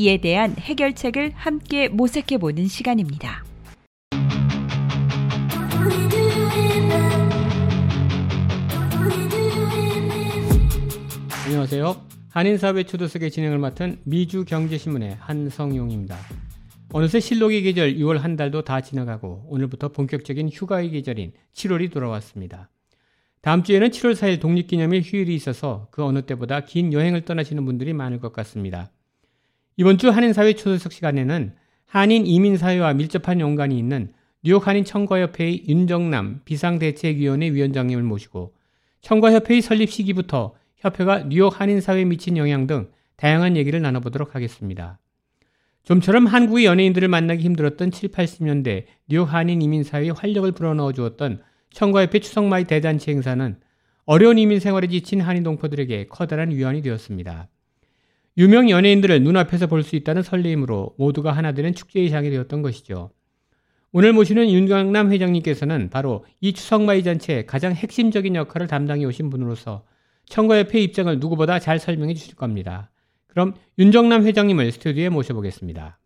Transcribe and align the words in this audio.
이에 0.00 0.16
대한 0.16 0.56
해결책을 0.58 1.32
함께 1.34 1.88
모색해 1.88 2.38
보는 2.38 2.68
시간입니다. 2.68 3.44
안녕하세요. 11.44 12.00
한인사회 12.30 12.84
초도석의 12.84 13.30
진행을 13.30 13.58
맡은 13.58 14.00
미주경제신문의 14.04 15.16
한성용입니다. 15.20 16.16
어느새 16.94 17.20
실록의 17.20 17.62
계절 17.62 17.96
6월 17.96 18.20
한 18.20 18.36
달도 18.36 18.62
다 18.62 18.80
지나가고 18.80 19.48
오늘부터 19.48 19.88
본격적인 19.88 20.48
휴가의 20.48 20.92
계절인 20.92 21.32
7월이 21.52 21.92
돌아왔습니다. 21.92 22.70
다음 23.42 23.62
주에는 23.62 23.90
7월 23.90 24.14
4일 24.14 24.40
독립기념일 24.40 25.02
휴일이 25.02 25.34
있어서 25.34 25.88
그 25.90 26.02
어느 26.02 26.22
때보다 26.22 26.64
긴 26.64 26.94
여행을 26.94 27.26
떠나시는 27.26 27.66
분들이 27.66 27.92
많을 27.92 28.18
것 28.18 28.32
같습니다. 28.32 28.90
이번 29.76 29.98
주 29.98 30.10
한인사회 30.10 30.54
초대석 30.54 30.92
시간에는 30.92 31.54
한인 31.86 32.26
이민사회와 32.26 32.94
밀접한 32.94 33.40
연관이 33.40 33.78
있는 33.78 34.12
뉴욕 34.42 34.66
한인 34.66 34.84
청과협회의 34.84 35.64
윤정남 35.68 36.42
비상대책위원회 36.44 37.52
위원장님을 37.52 38.02
모시고 38.02 38.54
청과협회의 39.02 39.60
설립 39.60 39.90
시기부터 39.90 40.54
협회가 40.76 41.24
뉴욕 41.24 41.60
한인사회에 41.60 42.04
미친 42.04 42.36
영향 42.36 42.66
등 42.66 42.90
다양한 43.16 43.56
얘기를 43.56 43.82
나눠보도록 43.82 44.34
하겠습니다. 44.34 44.98
좀처럼 45.82 46.26
한국의 46.26 46.64
연예인들을 46.64 47.08
만나기 47.08 47.42
힘들었던 47.44 47.90
7, 47.90 48.10
80년대 48.10 48.84
뉴욕 49.08 49.24
한인 49.24 49.60
이민사회에 49.62 50.10
활력을 50.10 50.52
불어넣어 50.52 50.92
주었던 50.92 51.42
청과협회 51.70 52.20
추석마이 52.20 52.64
대잔치 52.64 53.10
행사는 53.10 53.56
어려운 54.04 54.38
이민 54.38 54.58
생활에 54.60 54.88
지친 54.88 55.20
한인 55.20 55.42
동포들에게 55.42 56.06
커다란 56.08 56.50
위안이 56.50 56.82
되었습니다. 56.82 57.48
유명 58.38 58.70
연예인들을 58.70 59.22
눈앞에서 59.22 59.66
볼 59.66 59.82
수 59.82 59.96
있다는 59.96 60.22
설레임으로 60.22 60.94
모두가 60.98 61.32
하나 61.32 61.52
되는 61.52 61.74
축제의 61.74 62.10
장이 62.10 62.30
되었던 62.30 62.62
것이죠. 62.62 63.10
오늘 63.92 64.12
모시는 64.12 64.50
윤정남 64.50 65.12
회장님께서는 65.12 65.90
바로 65.90 66.24
이 66.40 66.52
추석맞이 66.52 67.02
잔치의 67.02 67.46
가장 67.46 67.72
핵심적인 67.74 68.36
역할을 68.36 68.66
담당해 68.66 69.04
오신 69.04 69.30
분으로서 69.30 69.84
청과협회 70.26 70.80
입장을 70.80 71.18
누구보다 71.18 71.58
잘 71.58 71.78
설명해 71.78 72.14
주실 72.14 72.36
겁니다. 72.36 72.90
그럼 73.26 73.54
윤정남 73.78 74.24
회장님을 74.24 74.72
스튜디오에 74.72 75.08
모셔보겠습니다. 75.08 75.99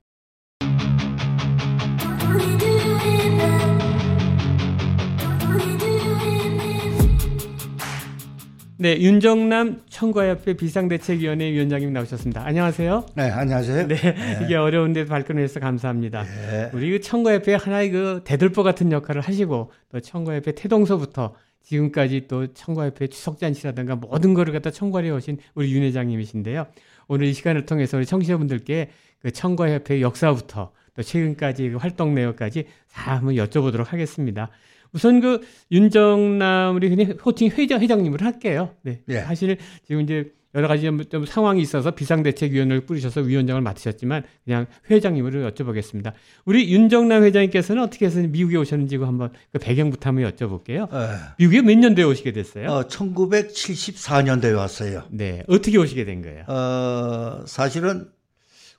네, 8.84 9.00
윤정남 9.00 9.80
청과협회 9.88 10.58
비상대책위원회 10.58 11.52
위원장님 11.52 11.94
나오셨습니다. 11.94 12.44
안녕하세요. 12.44 13.06
네, 13.14 13.30
안녕하세요. 13.30 13.88
네, 13.88 13.94
네. 13.96 14.41
이게 14.44 14.56
어려운데 14.56 15.06
발끈해서 15.06 15.58
감사합니다. 15.58 16.22
네. 16.24 16.70
우리 16.74 16.91
그 16.91 17.00
청과협회 17.00 17.54
하나의 17.54 17.91
그 17.91 18.20
대들보 18.24 18.62
같은 18.62 18.92
역할을 18.92 19.22
하시고 19.22 19.72
또 19.91 20.00
청과협회 20.00 20.52
태동서부터 20.54 21.34
지금까지 21.62 22.26
또 22.28 22.52
청과협회 22.52 23.06
추석잔치라든가 23.06 23.96
모든 23.96 24.34
거를 24.34 24.52
갖다 24.52 24.70
청과해 24.70 25.09
오신 25.09 25.38
우리 25.54 25.72
윤 25.72 25.82
회장님이신데요. 25.84 26.66
오늘 27.09 27.28
이 27.28 27.32
시간을 27.32 27.64
통해서 27.64 27.97
우리 27.97 28.04
청취자분들께 28.04 28.91
그 29.20 29.30
청과협회 29.30 30.03
역사부터 30.03 30.72
또 30.94 31.03
최근까지 31.03 31.70
그 31.70 31.76
활동 31.78 32.14
내역까지 32.14 32.66
다 32.92 33.16
한번 33.16 33.36
여쭤보도록 33.36 33.86
하겠습니다. 33.86 34.50
우선 34.94 35.21
그 35.21 35.41
윤정남 35.71 36.77
우리 36.77 36.88
그냥 36.88 37.16
호칭 37.25 37.50
회장 37.50 37.81
회장님을 37.81 38.22
할게요. 38.22 38.75
네. 38.82 39.00
예. 39.09 39.21
사실 39.21 39.59
지금 39.87 40.00
이제 40.00 40.32
여러 40.55 40.69
가지 40.69 40.84
좀, 40.84 41.05
좀 41.06 41.27
상황이 41.27 41.60
있어서 41.60 41.91
비상대책위원회를 41.91 42.87
뿌리셔서 42.87 43.22
위원장을 43.22 43.60
맡으셨지만 43.60 44.22
그냥 44.44 44.66
회장님으로 44.88 45.50
여쭤보겠습니다. 45.50 46.12
우리 46.44 46.72
윤정남 46.72 47.25
회장님께서는 47.25 47.83
어떻게 47.83 48.06
해서 48.06 48.21
미국에 48.21 48.56
오셨는지 48.56 48.97
한번 48.97 49.33
그 49.53 49.59
배경부터 49.59 50.10
한번 50.10 50.31
여쭤볼게요. 50.31 50.94
에. 50.94 50.97
예. 50.97 51.16
미국에 51.38 51.60
몇 51.62 51.77
년도에 51.77 52.04
오시게 52.04 52.33
됐어요? 52.33 52.69
어, 52.71 52.83
1974년도에 52.87 54.56
왔어요. 54.56 55.03
네. 55.10 55.43
어떻게 55.49 55.77
오시게 55.77 56.04
된 56.04 56.22
거예요? 56.22 56.44
어, 56.47 57.44
사실은 57.47 58.09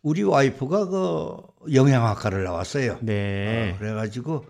우리 0.01 0.23
와이프가 0.23 0.87
그 0.87 1.37
영양학과를 1.73 2.43
나왔어요. 2.45 2.99
네. 3.01 3.73
어, 3.73 3.79
그래가지고 3.79 4.45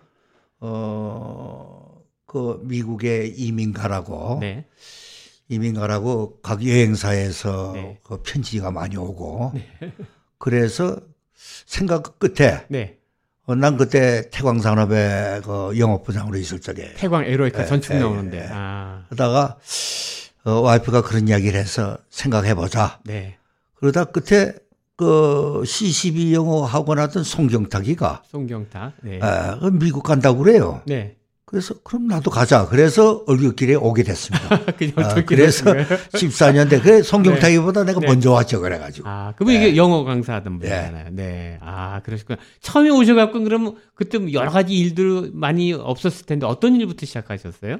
어, 0.60 2.02
그 2.26 2.60
미국에 2.62 3.32
이민 3.36 3.72
가라고. 3.72 4.38
네. 4.40 4.66
이민 5.48 5.74
가라고 5.74 6.40
각 6.42 6.66
여행사에서 6.66 7.72
네. 7.74 8.00
그 8.02 8.22
편지가 8.22 8.70
많이 8.70 8.96
오고. 8.96 9.52
네. 9.54 9.92
그래서 10.38 10.98
생각 11.34 12.18
끝에. 12.18 12.64
네. 12.68 12.98
어, 13.44 13.54
난 13.54 13.76
그때 13.76 14.28
태광 14.30 14.60
산업의 14.60 15.42
그 15.42 15.78
영업부장으로 15.78 16.36
있을 16.36 16.60
적에. 16.60 16.94
태광 16.94 17.24
에로이카 17.24 17.62
네, 17.62 17.66
전축 17.66 17.92
네, 17.92 18.00
나오는데. 18.00 18.40
네. 18.40 18.48
아. 18.50 19.04
그러다가 19.08 19.58
어, 20.44 20.60
와이프가 20.60 21.02
그런 21.02 21.28
이야기를 21.28 21.58
해서 21.58 21.98
생각해 22.10 22.54
보자. 22.54 23.00
네. 23.04 23.36
그러다 23.74 24.04
끝에 24.04 24.52
그 24.96 25.62
C12 25.64 26.32
영어 26.32 26.64
학원 26.64 26.98
하던 26.98 27.22
송경탁이가 27.22 28.22
송경탁 28.26 28.92
네. 29.02 29.16
에, 29.16 29.20
그 29.60 29.70
미국 29.72 30.02
간다고 30.02 30.38
그래요. 30.38 30.80
네. 30.86 31.16
그래서 31.44 31.74
그럼 31.84 32.08
나도 32.08 32.30
가자. 32.32 32.66
그래서 32.66 33.22
얼굴길에 33.28 33.76
오게 33.76 34.02
됐습니다. 34.02 34.48
아, 34.96 35.14
그래서 35.24 35.64
14년 35.64 36.68
대 36.68 36.80
그 36.82 37.04
송경탁이보다 37.04 37.84
네. 37.84 37.92
내가 37.92 38.00
네. 38.00 38.06
먼저 38.08 38.32
왔죠. 38.32 38.60
그래가지고. 38.60 39.08
아, 39.08 39.32
그분 39.36 39.54
네. 39.54 39.60
이게 39.60 39.76
영어 39.76 40.02
강사하던 40.02 40.58
네. 40.58 40.68
분이잖아요. 40.68 41.08
네. 41.12 41.58
아, 41.60 42.00
그러시구나. 42.02 42.38
처음에 42.60 42.90
오셔갖고 42.90 43.44
그러면 43.44 43.76
그때 43.94 44.18
뭐 44.18 44.32
여러 44.32 44.50
가지 44.50 44.74
일들 44.74 45.30
많이 45.34 45.72
없었을 45.72 46.26
텐데 46.26 46.46
어떤 46.46 46.74
일부터 46.74 47.06
시작하셨어요? 47.06 47.76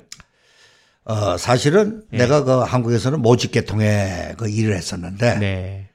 어, 1.06 1.36
사실은 1.36 2.02
네. 2.10 2.18
내가 2.18 2.44
그 2.44 2.52
한국에서는 2.58 3.20
모집계통에 3.20 4.34
그 4.38 4.48
일을 4.48 4.76
했었는데. 4.76 5.85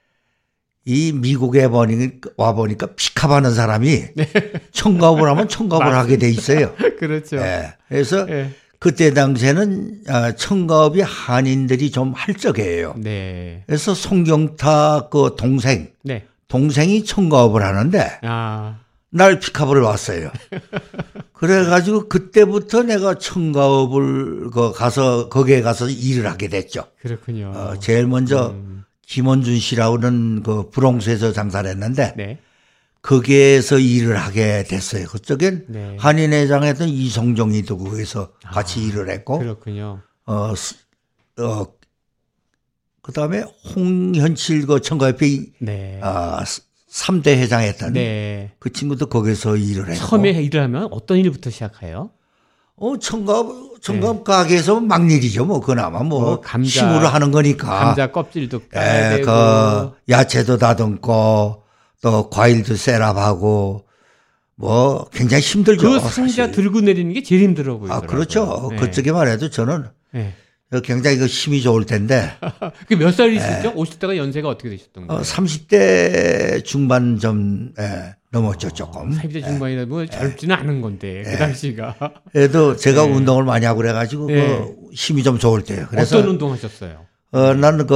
네. 0.84 0.94
이 0.94 1.12
미국에 1.14 1.68
와 2.38 2.54
보니까 2.54 2.88
피카하는 2.96 3.54
사람이 3.54 4.04
네. 4.16 4.28
청가업을 4.72 5.30
하면 5.30 5.48
청가업을 5.48 5.94
하게 5.94 6.18
돼 6.18 6.30
있어요. 6.30 6.74
그렇죠. 7.00 7.38
네. 7.38 7.74
그래서 7.88 8.26
네. 8.26 8.52
그때 8.80 9.14
당시에는 9.14 10.02
아, 10.08 10.32
청가업이 10.32 11.02
한인들이 11.02 11.92
좀 11.92 12.14
할적이에요. 12.16 12.96
네. 12.98 13.64
그래서 13.68 13.94
송경탁 13.94 15.12
그 15.12 15.36
동생, 15.38 15.92
네. 16.04 16.26
동생이 16.48 17.04
청가업을 17.04 17.64
하는데 17.64 18.20
아. 18.24 18.80
날 19.12 19.40
픽업을 19.40 19.82
왔어요. 19.82 20.32
그래가지고 21.34 22.08
그때부터 22.08 22.84
내가 22.84 23.16
청가업을 23.16 24.50
그 24.52 24.72
가서 24.72 25.30
거기에 25.30 25.62
가서 25.62 25.88
일을 25.90 26.28
하게 26.28 26.48
됐죠. 26.48 26.86
그렇군요. 27.02 27.52
어, 27.56 27.80
제일 27.80 28.08
먼저 28.08 28.50
음. 28.50 28.71
김원준 29.12 29.60
씨라고는 29.60 30.44
그 30.44 30.70
불홍수에서 30.70 31.34
장사를 31.34 31.70
했는데 31.70 32.14
네. 32.16 32.40
거기에서 33.02 33.80
일을 33.80 34.18
하게 34.18 34.64
됐어요. 34.64 35.08
그쪽엔 35.08 35.66
네. 35.70 35.98
한인회장했던 36.00 36.88
이성종이도 36.88 37.78
거기서 37.78 38.34
아, 38.46 38.52
같이 38.52 38.84
일을 38.86 39.10
했고 39.10 39.40
그렇군요. 39.40 40.02
어, 40.26 40.54
어 41.40 41.82
그 43.02 43.12
다음에 43.12 43.44
홍현칠 43.76 44.68
그 44.68 44.80
청가협회 44.80 45.46
네. 45.60 46.00
아 46.04 46.44
3대 46.90 47.30
회장 47.30 47.62
했던 47.62 47.94
네. 47.94 48.54
그 48.60 48.72
친구도 48.72 49.08
거기서 49.08 49.58
일을 49.58 49.90
했고 49.90 50.06
처음에 50.08 50.32
일을 50.32 50.62
하면 50.62 50.88
어떤 50.92 51.18
일부터 51.18 51.50
시작해요? 51.50 52.12
어, 52.82 52.98
청갑, 52.98 53.46
청갑 53.82 54.16
네. 54.18 54.24
가게에서 54.24 54.80
막 54.80 55.10
일이죠. 55.10 55.46
뭐, 55.46 55.60
그나마 55.62 56.02
뭐, 56.02 56.20
뭐 56.22 56.42
감자, 56.42 56.82
힘으로 56.82 57.08
하는 57.08 57.32
거니까. 57.32 57.68
감자 57.68 58.12
껍질도 58.12 58.62
예, 58.76 59.22
그, 59.24 59.92
야채도 60.10 60.58
다듬고, 60.58 61.64
또 62.02 62.30
과일도 62.32 62.76
셋업하고, 62.76 63.86
뭐, 64.56 65.08
굉장히 65.14 65.44
힘들죠. 65.44 65.90
그 65.92 66.00
상자 66.00 66.48
사실. 66.48 66.52
들고 66.52 66.82
내리는 66.82 67.14
게 67.14 67.22
제일 67.22 67.44
힘들어 67.44 67.78
보여요. 67.78 67.94
아, 67.94 68.02
그렇죠. 68.02 68.70
네. 68.72 68.78
그쪽에만 68.78 69.28
해도 69.28 69.50
저는 69.52 69.86
네. 70.14 70.34
굉장히 70.84 71.18
그 71.18 71.26
힘이 71.28 71.62
좋을 71.62 71.86
텐데. 71.86 72.32
그 72.88 72.96
몇 72.96 73.12
살이시죠? 73.14 73.62
네. 73.62 73.74
50대가 73.76 74.18
연세가 74.18 74.48
어떻게 74.48 74.70
되셨던 74.70 75.06
거예요? 75.08 75.20
어, 75.20 75.24
30대 75.24 76.64
중반 76.64 77.20
좀, 77.20 77.74
예. 77.80 78.16
넘었죠 78.32 78.72
조금. 78.72 79.12
40대 79.12 79.44
중반이다 79.44 79.86
뭐 79.86 80.06
젊지는 80.06 80.56
않은 80.56 80.82
건데 80.82 81.24
그 81.26 81.38
당시가. 81.38 81.96
그래도 82.32 82.76
제가 82.76 83.04
운동을 83.04 83.44
많이 83.44 83.66
하고 83.66 83.78
그래가지고 83.78 84.28
그 84.28 84.76
힘이 84.94 85.24
좀 85.24 85.38
좋을 85.38 85.64
때요. 85.64 85.86
그래서 85.90 86.18
어떤 86.18 86.32
운동 86.32 86.52
하셨어요? 86.54 87.06
어, 87.32 87.54
나는 87.54 87.88
그 87.88 87.96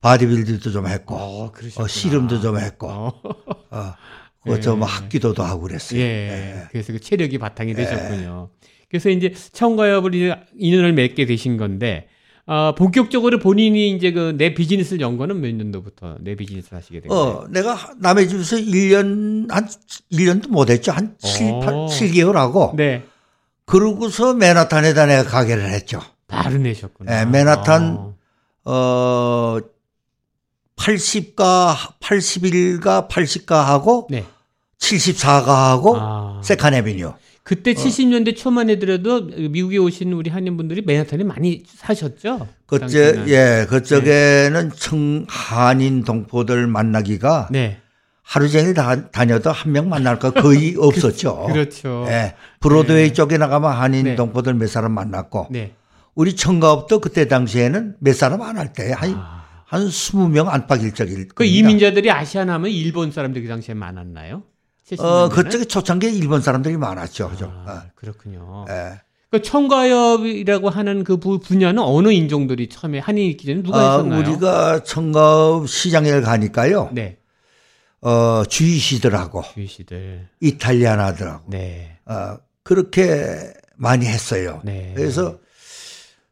바디빌딩도 0.00 0.70
좀 0.70 0.86
했고, 0.86 1.16
어, 1.16 1.52
어, 1.76 1.86
씨름도 1.86 2.40
좀 2.40 2.58
했고, 2.58 2.88
어, 2.88 3.12
어 3.70 3.94
그좀 4.44 4.80
예. 4.80 4.84
합기도도 4.84 5.42
하고 5.42 5.62
그랬어요. 5.62 6.00
예. 6.00 6.04
예. 6.04 6.62
그래서 6.70 6.92
그 6.92 7.00
체력이 7.00 7.38
바탕이 7.38 7.74
되셨군요. 7.74 8.50
예. 8.50 8.68
그래서 8.88 9.10
이제 9.10 9.34
청과협을 9.52 10.14
인연을 10.56 10.92
맺게 10.92 11.26
되신 11.26 11.56
건데, 11.56 12.08
어, 12.48 12.74
본격적으로 12.74 13.38
본인이 13.38 13.90
이제 13.90 14.10
그 14.12 14.32
내 14.36 14.54
비즈니스를 14.54 15.00
연 15.00 15.18
거는 15.18 15.40
몇 15.40 15.54
년도부터 15.54 16.16
내 16.20 16.34
비즈니스를 16.34 16.78
하시게 16.78 17.00
된 17.00 17.08
거예요? 17.08 17.22
어, 17.24 17.46
내가 17.50 17.76
남의 17.98 18.28
집에서 18.28 18.56
1년, 18.56 19.50
한 19.50 19.68
1년도 20.10 20.48
못 20.48 20.70
했죠. 20.70 20.92
한 20.92 21.14
7, 21.18 21.60
8, 21.60 21.74
7개월 21.88 22.32
하고. 22.34 22.72
네. 22.76 23.04
그러고서 23.66 24.32
맨하탄에다 24.34 25.06
내가 25.06 25.24
가게를 25.24 25.68
했죠. 25.70 26.00
바로 26.26 26.56
내셨구나. 26.56 27.24
네, 27.24 27.30
맨하탄, 27.30 27.98
아. 28.64 28.70
어, 28.70 29.58
80가, 30.76 31.74
81가, 32.00 33.08
80가 33.08 33.64
하고. 33.64 34.06
네. 34.10 34.24
74가 34.78 35.46
하고. 35.46 35.96
아. 35.98 36.40
세칸 36.42 36.72
에비뉴. 36.74 37.12
그때 37.48 37.70
어. 37.70 37.74
70년대 37.74 38.36
초만 38.36 38.68
해더라도 38.68 39.22
미국에 39.22 39.78
오신 39.78 40.12
우리 40.12 40.28
한인분들이 40.28 40.82
맨하탄에 40.82 41.24
많이 41.24 41.62
사셨죠? 41.66 42.46
그때 42.66 43.24
예, 43.28 43.64
그쪽에는 43.66 44.68
네. 44.68 44.76
청 44.76 45.24
한인 45.28 46.04
동포들 46.04 46.66
만나기가 46.66 47.48
네. 47.50 47.78
하루 48.22 48.50
종일 48.50 48.74
다, 48.74 49.08
다녀도 49.10 49.50
한 49.50 49.72
명 49.72 49.88
만날 49.88 50.18
거 50.18 50.30
거의 50.30 50.74
그, 50.76 50.84
없었죠. 50.86 51.46
그렇죠. 51.46 52.04
예. 52.08 52.34
브로드웨이 52.60 53.08
네. 53.08 53.12
쪽에 53.14 53.38
나가면 53.38 53.72
한인 53.72 54.04
네. 54.04 54.14
동포들 54.14 54.52
몇 54.52 54.66
사람 54.68 54.92
만났고 54.92 55.46
네. 55.50 55.72
우리 56.14 56.36
청가업도 56.36 56.98
그때 57.00 57.28
당시에는 57.28 57.94
몇 57.98 58.14
사람 58.14 58.42
안 58.42 58.58
할 58.58 58.74
때 58.74 58.92
한, 58.92 59.14
아. 59.14 59.44
한 59.64 59.86
20명 59.88 60.48
안팎 60.48 60.82
일 60.82 60.92
적일 60.92 61.28
그 61.28 61.46
이민자들이 61.46 62.10
아시아나 62.10 62.52
하면 62.54 62.70
일본 62.70 63.10
사람들 63.10 63.40
그 63.40 63.48
당시에 63.48 63.74
많았나요? 63.74 64.42
어, 64.98 65.28
그쪽에 65.28 65.64
초창기에 65.64 66.10
일본 66.10 66.40
사람들이 66.40 66.76
많았죠. 66.76 67.30
그죠? 67.30 67.52
아, 67.66 67.72
어. 67.72 67.90
그렇군요. 67.94 68.64
예. 68.68 69.00
그 69.30 69.42
청가협이라고 69.42 70.70
하는 70.70 71.04
그 71.04 71.18
분야는 71.18 71.82
어느 71.82 72.10
인종들이 72.10 72.68
처음에 72.68 72.98
한인이 72.98 73.28
있기 73.30 73.46
전에 73.46 73.62
누가 73.62 73.78
아, 73.78 73.94
있었나요? 73.96 74.20
우리가 74.20 74.82
청가업 74.84 75.68
시장에 75.68 76.20
가니까요. 76.20 76.88
네. 76.92 77.18
어, 78.00 78.44
주이시들하고 78.48 79.42
주이시들. 79.54 80.28
이탈리아나들하고 80.40 81.50
네. 81.50 81.98
어, 82.06 82.38
그렇게 82.62 83.52
많이 83.76 84.06
했어요. 84.06 84.62
네. 84.64 84.92
그래서 84.96 85.38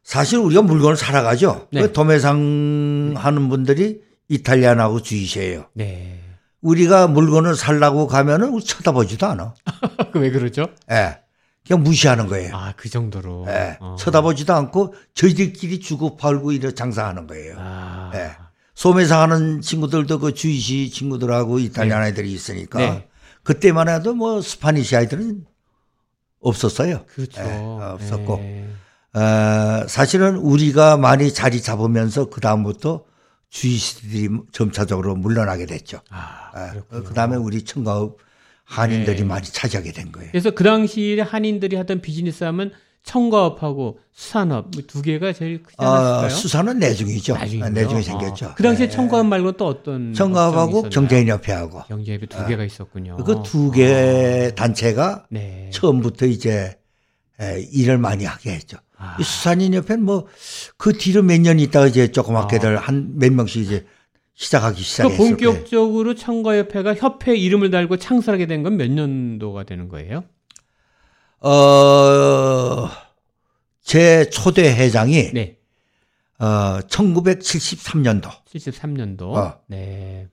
사실 0.03 0.39
우리가 0.39 0.61
물건을 0.63 0.97
살아가죠. 0.97 1.67
네. 1.71 1.81
그 1.81 1.93
도매상 1.93 3.13
하는 3.15 3.49
분들이 3.49 4.01
이탈리아나하고 4.29 5.01
주이시예요. 5.01 5.65
네. 5.73 6.16
우리가 6.61 7.07
물건을 7.07 7.55
살라고 7.55 8.07
가면은 8.07 8.59
쳐다보지도 8.59 9.25
않아. 9.27 9.53
왜 10.15 10.31
그러죠? 10.31 10.67
예. 10.89 10.93
네. 10.95 11.19
그냥 11.65 11.83
무시하는 11.83 12.27
거예요. 12.27 12.55
아, 12.55 12.73
그 12.77 12.89
정도로. 12.89 13.45
예. 13.47 13.51
네. 13.51 13.77
어. 13.81 13.95
쳐다보지도 13.99 14.53
않고 14.53 14.93
저희들끼리 15.13 15.79
주고 15.79 16.15
팔고 16.17 16.53
이래 16.53 16.73
장사하는 16.73 17.27
거예요. 17.27 17.55
아. 17.59 18.11
예. 18.15 18.31
소매상 18.73 19.21
하는 19.21 19.61
친구들도 19.61 20.19
그 20.19 20.33
주이시 20.33 20.91
친구들하고 20.91 21.59
이탈리안 21.59 21.99
네. 21.99 22.05
아이들이 22.07 22.31
있으니까 22.31 22.79
네. 22.79 23.07
그때만 23.43 23.89
해도 23.89 24.13
뭐 24.13 24.41
스파니시 24.41 24.95
아이들은 24.95 25.45
없었어요. 26.41 27.05
그렇죠. 27.07 27.41
예, 27.41 27.59
없었고. 27.81 28.37
네. 28.37 28.69
어, 29.13 29.87
사실은 29.87 30.35
우리가 30.35 30.97
많이 30.97 31.33
자리 31.33 31.61
잡으면서 31.61 32.29
그다음부터 32.29 33.03
주이시들이 33.49 34.29
점차적으로 34.51 35.15
물러나게 35.15 35.65
됐죠. 35.65 35.99
아, 36.09 36.73
예, 36.75 36.81
그 36.89 37.13
다음에 37.13 37.35
우리 37.35 37.63
청가업 37.63 38.17
한인들이 38.65 39.19
네. 39.19 39.23
많이 39.23 39.45
차지하게 39.47 39.93
된 39.93 40.11
거예요. 40.11 40.29
그래서 40.31 40.51
그 40.51 40.63
당시에 40.63 41.21
한인들이 41.21 41.77
하던 41.77 42.01
비즈니스 42.01 42.43
하면 42.43 42.71
청가업하고 43.03 43.99
수산업 44.11 44.71
뭐두 44.73 45.01
개가 45.01 45.31
제일 45.31 45.63
크지 45.63 45.77
아, 45.79 45.89
않았을까요? 45.89 46.25
어, 46.25 46.29
수산은 46.29 46.79
내중이죠. 46.79 47.35
나중이죠? 47.35 47.69
내중에 47.69 48.01
생겼죠. 48.01 48.47
아, 48.47 48.53
그 48.55 48.63
당시에 48.63 48.87
네. 48.87 48.93
청가업 48.93 49.25
말고 49.27 49.53
또 49.53 49.65
어떤 49.65 50.13
청가업하고 50.13 50.89
경제인협회하고 50.89 51.83
경제협회 51.83 52.25
두 52.25 52.45
개가 52.45 52.65
있었군요. 52.65 53.15
그 53.17 53.41
두개 53.45 54.49
아. 54.51 54.55
단체가 54.55 55.25
네. 55.29 55.69
처음부터 55.71 56.25
이제 56.25 56.77
일을 57.71 57.97
많이 57.97 58.25
하게 58.25 58.51
했죠. 58.51 58.77
아. 58.97 59.15
이 59.19 59.23
수산인협회는 59.23 60.03
뭐 60.03 60.27
그 60.77 60.93
뒤로 60.93 61.21
몇 61.23 61.39
년 61.41 61.59
있다가 61.59 61.87
이제 61.87 62.11
조그맣게들 62.11 62.77
아. 62.77 62.81
한몇 62.81 63.31
명씩 63.33 63.63
이제 63.63 63.85
시작하기 64.33 64.81
시작했어요. 64.81 65.17
그러니까 65.17 65.37
본격적으로 65.51 66.13
청과협회가 66.15 66.93
협회 66.95 67.35
이름을 67.35 67.71
달고 67.71 67.97
창설하게 67.97 68.45
된 68.47 68.63
건 68.63 68.77
몇 68.77 68.89
년도가 68.91 69.63
되는 69.63 69.87
거예요? 69.89 70.23
어, 71.39 72.89
제 73.81 74.29
초대 74.29 74.73
회장이 74.75 75.31
네. 75.33 75.57
어, 76.39 76.79
1973년도. 76.87 78.29
73년도. 78.45 79.21
어. 79.33 79.59
네. 79.67 80.27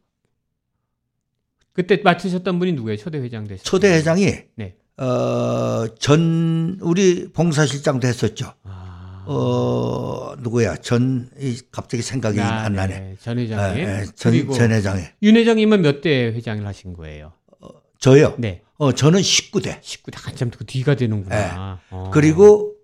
그때 1.72 1.96
맡으셨던 2.02 2.58
분이 2.58 2.72
누구예요? 2.72 2.96
초대 2.96 3.18
회장 3.18 3.46
되셨 3.46 3.64
초대 3.64 3.92
회장이 3.94 4.26
네. 4.56 4.76
어, 4.96 5.86
전, 5.98 6.78
우리 6.80 7.28
봉사실장도 7.32 8.06
했었죠. 8.06 8.52
아. 8.64 9.24
어, 9.26 10.34
누구야? 10.38 10.76
전, 10.76 11.30
갑자기 11.72 12.02
생각이 12.02 12.40
아, 12.40 12.64
안 12.64 12.74
나네. 12.74 12.98
네. 13.00 13.16
전 13.20 13.38
회장님. 13.38 13.84
네, 13.84 14.04
전, 14.14 14.52
전 14.52 14.70
회장이. 14.70 15.02
윤 15.22 15.36
회장님은 15.36 15.82
몇 15.82 16.00
대 16.00 16.26
회장을 16.26 16.64
하신 16.66 16.92
거예요? 16.92 17.32
어, 17.60 17.68
저요? 17.98 18.34
네. 18.38 18.62
어, 18.76 18.92
저는 18.92 19.20
19대. 19.20 19.80
19대. 19.80 20.14
한참 20.16 20.50
그 20.50 20.64
뒤가 20.64 20.94
되는구나. 20.94 21.36
네. 21.36 21.50
어. 21.90 22.10
그리고, 22.12 22.74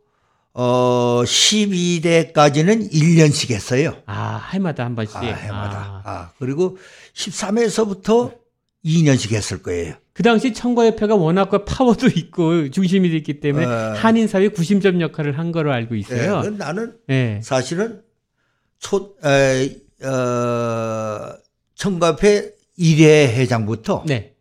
어, 0.53 1.23
12대까지는 1.25 2.91
1년씩 2.93 3.51
했어요. 3.51 3.97
아, 4.07 4.49
해마다 4.53 4.85
한 4.85 4.97
번씩? 4.97 5.17
아, 5.17 5.21
해마다. 5.21 5.79
아, 5.79 6.03
아 6.05 6.31
그리고 6.41 6.77
13회에서부터 7.15 8.35
2년씩 8.85 9.33
했을 9.33 9.63
거예요. 9.63 9.95
그 10.13 10.23
당시 10.23 10.53
청과협회가 10.53 11.15
워낙 11.15 11.49
그 11.51 11.65
파워도 11.65 12.09
있고 12.15 12.69
중심이 12.71 13.11
됐기 13.11 13.41
때문에 13.41 13.67
어. 13.67 13.95
한인 13.97 14.27
사회 14.29 14.49
구심점 14.49 15.01
역할을 15.01 15.39
한 15.39 15.53
거로 15.53 15.73
알고 15.73 15.95
있어요. 15.95 16.43
네, 16.43 16.51
나는 16.51 16.95
네. 17.07 17.41
사실은 17.43 18.03
초, 18.79 19.15
에, 19.25 19.77
어, 20.07 21.33
청과협회 21.75 22.55
1회 22.79 23.03
회장부터 23.35 24.05
네. 24.07 24.35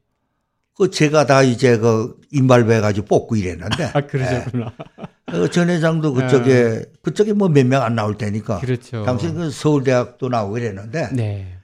그 0.76 0.90
제가 0.90 1.26
다 1.26 1.44
이제 1.44 1.78
그 1.78 2.16
인발배 2.32 2.80
가지고 2.80 3.06
뽑고 3.08 3.36
이랬는데. 3.36 3.92
아, 3.94 4.02
그러셨구나. 4.02 4.74
네. 4.98 5.06
그전 5.40 5.70
회장도 5.70 6.14
그쪽에, 6.14 6.86
아. 6.88 6.98
그쪽에 7.02 7.34
뭐 7.34 7.50
몇 7.50 7.66
명 7.66 7.84
안 7.84 7.96
나올 7.96 8.18
테니까. 8.18 8.60
그렇죠. 8.60 9.04
당시 9.04 9.32
그 9.32 9.52
서울대학도 9.52 10.30
나오고 10.30 10.58
이랬는데. 10.58 11.10
네. 11.14 11.58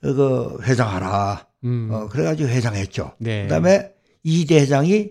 그 0.00 0.58
회장하라. 0.62 1.46
음. 1.64 1.88
어, 1.90 2.08
그래가지고 2.08 2.48
회장했죠. 2.48 3.12
네. 3.18 3.42
그다음에 3.44 3.90
이대 4.22 4.60
회장이 4.60 5.10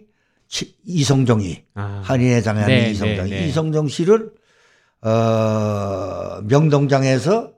이성종이 0.85 1.63
아. 1.75 2.01
한인회장의 2.03 2.65
네, 2.67 2.81
네, 2.81 2.91
이성종 2.91 3.29
네, 3.29 3.47
이성종 3.47 3.87
씨를 3.87 4.31
어, 5.21 6.41
명동장에서 6.43 7.51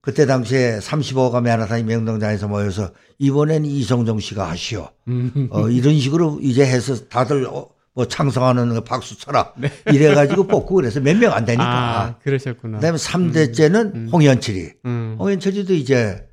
그때 0.00 0.26
당시에 0.26 0.78
35가 0.80 1.42
매하나산이 1.42 1.82
명동장에서 1.84 2.46
모여서 2.46 2.90
이번엔 3.18 3.64
이성종 3.64 4.20
씨가 4.20 4.50
하시오. 4.50 4.88
음. 5.08 5.48
어, 5.50 5.68
이런 5.70 5.98
식으로 5.98 6.38
이제 6.42 6.64
해서 6.66 7.08
다들 7.08 7.46
어, 7.46 7.70
뭐 7.94 8.06
창성하는 8.06 8.84
박수 8.84 9.18
쳐라. 9.18 9.54
네. 9.56 9.70
이래가지고 9.90 10.46
뽑고 10.46 10.74
그래서 10.74 11.00
몇 11.00 11.16
명 11.16 11.32
안 11.32 11.44
되니까. 11.46 11.64
아, 11.64 12.18
그러셨구나. 12.22 12.78
그 12.78 12.82
다음에 12.82 12.98
3대째는 12.98 13.74
음. 13.74 13.92
음. 13.94 14.08
홍현철이. 14.12 14.68
음. 14.84 15.16
홍현철이도 15.18 15.72
이제 15.74 16.26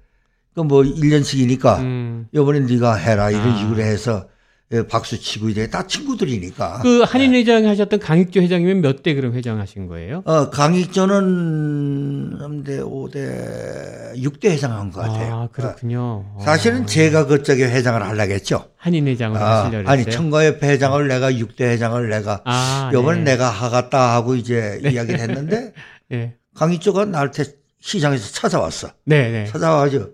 그뭐 0.53 0.83
1년씩이니까 0.83 1.79
음. 1.79 2.27
이번엔 2.33 2.65
네가 2.65 2.95
해라 2.95 3.29
이런 3.31 3.49
아. 3.51 3.57
식으로 3.57 3.81
해서 3.81 4.27
예, 4.73 4.87
박수 4.87 5.19
치고 5.19 5.49
이제 5.49 5.69
다 5.69 5.85
친구들이니까. 5.85 6.79
그 6.81 7.01
한인 7.01 7.33
회장 7.33 7.65
하셨던 7.67 7.99
강익조 7.99 8.41
회장이면 8.41 8.79
몇 8.81 9.03
대 9.03 9.13
그럼 9.15 9.33
회장 9.33 9.59
하신 9.59 9.87
거예요? 9.87 10.21
어, 10.23 10.49
강익조는 10.49 12.37
3대, 12.39 12.79
5대, 12.81 14.15
6대 14.15 14.45
회장 14.49 14.71
한 14.71 14.89
것 14.91 15.01
같아요. 15.01 15.33
아, 15.35 15.47
그렇군요. 15.51 16.25
어. 16.35 16.39
사실은 16.41 16.85
제가 16.87 17.25
그쪽에 17.25 17.65
회장을 17.65 18.01
하려고 18.01 18.31
했죠. 18.31 18.65
한인 18.77 19.07
회장을 19.07 19.37
아, 19.41 19.65
하시려고 19.65 19.89
아니, 19.89 20.05
청과협 20.05 20.63
회장을 20.63 21.05
내가 21.07 21.31
6대 21.31 21.61
회장을 21.63 22.09
내가 22.09 22.41
아, 22.45 22.91
요번에 22.93 23.19
네. 23.23 23.31
내가 23.31 23.49
하겠다 23.49 24.13
하고 24.15 24.35
이제 24.35 24.79
네. 24.81 24.91
이야기를 24.91 25.19
했는데 25.19 25.73
네. 26.09 26.35
강익조가 26.55 27.05
나한테 27.05 27.43
시장에서 27.81 28.31
찾아왔어. 28.31 28.89
네, 29.05 29.31
네. 29.31 29.45
찾아와가지고 29.47 30.05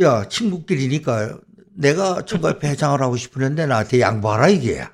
야, 0.00 0.28
친구끼리니까 0.28 1.38
내가 1.74 2.22
총괄협회 2.22 2.70
회장을 2.70 3.00
하고 3.00 3.16
싶었는데 3.16 3.66
나한테 3.66 4.00
양보하라 4.00 4.48
이게야. 4.48 4.90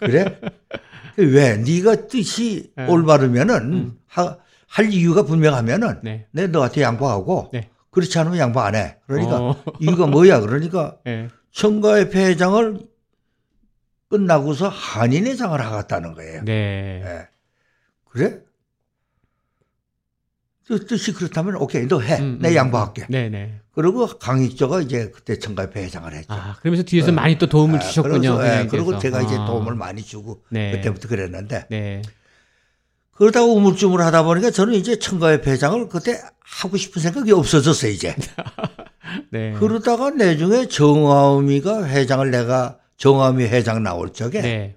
그래? 0.00 0.40
왜? 1.16 1.56
네가 1.56 2.06
뜻이 2.08 2.72
네. 2.76 2.86
올바르면은 2.86 3.72
음. 3.72 3.98
하, 4.06 4.36
할 4.66 4.92
이유가 4.92 5.22
분명하면은 5.22 6.00
네. 6.02 6.26
내가 6.32 6.48
너한테 6.48 6.82
양보하고 6.82 7.50
네. 7.52 7.70
그렇지 7.90 8.18
않으면 8.18 8.38
양보 8.38 8.60
안 8.60 8.74
해. 8.74 8.98
그러니까 9.06 9.40
어. 9.40 9.64
이유가 9.80 10.06
뭐야? 10.06 10.40
그러니까 10.40 10.98
네. 11.04 11.28
청가협회 11.52 12.26
회장을 12.26 12.80
끝나고서 14.10 14.68
한인회장을 14.68 15.58
하겠다는 15.58 16.12
거예요. 16.12 16.42
네. 16.44 17.00
네. 17.02 17.28
그래? 18.04 18.40
뜻이 20.66 21.12
그렇다면 21.12 21.56
오케이 21.56 21.86
너 21.86 22.00
해. 22.00 22.18
음, 22.18 22.38
내 22.40 22.50
음, 22.50 22.54
양보할게. 22.56 23.06
네네. 23.08 23.28
네. 23.28 23.60
그리고 23.72 24.06
강익조가 24.06 24.80
이제 24.80 25.10
그때 25.14 25.38
청가협회 25.38 25.84
회장을 25.84 26.12
했죠. 26.12 26.32
아, 26.32 26.56
그러면서 26.60 26.82
뒤에서 26.82 27.08
네. 27.08 27.12
많이 27.12 27.38
또 27.38 27.46
도움을 27.46 27.76
아, 27.76 27.82
주셨군요. 27.82 28.36
그래서, 28.36 28.42
네, 28.42 28.66
그리고 28.66 28.98
제가 28.98 29.18
아. 29.18 29.22
이제 29.22 29.36
도움을 29.36 29.74
많이 29.74 30.02
주고 30.02 30.42
네. 30.50 30.72
그때부터 30.72 31.08
그랬는데 31.08 31.66
네. 31.70 32.02
그러다가 33.12 33.46
우물쭈물 33.46 34.02
하다 34.02 34.24
보니까 34.24 34.50
저는 34.50 34.74
이제 34.74 34.98
청가협회 34.98 35.52
회장을 35.52 35.88
그때 35.88 36.20
하고 36.40 36.76
싶은 36.76 37.00
생각이 37.00 37.32
없어졌어요 37.32 37.92
이제. 37.92 38.14
네. 39.30 39.52
그러다가 39.58 40.10
내중에 40.10 40.68
정화음이가 40.68 41.86
회장을 41.86 42.30
내가 42.30 42.78
정화음이 42.96 43.44
회장 43.44 43.82
나올 43.82 44.12
적에 44.12 44.40
네. 44.40 44.76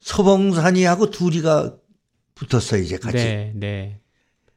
서봉산이하고 0.00 1.10
둘이가 1.10 1.76
붙었어요 2.34 2.82
이제 2.82 2.98
같이. 2.98 3.16
네, 3.16 3.52
네. 3.54 4.00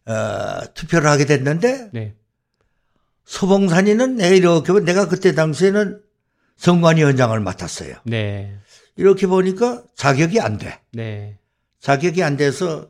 어, 0.10 0.74
투표를 0.74 1.10
하게 1.10 1.26
됐는데 1.26 1.92
네. 1.94 2.16
서봉산이는 3.26 4.16
내 4.16 4.36
이렇게 4.36 4.74
내가 4.80 5.08
그때 5.08 5.36
당시에는 5.36 6.02
선관위원장을 6.58 7.40
맡았어요. 7.40 7.96
네. 8.06 8.58
이렇게 8.96 9.28
보니까 9.28 9.84
자격이 9.96 10.40
안 10.40 10.58
돼. 10.58 10.82
네. 10.92 11.38
자격이 11.80 12.24
안 12.24 12.38
돼서 12.38 12.90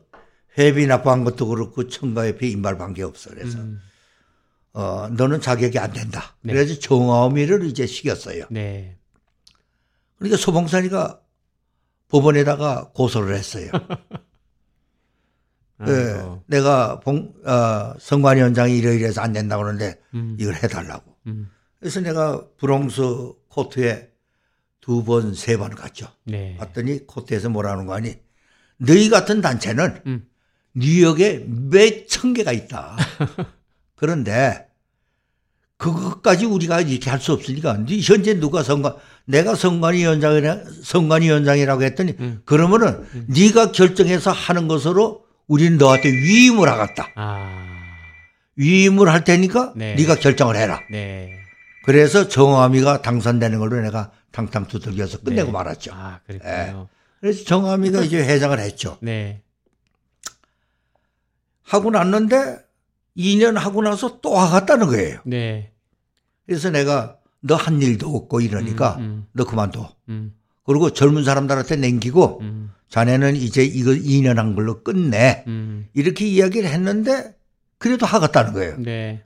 회비 0.58 0.86
납부한 0.86 1.24
것도 1.24 1.46
그렇고 1.46 1.88
청가협회 1.88 2.48
인발 2.48 2.78
관계 2.78 3.02
없어. 3.02 3.30
그래서 3.30 3.58
음. 3.58 3.80
어 4.72 5.08
너는 5.08 5.40
자격이 5.40 5.78
안 5.78 5.92
된다. 5.92 6.36
네. 6.40 6.54
그래서 6.54 6.78
정화미를 6.78 7.66
이제 7.66 7.86
시켰어요. 7.86 8.44
네. 8.50 8.96
그러니까 10.16 10.38
소봉산이가 10.38 11.20
법원에다가 12.08 12.90
고소를 12.94 13.36
했어요. 13.36 13.70
네, 15.86 16.22
내가 16.46 17.00
봉, 17.00 17.32
어, 17.44 17.94
선관위원장이 17.98 18.76
이러이러해서 18.76 19.20
안 19.20 19.32
된다고 19.32 19.62
그러는데 19.62 19.98
음. 20.14 20.36
이걸 20.38 20.54
해달라고. 20.54 21.16
음. 21.26 21.48
그래서 21.78 22.00
내가 22.00 22.44
브롱스 22.58 23.02
코트에 23.48 24.10
두 24.80 25.04
번, 25.04 25.34
세 25.34 25.56
번 25.56 25.74
갔죠. 25.74 26.06
네. 26.24 26.56
갔더니 26.58 27.06
코트에서 27.06 27.48
뭐라는 27.48 27.86
거 27.86 27.94
아니. 27.94 28.14
너희 28.78 29.08
같은 29.10 29.40
단체는 29.40 30.02
음. 30.06 30.26
뉴욕에 30.74 31.46
몇 31.48 32.06
천 32.08 32.32
개가 32.34 32.52
있다. 32.52 32.96
그런데 33.96 34.66
그것까지 35.76 36.44
우리가 36.46 36.80
이렇게 36.82 37.08
할 37.10 37.20
수 37.20 37.32
없으니까 37.32 37.78
현재 38.02 38.38
누가 38.38 38.62
선관 38.62 38.94
내가 39.24 39.54
선관위원장이라 39.54 40.58
선관위원장이라고 40.82 41.82
했더니 41.84 42.14
음. 42.20 42.42
그러면은 42.44 43.06
음. 43.14 43.26
네가 43.28 43.72
결정해서 43.72 44.30
하는 44.30 44.68
것으로 44.68 45.24
우리는 45.50 45.78
너한테 45.78 46.10
위임을 46.12 46.68
하겠다. 46.68 47.08
아. 47.16 47.66
위임을 48.54 49.08
할 49.08 49.24
테니까 49.24 49.72
네. 49.74 49.96
네가 49.96 50.14
결정을 50.14 50.54
해라. 50.56 50.80
네. 50.92 51.32
그래서 51.84 52.28
정화미가 52.28 53.02
당선되는 53.02 53.58
걸로 53.58 53.80
내가 53.80 54.12
탕탕 54.30 54.68
두들겨서 54.68 55.22
끝내고 55.22 55.46
네. 55.48 55.52
말았죠. 55.52 55.90
아, 55.92 56.20
그렇군요. 56.24 56.48
네. 56.52 56.74
그래서 57.20 57.44
정화미가 57.44 58.02
이제 58.02 58.22
회장을 58.22 58.56
했죠. 58.60 58.96
네. 59.02 59.42
하고 61.64 61.90
났는데 61.90 62.58
2년 63.16 63.54
하고 63.54 63.82
나서 63.82 64.20
또 64.20 64.36
하겠다는 64.38 64.86
거예요. 64.86 65.18
네. 65.26 65.72
그래서 66.46 66.70
내가 66.70 67.16
너 67.40 67.56
한 67.56 67.82
일도 67.82 68.14
없고 68.14 68.40
이러니까 68.42 68.96
음, 68.98 69.02
음. 69.02 69.26
너 69.32 69.44
그만둬. 69.44 69.96
음. 70.10 70.32
그리고 70.64 70.90
젊은 70.90 71.24
사람들한테 71.24 71.74
남기고 71.76 72.38
음. 72.42 72.70
자네는 72.90 73.36
이제 73.36 73.64
이거 73.64 73.92
2년 73.92 74.34
한 74.36 74.54
걸로 74.54 74.82
끝내. 74.82 75.44
음. 75.46 75.86
이렇게 75.94 76.26
이야기를 76.26 76.68
했는데 76.68 77.34
그래도 77.78 78.04
하겠다는 78.04 78.52
거예요. 78.52 78.76
네. 78.78 79.24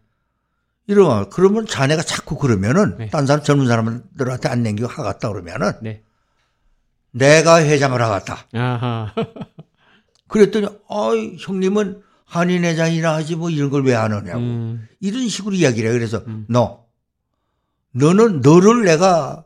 이러면 0.86 1.30
그러면 1.30 1.66
자네가 1.66 2.02
자꾸 2.02 2.36
그러면은 2.36 2.96
네. 2.98 3.08
딴 3.08 3.26
사람 3.26 3.42
젊은 3.42 3.66
사람들한테 3.66 4.48
안 4.50 4.62
남기고 4.62 4.86
하겠다 4.86 5.28
그러면은 5.30 5.72
네. 5.82 6.02
내가 7.10 7.62
회장을 7.62 8.00
하겠다. 8.00 8.46
아하. 8.52 9.14
그랬더니 10.28 10.66
어이 10.88 11.36
형님은 11.38 12.02
한인 12.26 12.64
회장이나 12.64 13.14
하지 13.14 13.36
뭐 13.36 13.48
이런 13.50 13.70
걸 13.70 13.82
왜 13.86 13.94
안 13.94 14.12
하냐고 14.12 14.40
음. 14.40 14.88
이런 15.00 15.28
식으로 15.28 15.54
이야기를 15.54 15.88
해요. 15.90 15.98
그래서 15.98 16.22
음. 16.26 16.44
너 16.48 16.84
너는 17.92 18.40
너를 18.40 18.84
내가 18.84 19.44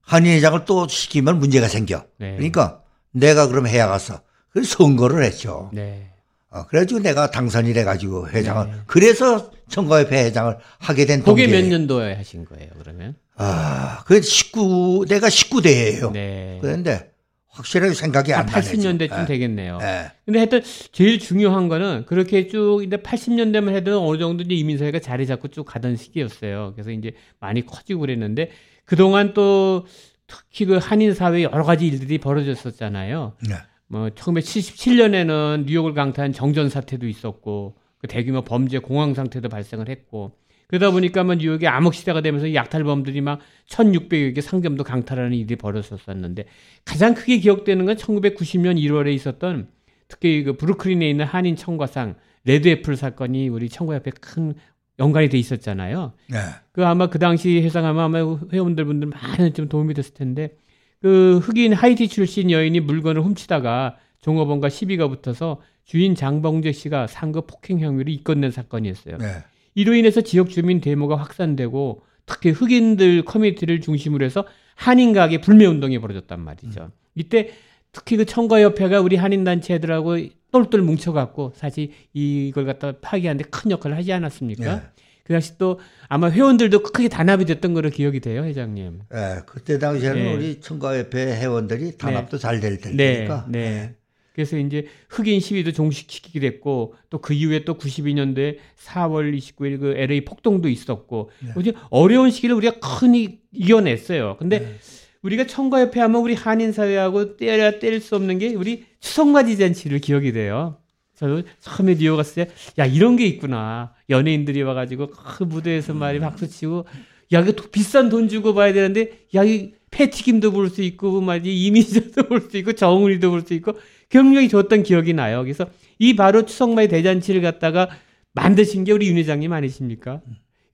한인 0.00 0.32
회장을 0.34 0.64
또 0.64 0.86
시키면 0.86 1.38
문제가 1.38 1.66
생겨. 1.66 2.04
네. 2.18 2.32
그러니까 2.36 2.82
내가 3.12 3.46
그럼 3.46 3.66
해야겠어. 3.66 4.20
그래서 4.50 4.76
선거를 4.76 5.22
했죠. 5.24 5.70
네. 5.72 6.10
어, 6.50 6.66
그래가지고 6.66 7.00
내가 7.00 7.30
당선이 7.30 7.74
돼가지고 7.74 8.30
회장을. 8.30 8.66
네. 8.66 8.72
그래서 8.86 9.50
청과협회 9.68 10.24
회장을 10.24 10.56
하게 10.78 11.04
된 11.04 11.22
그게 11.22 11.46
몇 11.46 11.64
년도에 11.64 12.14
하신 12.14 12.46
거예요, 12.46 12.70
그러면? 12.78 13.14
아, 13.36 14.02
그 14.06 14.20
19, 14.20 15.04
내가 15.08 15.28
19대예요. 15.28 16.12
네. 16.12 16.58
그런데 16.62 17.12
확실하게 17.50 17.92
생각이 17.92 18.32
안 18.32 18.46
나요. 18.46 18.56
80년대쯤 18.56 19.16
네. 19.16 19.26
되겠네요. 19.26 19.78
네. 19.78 20.10
근데 20.24 20.38
하여튼 20.38 20.62
제일 20.92 21.18
중요한 21.18 21.68
거는 21.68 22.04
그렇게 22.06 22.46
쭉 22.48 22.82
이제 22.84 22.96
80년대만 22.96 23.74
해도 23.74 24.06
어느 24.06 24.18
정도 24.18 24.42
이제 24.44 24.54
이민사회가 24.54 25.00
자리 25.00 25.26
잡고 25.26 25.48
쭉 25.48 25.64
가던 25.64 25.96
시기였어요. 25.96 26.72
그래서 26.74 26.90
이제 26.90 27.12
많이 27.40 27.66
커지고 27.66 28.00
그랬는데 28.00 28.50
그동안 28.84 29.34
또 29.34 29.86
특히 30.28 30.66
그 30.66 30.76
한인 30.76 31.14
사회 31.14 31.42
여러 31.42 31.64
가지 31.64 31.88
일들이 31.88 32.18
벌어졌었잖아요. 32.18 33.32
네. 33.48 33.54
뭐 33.88 34.08
1977년에는 34.10 35.64
뉴욕을 35.66 35.94
강타한 35.94 36.32
정전 36.32 36.68
사태도 36.68 37.08
있었고 37.08 37.76
그 37.98 38.06
대규모 38.06 38.42
범죄 38.42 38.78
공황 38.78 39.14
상태도 39.14 39.48
발생을 39.48 39.88
했고 39.88 40.36
그러다 40.68 40.90
보니까 40.90 41.24
뭐 41.24 41.34
뉴욕의 41.34 41.66
암흑 41.66 41.94
시대가 41.94 42.20
되면서 42.20 42.52
약탈범들이 42.52 43.22
막 43.22 43.40
1,600여 43.70 44.34
개 44.34 44.40
상점도 44.42 44.84
강탈하는 44.84 45.32
일이 45.32 45.56
벌어졌었는데 45.56 46.44
가장 46.84 47.14
크게 47.14 47.38
기억되는 47.38 47.86
건 47.86 47.96
1990년 47.96 48.78
1월에 48.78 49.14
있었던 49.14 49.68
특히 50.08 50.42
그 50.42 50.56
브루클린에 50.58 51.08
있는 51.08 51.24
한인 51.24 51.56
청과상 51.56 52.16
Red 52.44 52.68
Apple 52.68 52.96
사건이 52.96 53.48
우리 53.48 53.70
청과협회 53.70 54.10
큰 54.20 54.54
연관이 54.98 55.28
돼 55.28 55.38
있었잖아요. 55.38 56.12
네. 56.28 56.38
그 56.72 56.84
아마 56.84 57.08
그 57.08 57.18
당시 57.18 57.60
회상하면 57.60 58.04
아마 58.04 58.18
회원들 58.52 58.84
분들 58.84 59.08
많은 59.08 59.54
좀 59.54 59.68
도움이 59.68 59.94
됐을 59.94 60.14
텐데 60.14 60.56
그 61.00 61.38
흑인 61.42 61.72
하이티 61.72 62.08
출신 62.08 62.50
여인이 62.50 62.80
물건을 62.80 63.22
훔치다가 63.22 63.96
종업원과 64.20 64.68
시비가 64.68 65.08
붙어서 65.08 65.60
주인 65.84 66.14
장봉재 66.14 66.72
씨가 66.72 67.06
3급 67.06 67.46
폭행 67.46 67.80
혐의로 67.80 68.10
입건된 68.10 68.50
사건이었어요. 68.50 69.18
네. 69.18 69.26
이로 69.74 69.94
인해서 69.94 70.20
지역 70.20 70.50
주민 70.50 70.80
데모가 70.80 71.16
확산되고 71.16 72.02
특히 72.26 72.50
흑인들 72.50 73.24
커뮤니티를 73.24 73.80
중심으로 73.80 74.24
해서 74.24 74.44
한인 74.74 75.12
가게 75.12 75.40
불매 75.40 75.66
운동이 75.66 75.98
벌어졌단 75.98 76.40
말이죠. 76.40 76.82
음. 76.82 76.90
이때 77.14 77.50
특히 77.92 78.16
그 78.16 78.24
청과협회가 78.26 79.00
우리 79.00 79.16
한인 79.16 79.44
단체들하고 79.44 80.18
똘똘 80.50 80.82
뭉쳐갖고 80.82 81.52
사실 81.56 81.90
이걸 82.12 82.64
갖다 82.64 82.92
파기하는데 83.00 83.50
큰 83.50 83.70
역할을 83.70 83.96
하지 83.96 84.12
않았습니까? 84.12 84.74
네. 84.74 84.82
그 85.24 85.34
당시 85.34 85.58
또 85.58 85.78
아마 86.08 86.30
회원들도 86.30 86.82
크게 86.82 87.08
단합이 87.08 87.44
됐던 87.44 87.74
거로 87.74 87.90
기억이 87.90 88.20
돼요, 88.20 88.44
회장님. 88.44 89.00
네, 89.12 89.40
그때 89.44 89.78
당시에는 89.78 90.22
네. 90.22 90.34
우리 90.34 90.60
청과협회 90.60 91.36
회원들이 91.36 91.98
단합도 91.98 92.38
네. 92.38 92.40
잘될 92.40 92.78
때니까. 92.80 93.46
네, 93.48 93.60
네. 93.60 93.94
그래서 94.32 94.56
이제 94.56 94.86
흑인 95.08 95.40
시위도 95.40 95.72
종식시키게 95.72 96.38
됐고 96.40 96.94
또 97.10 97.18
그 97.18 97.34
이후에 97.34 97.64
또 97.64 97.76
92년도에 97.76 98.58
4월 98.78 99.36
29일 99.36 99.80
그 99.80 99.94
LA 99.96 100.24
폭동도 100.24 100.68
있었고 100.68 101.30
네. 101.40 101.72
어려운 101.90 102.30
시기를 102.30 102.54
우리가 102.54 102.78
큰히 102.78 103.40
이겨냈어요. 103.52 104.36
근데 104.38 104.60
네. 104.60 104.76
우리가 105.22 105.46
청과협회 105.46 106.00
하면 106.00 106.22
우리 106.22 106.34
한인 106.34 106.72
사회하고 106.72 107.36
때려야 107.36 107.78
뗄수 107.78 108.16
없는 108.16 108.38
게 108.38 108.54
우리 108.54 108.84
추석맞이 109.00 109.58
잔치를 109.58 109.98
기억이 110.00 110.32
돼요. 110.32 110.78
저도 111.16 111.42
처음에 111.60 111.96
뉴욕 111.96 112.16
갔을 112.16 112.46
때, 112.46 112.50
야, 112.78 112.86
이런 112.86 113.16
게 113.16 113.26
있구나. 113.26 113.92
연예인들이 114.08 114.62
와가지고 114.62 115.08
그 115.08 115.42
무대에서 115.42 115.92
말이 115.92 116.20
박수 116.20 116.48
치고, 116.48 116.86
야, 117.32 117.40
이거 117.40 117.52
비싼 117.72 118.08
돈 118.08 118.28
주고 118.28 118.54
봐야 118.54 118.72
되는데, 118.72 119.26
야, 119.34 119.42
이 119.42 119.72
패튀김도 119.90 120.52
볼 120.52 120.70
수 120.70 120.82
있고, 120.82 121.20
말이지, 121.20 121.52
이미지도 121.66 122.28
볼 122.28 122.48
수 122.48 122.56
있고, 122.58 122.72
정훈이도 122.72 123.30
볼 123.30 123.42
수 123.42 123.54
있고, 123.54 123.72
경력이 124.10 124.48
좋았던 124.48 124.84
기억이 124.84 125.12
나요. 125.12 125.42
그래서 125.42 125.66
이 125.98 126.14
바로 126.14 126.46
추석맞이 126.46 126.88
대잔치를 126.88 127.42
갖다가 127.42 127.88
만드신 128.34 128.84
게 128.84 128.92
우리 128.92 129.08
윤 129.08 129.16
회장님 129.16 129.52
아니십니까? 129.52 130.22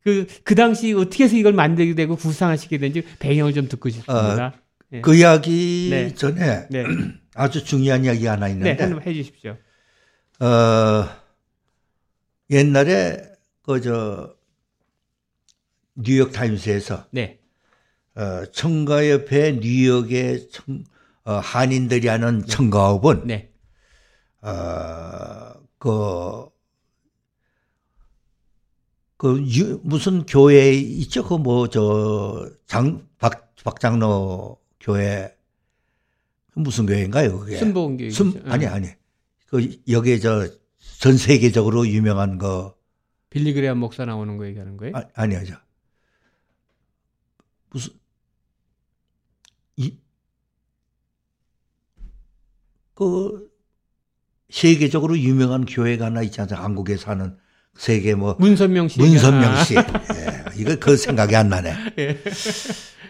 그, 0.04 0.26
그 0.44 0.54
당시 0.54 0.92
어떻게 0.92 1.24
해서 1.24 1.36
이걸 1.36 1.52
만들게 1.52 1.94
되고 1.94 2.14
구상하시게 2.16 2.78
된지 2.78 3.02
배경을 3.18 3.54
좀 3.54 3.68
듣고 3.68 3.88
싶습니다. 3.88 4.46
어, 4.46 4.52
예. 4.92 5.00
그 5.00 5.14
이야기 5.16 5.88
네. 5.90 6.14
전에 6.14 6.66
네. 6.70 6.84
아주 7.34 7.64
중요한 7.64 8.04
이야기 8.04 8.26
하나 8.26 8.48
있는데. 8.48 8.86
네, 8.86 8.96
해 9.06 9.14
주십시오. 9.14 9.56
어, 10.40 11.08
옛날에 12.50 13.16
그 13.62 13.80
저 13.80 14.34
뉴욕 15.94 16.32
타임스에서 16.32 17.06
네. 17.10 17.40
어, 18.16 18.44
청가협회 18.52 19.58
뉴욕의 19.60 20.48
청, 20.50 20.84
어, 21.24 21.34
한인들이 21.34 22.08
하는 22.08 22.40
네. 22.40 22.46
청가업은 22.46 23.26
네. 23.26 23.50
어, 24.42 25.54
그, 25.78 26.46
그 29.24 29.42
유, 29.56 29.80
무슨 29.82 30.26
교회 30.26 30.72
있죠? 30.74 31.24
그 31.24 31.36
뭐 31.38 31.66
저 31.68 32.50
장 32.66 33.08
박 33.18 33.54
박장로 33.64 34.60
교회 34.80 35.34
그 36.52 36.58
무슨 36.60 36.84
교회인가요? 36.84 37.38
그게 37.40 37.56
순복음 37.56 37.96
교회. 37.96 38.42
아니 38.52 38.66
아니. 38.66 38.88
그 39.46 39.80
여기에 39.88 40.18
저전 40.18 41.16
세계적으로 41.16 41.88
유명한 41.88 42.36
거 42.36 42.76
빌리그레암 43.30 43.78
목사 43.78 44.04
나오는 44.04 44.36
거 44.36 44.46
얘기하는 44.46 44.76
거예요? 44.76 44.94
아, 44.94 45.04
아니요, 45.14 45.40
저 45.46 45.54
무슨 47.70 47.92
이 49.76 49.96
그 52.94 53.50
세계적으로 54.50 55.18
유명한 55.18 55.64
교회가 55.64 56.06
하나 56.06 56.22
있지 56.22 56.40
않습니까? 56.42 56.62
한국에 56.62 56.96
사는 56.96 57.36
세계 57.76 58.14
뭐 58.14 58.36
문선명 58.38 58.88
씨 58.88 59.00
문선명 59.00 59.64
씨 59.64 59.76
예, 59.76 60.44
이거 60.56 60.76
그 60.76 60.96
생각이 60.96 61.34
안 61.34 61.48
나네. 61.48 61.74
예. 61.98 62.18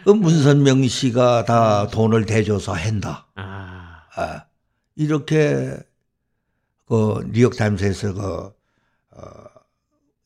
그 0.04 0.10
문선명 0.10 0.86
씨가 0.86 1.44
다 1.44 1.88
돈을 1.88 2.26
대줘서 2.26 2.72
한다. 2.72 3.26
아. 3.34 4.02
아 4.14 4.44
이렇게 4.96 5.76
그 6.86 7.28
뉴욕 7.32 7.56
타임스에서 7.56 8.14
그 8.14 8.52
어, 9.10 9.44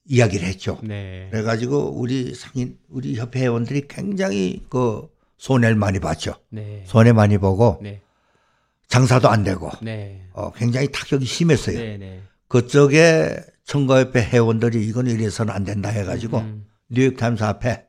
이야기를 0.07 0.47
했죠. 0.47 0.79
네. 0.83 1.29
그래가지고 1.31 1.93
우리 1.99 2.35
상인 2.35 2.79
우리 2.89 3.17
협회 3.17 3.41
회원들이 3.41 3.87
굉장히 3.89 4.65
그 4.69 5.09
손해를 5.37 5.77
많이 5.77 6.01
봤죠. 6.01 6.35
네. 6.51 6.83
손해 6.87 7.13
많이 7.13 7.39
보고 7.39 7.79
네. 7.83 8.03
장사도 8.89 9.29
안 9.29 9.45
되고 9.45 9.71
네. 9.83 10.27
어, 10.33 10.51
굉장히 10.53 10.91
타격이 10.91 11.25
심했어요. 11.25 11.79
네, 11.79 11.97
네. 11.99 12.23
그쪽에 12.49 13.37
청가협회 13.69 14.23
회원들이 14.23 14.85
이건 14.87 15.07
이래서는 15.07 15.53
안 15.53 15.63
된다 15.63 15.91
해가지고 15.91 16.39
음. 16.39 16.67
뉴욕타임스 16.89 17.45
앞에 17.45 17.87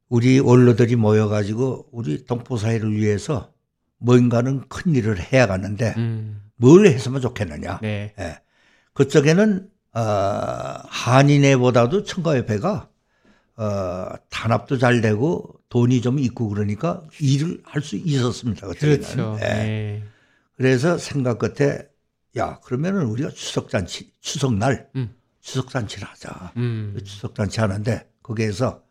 우리 0.09 0.39
원로들이 0.39 0.95
모여가지고 0.95 1.89
우리 1.91 2.25
동포 2.25 2.57
사회를 2.57 2.95
위해서 2.95 3.51
뭔가는 3.97 4.67
큰 4.69 4.95
일을 4.95 5.19
해야 5.19 5.47
가는데 5.47 5.93
음. 5.97 6.41
뭘 6.55 6.87
했으면 6.87 7.19
좋겠느냐. 7.21 7.79
네. 7.81 8.13
예. 8.19 8.39
그쪽에는 8.93 9.69
어, 9.93 10.01
한인회보다도 10.87 12.03
청가협회가 12.03 12.89
어, 13.57 14.09
단합도 14.29 14.77
잘 14.77 15.01
되고 15.01 15.59
돈이 15.69 16.01
좀 16.01 16.19
있고 16.19 16.47
그러니까 16.49 17.03
일을 17.19 17.61
할 17.65 17.81
수 17.81 17.95
있었습니다. 17.95 18.67
그때는. 18.67 18.97
그렇죠. 18.97 19.35
네. 19.39 19.47
네. 19.47 20.03
그래서 20.55 20.97
생각 20.97 21.39
끝에 21.39 21.87
야 22.37 22.59
그러면은 22.63 23.05
우리가 23.05 23.29
추석 23.31 23.69
잔치 23.69 24.11
추석날 24.21 24.89
음. 24.95 25.15
추석 25.41 25.69
잔치를 25.69 26.07
하자. 26.07 26.53
음. 26.57 26.97
추석 27.03 27.33
잔치 27.35 27.59
하는데 27.59 28.07
거기에서 28.21 28.83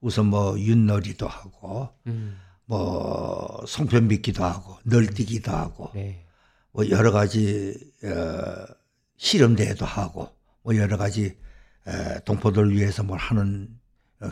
우선 0.00 0.26
뭐 0.26 0.58
윷놀이도 0.58 1.26
하고 1.26 1.88
음. 2.06 2.38
뭐 2.66 3.64
송편 3.66 4.08
빚기도 4.08 4.44
하고 4.44 4.78
널뛰기도 4.84 5.50
하고 5.50 5.90
네. 5.94 6.26
뭐 6.72 6.88
여러 6.90 7.10
가지 7.10 7.74
어, 8.04 8.66
실험 9.16 9.56
대회도 9.56 9.84
하고 9.84 10.28
뭐 10.62 10.76
여러 10.76 10.96
가지 10.96 11.36
에, 11.86 12.20
동포들 12.24 12.70
위해서 12.76 13.02
뭘 13.02 13.18
하는 13.18 13.68
어, 13.68 13.79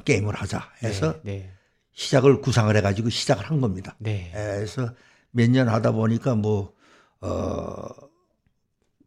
게임을 0.04 0.34
하자 0.34 0.62
해서 0.82 1.14
네, 1.22 1.32
네. 1.32 1.50
시작을 1.94 2.40
구상을 2.40 2.74
해가지고 2.76 3.08
시작을 3.10 3.44
한 3.44 3.60
겁니다. 3.60 3.96
네. 3.98 4.30
그래서 4.32 4.90
몇 5.30 5.50
년 5.50 5.68
하다 5.68 5.92
보니까 5.92 6.34
뭐, 6.34 6.72
어, 7.20 7.86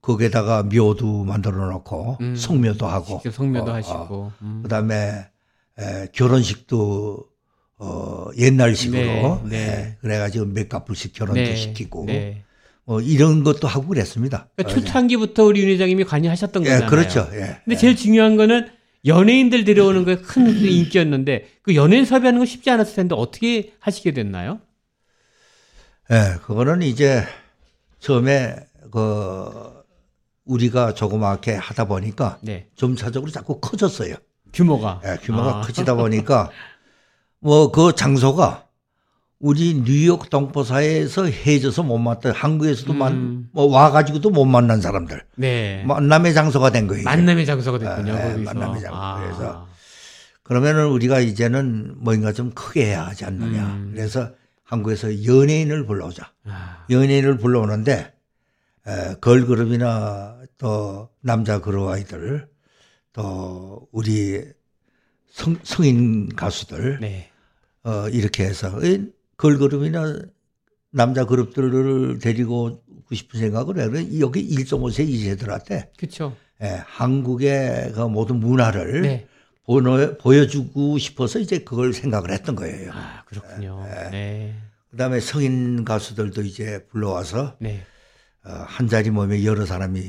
거기에다가 0.02 0.64
묘도 0.64 1.24
만들어 1.26 1.70
놓고 1.72 2.18
음, 2.22 2.36
성묘도 2.36 2.88
하고. 2.88 3.22
성묘도 3.32 3.72
어, 3.72 3.76
하시고. 3.76 3.96
어, 3.98 4.34
음. 4.42 4.60
그 4.64 4.70
다음에 4.70 5.28
에, 5.78 6.08
결혼식도 6.12 7.26
어, 7.78 8.28
옛날식으로. 8.38 9.42
네, 9.46 9.50
네. 9.50 9.58
에, 9.58 9.98
그래가지고 10.02 10.46
몇 10.46 10.68
카풀씩 10.70 11.14
결혼도 11.14 11.40
네, 11.42 11.56
시키고. 11.56 12.06
네. 12.06 12.44
뭐 12.84 13.00
이런 13.00 13.44
것도 13.44 13.68
하고 13.68 13.88
그랬습니다. 13.88 14.48
그러니까 14.56 14.80
초창기부터 14.80 15.44
우리 15.44 15.62
윤 15.62 15.70
회장님이 15.70 16.04
관여하셨던 16.04 16.64
예, 16.66 16.70
거잖아요. 16.70 16.90
그렇죠. 16.90 17.30
예. 17.34 17.58
근데 17.64 17.78
제일 17.78 17.96
중요한 17.96 18.38
거는 18.38 18.70
연예인들 19.06 19.64
데려오는 19.64 20.04
거에 20.06 20.18
큰 20.18 20.48
인기였는데 20.48 21.48
그 21.64 21.76
연예인 21.76 22.06
섭외하는 22.06 22.40
거 22.40 22.46
쉽지 22.46 22.70
않았을 22.70 22.96
텐데 22.96 23.16
어떻게 23.18 23.74
하시게 23.80 24.12
됐나요? 24.12 24.60
예, 26.12 26.16
네, 26.16 26.36
그거는 26.44 26.82
이제 26.82 27.24
처음에 28.00 28.56
그 28.92 29.82
우리가 30.46 30.94
조그맣게 30.94 31.54
하다 31.54 31.86
보니까 31.86 32.40
네. 32.42 32.68
점차적으로 32.76 33.32
자꾸 33.32 33.60
커졌어요. 33.60 34.16
규모가. 34.54 35.02
예, 35.06 35.10
네, 35.12 35.18
규모가 35.18 35.60
아. 35.60 35.62
커지다 35.62 35.96
보니까 35.96 36.52
뭐 37.40 37.72
그 37.72 37.94
장소가 37.96 38.68
우리 39.42 39.82
뉴욕 39.84 40.30
동포사에서 40.30 41.26
해져서 41.26 41.82
못 41.82 41.98
만났다. 41.98 42.32
한국에서도 42.32 42.94
음. 42.94 42.98
만, 42.98 43.50
뭐 43.52 43.66
와가지고도 43.66 44.30
못 44.30 44.46
만난 44.46 44.82
사람들. 44.82 45.24
네. 45.36 45.84
만남의 45.88 46.36
장소가 46.36 46.70
된 46.70 46.86
거예요. 46.86 47.04
만남의 47.04 47.48
장소가 47.48 47.80
됐군요. 47.80 48.14
네, 48.14 48.38
만남의 48.38 48.82
장소. 48.82 48.96
아. 48.96 49.20
그래서 49.20 49.68
그러면은 50.44 50.88
우리가 50.90 51.20
이제는 51.22 51.96
뭔가 51.98 52.32
좀 52.32 52.52
크게 52.52 52.86
해야 52.86 53.08
하지 53.08 53.26
않느냐. 53.26 53.66
음. 53.66 53.92
그래서 53.96 54.30
한국에서 54.64 55.26
연예인을 55.26 55.88
불러오자. 55.88 56.32
아. 56.46 56.86
연예인을 56.92 57.38
불러오는데 57.38 58.14
에, 58.88 59.16
걸그룹이나 59.22 60.38
또 60.60 61.10
남자 61.20 61.60
그룹 61.60 61.90
아이들 61.90 62.48
또 63.12 63.88
우리 63.92 64.40
성, 65.32 65.58
성인 65.64 66.30
가수들 66.36 67.00
네. 67.02 67.32
어, 67.84 68.08
이렇게 68.10 68.44
해서 68.44 68.80
걸그룹이나 69.42 70.22
남자 70.92 71.26
그룹들을 71.26 72.20
데리고 72.20 72.84
오고 72.88 73.16
싶은 73.16 73.40
생각을 73.40 73.80
해. 73.80 74.20
여기 74.20 74.48
1.5세, 74.48 75.08
2세들한테. 75.10 75.98
그렇죠. 75.98 76.38
예, 76.62 76.84
한국의 76.86 77.94
그 77.94 78.02
모든 78.02 78.40
문화를 78.40 79.02
네. 79.02 79.28
보여, 79.64 80.16
보여주고 80.18 81.00
싶어서 81.00 81.40
이제 81.40 81.60
그걸 81.60 81.92
생각을 81.92 82.32
했던 82.32 82.56
거예요. 82.56 82.92
아, 82.94 83.24
그렇군요. 83.26 83.84
예, 83.88 84.06
예. 84.06 84.10
네. 84.12 84.56
그 84.92 84.98
다음에 84.98 85.20
성인 85.20 85.86
가수들도 85.86 86.44
이제 86.44 86.86
불러와서 86.92 87.56
네. 87.60 87.84
어, 88.46 88.52
한 88.68 88.88
자리 88.88 89.10
모임에 89.10 89.44
여러 89.44 89.66
사람이 89.66 90.00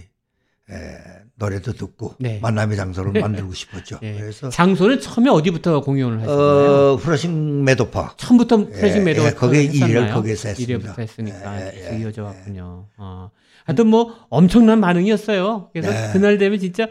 예, 0.71 1.22
노래도 1.43 1.73
듣고 1.73 2.15
네. 2.19 2.39
만남의 2.41 2.77
장소를 2.77 3.13
만들고 3.21 3.53
싶었죠. 3.53 3.99
네. 4.01 4.17
그래서 4.19 4.49
장소는 4.49 5.01
처음에 5.01 5.29
어디부터 5.31 5.81
공연을 5.81 6.21
하셨나요? 6.23 6.93
어, 6.93 6.97
Flushing 6.97 7.65
Meadow 7.65 7.92
Park. 7.92 8.15
처음부터 8.17 8.69
Flushing 8.69 9.05
Meadow 9.05 9.18
Park. 9.18 9.29
예, 9.29 9.33
거기에 9.33 9.63
일을 9.65 10.11
거기서 10.13 10.49
했습니다. 10.49 10.95
1회부터 10.95 10.99
했으니까 11.01 11.67
예, 11.67 11.71
계속 11.73 12.01
이어져 12.01 12.23
왔군요. 12.25 12.87
어. 12.97 13.31
하여튼 13.65 13.89
뭐 13.89 14.15
엄청난 14.29 14.81
반응이었어요. 14.81 15.71
그래서 15.73 15.91
네. 15.91 16.11
그날 16.13 16.39
되면 16.39 16.59
진짜 16.59 16.89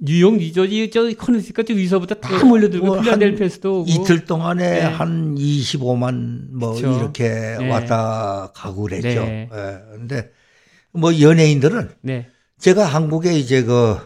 뉴욕, 0.00 0.36
뉴저지, 0.36 0.90
저 0.90 1.10
커네티컷 1.12 1.70
위서부터 1.70 2.14
다 2.16 2.30
뭐, 2.38 2.50
몰려들고 2.50 2.86
뭐 2.86 3.00
필라델피아서도 3.00 3.80
오고 3.80 3.90
이틀 3.90 4.24
동안에 4.24 4.70
네. 4.70 4.80
한 4.82 5.34
25만 5.34 6.50
뭐 6.52 6.74
그쵸. 6.74 6.96
이렇게 6.96 7.28
네. 7.58 7.68
왔다 7.68 8.52
가고 8.54 8.82
그랬죠. 8.82 9.08
네. 9.24 9.48
예. 9.52 9.78
근데 9.96 10.30
뭐 10.92 11.20
연예인들은 11.20 11.90
네. 12.02 12.28
제가 12.58 12.84
한국에 12.84 13.34
이제 13.38 13.62
그 13.62 13.96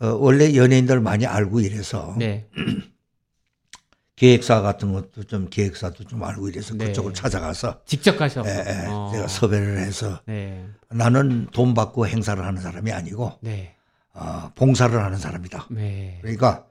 어, 0.00 0.06
원래 0.18 0.54
연예인들 0.54 1.00
많이 1.00 1.26
알고 1.26 1.60
이래서 1.60 2.14
네. 2.18 2.48
기획사 4.16 4.60
같은 4.60 4.92
것도 4.92 5.24
좀 5.24 5.48
기획사도 5.48 6.04
좀 6.04 6.22
알고 6.22 6.48
이래서 6.48 6.74
네. 6.74 6.86
그쪽을 6.86 7.14
찾아가서 7.14 7.82
직접 7.86 8.16
가서 8.18 8.42
예, 8.46 8.50
예, 8.50 8.86
어. 8.88 9.10
제가 9.12 9.28
섭외를 9.28 9.78
해서 9.78 10.20
네. 10.26 10.66
나는 10.90 11.46
돈 11.52 11.74
받고 11.74 12.06
행사를 12.06 12.42
하는 12.42 12.60
사람이 12.60 12.92
아니고 12.92 13.38
네. 13.40 13.74
어, 14.12 14.52
봉사를 14.54 14.98
하는 15.02 15.18
사람이다. 15.18 15.68
네. 15.70 16.18
그러니까 16.20 16.66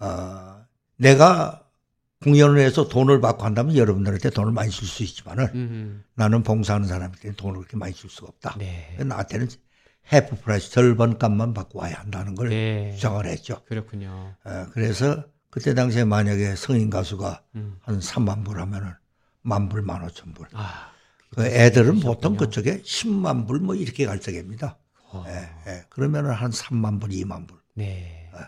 어, 0.00 0.64
내가 0.96 1.62
공연을 2.22 2.58
해서 2.60 2.88
돈을 2.88 3.20
받고 3.20 3.42
한다면 3.44 3.76
여러분들한테 3.76 4.30
돈을 4.30 4.52
많이 4.52 4.70
줄 4.70 4.86
수 4.86 5.02
있지만은 5.02 5.48
음흠. 5.54 6.02
나는 6.14 6.42
봉사하는 6.42 6.86
사람한테 6.86 7.32
돈을 7.32 7.56
그렇게 7.60 7.76
많이 7.76 7.92
줄 7.92 8.10
수가 8.10 8.28
없다. 8.28 8.56
네. 8.58 8.96
나한테는 8.98 9.48
half 10.10 10.36
price 10.40 10.70
절반 10.70 11.18
값만 11.18 11.54
받고 11.54 11.78
와야 11.80 11.94
한다는 12.00 12.34
걸 12.34 12.48
네. 12.48 12.92
주장을 12.94 13.24
했죠. 13.26 13.62
그렇군요. 13.66 14.34
어, 14.44 14.66
그래서 14.72 15.24
그때 15.50 15.74
당시에 15.74 16.04
만약에 16.04 16.56
성인 16.56 16.90
가수가 16.90 17.42
음. 17.56 17.76
한 17.82 17.98
3만 18.00 18.44
불 18.44 18.60
하면은 18.60 18.92
만 19.42 19.68
불, 19.68 19.82
만 19.82 20.02
오천 20.04 20.34
불. 20.34 20.46
아, 20.52 20.90
그 21.30 21.44
애들은 21.46 22.00
보통 22.00 22.36
그쪽에 22.36 22.82
10만 22.82 23.46
불 23.46 23.60
뭐 23.60 23.74
이렇게 23.74 24.06
갈 24.06 24.20
적입니다. 24.20 24.78
어. 25.10 25.24
예, 25.28 25.50
예. 25.70 25.84
그러면은 25.90 26.30
한 26.32 26.50
3만 26.50 27.00
불, 27.00 27.10
2만 27.10 27.46
불. 27.46 27.58
네. 27.74 28.30
예. 28.34 28.38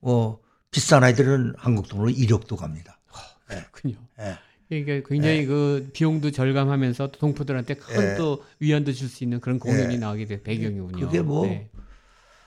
뭐 0.00 0.40
비싼 0.70 1.02
아이들은 1.04 1.54
한국 1.56 1.88
돈으로 1.88 2.10
1억도 2.10 2.56
갑니다. 2.56 2.98
어, 3.10 3.16
그렇군요. 3.46 3.96
예. 4.20 4.36
그러니까 4.68 5.08
굉장히 5.08 5.38
예. 5.38 5.46
그 5.46 5.90
비용도 5.92 6.30
절감하면서 6.30 7.12
또 7.12 7.18
동포들한테 7.18 7.74
큰또 7.74 8.42
예. 8.42 8.66
위안도 8.66 8.92
줄 8.92 9.08
수 9.08 9.24
있는 9.24 9.40
그런 9.40 9.58
공연이 9.58 9.94
예. 9.94 9.98
나오게 9.98 10.24
된 10.24 10.42
배경이군요. 10.42 11.06
그게 11.06 11.20
뭐 11.20 11.46
네. 11.46 11.68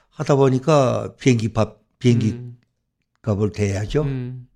하다 0.10 0.36
보니까 0.36 1.16
비행기 1.20 1.54
밥, 1.54 1.80
비행기 2.00 2.32
음. 2.32 2.58
값을 3.22 3.52
대야죠. 3.52 4.04
음. 4.04 4.48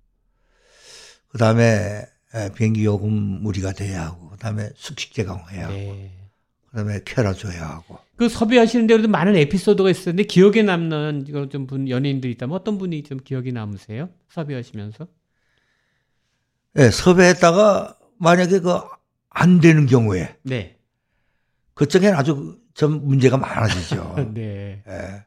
그 1.28 1.38
다음에 1.38 2.04
비행기 2.56 2.84
요금 2.84 3.46
우리가 3.46 3.72
대야 3.72 4.06
하고, 4.06 4.30
그 4.30 4.36
다음에 4.38 4.70
숙식 4.74 5.14
제공해야 5.14 5.66
하고, 5.66 5.74
네. 5.74 6.10
그 6.68 6.76
다음에 6.76 7.00
캐라 7.04 7.34
줘야 7.34 7.68
하고. 7.68 7.98
그 8.16 8.28
섭외하시는 8.28 8.86
데도 8.86 9.08
많은 9.08 9.36
에피소드가 9.36 9.90
있었는데 9.90 10.24
기억에 10.24 10.62
남는 10.62 11.26
이거 11.28 11.48
좀분 11.48 11.88
연예인들이 11.88 12.32
있다면 12.32 12.56
어떤 12.56 12.78
분이 12.78 13.02
좀 13.04 13.18
기억이 13.18 13.52
남으세요? 13.52 14.08
섭외하시면서? 14.30 15.06
네, 16.74 16.90
섭외했다가 16.90 17.96
만약에 18.18 18.60
그 18.60 18.80
안 19.34 19.60
되는 19.60 19.86
경우에. 19.86 20.36
네. 20.42 20.76
그쪽엔 21.74 22.14
아주 22.14 22.58
좀 22.74 23.06
문제가 23.06 23.36
많아지죠. 23.36 24.30
네. 24.34 24.82
네. 24.86 25.24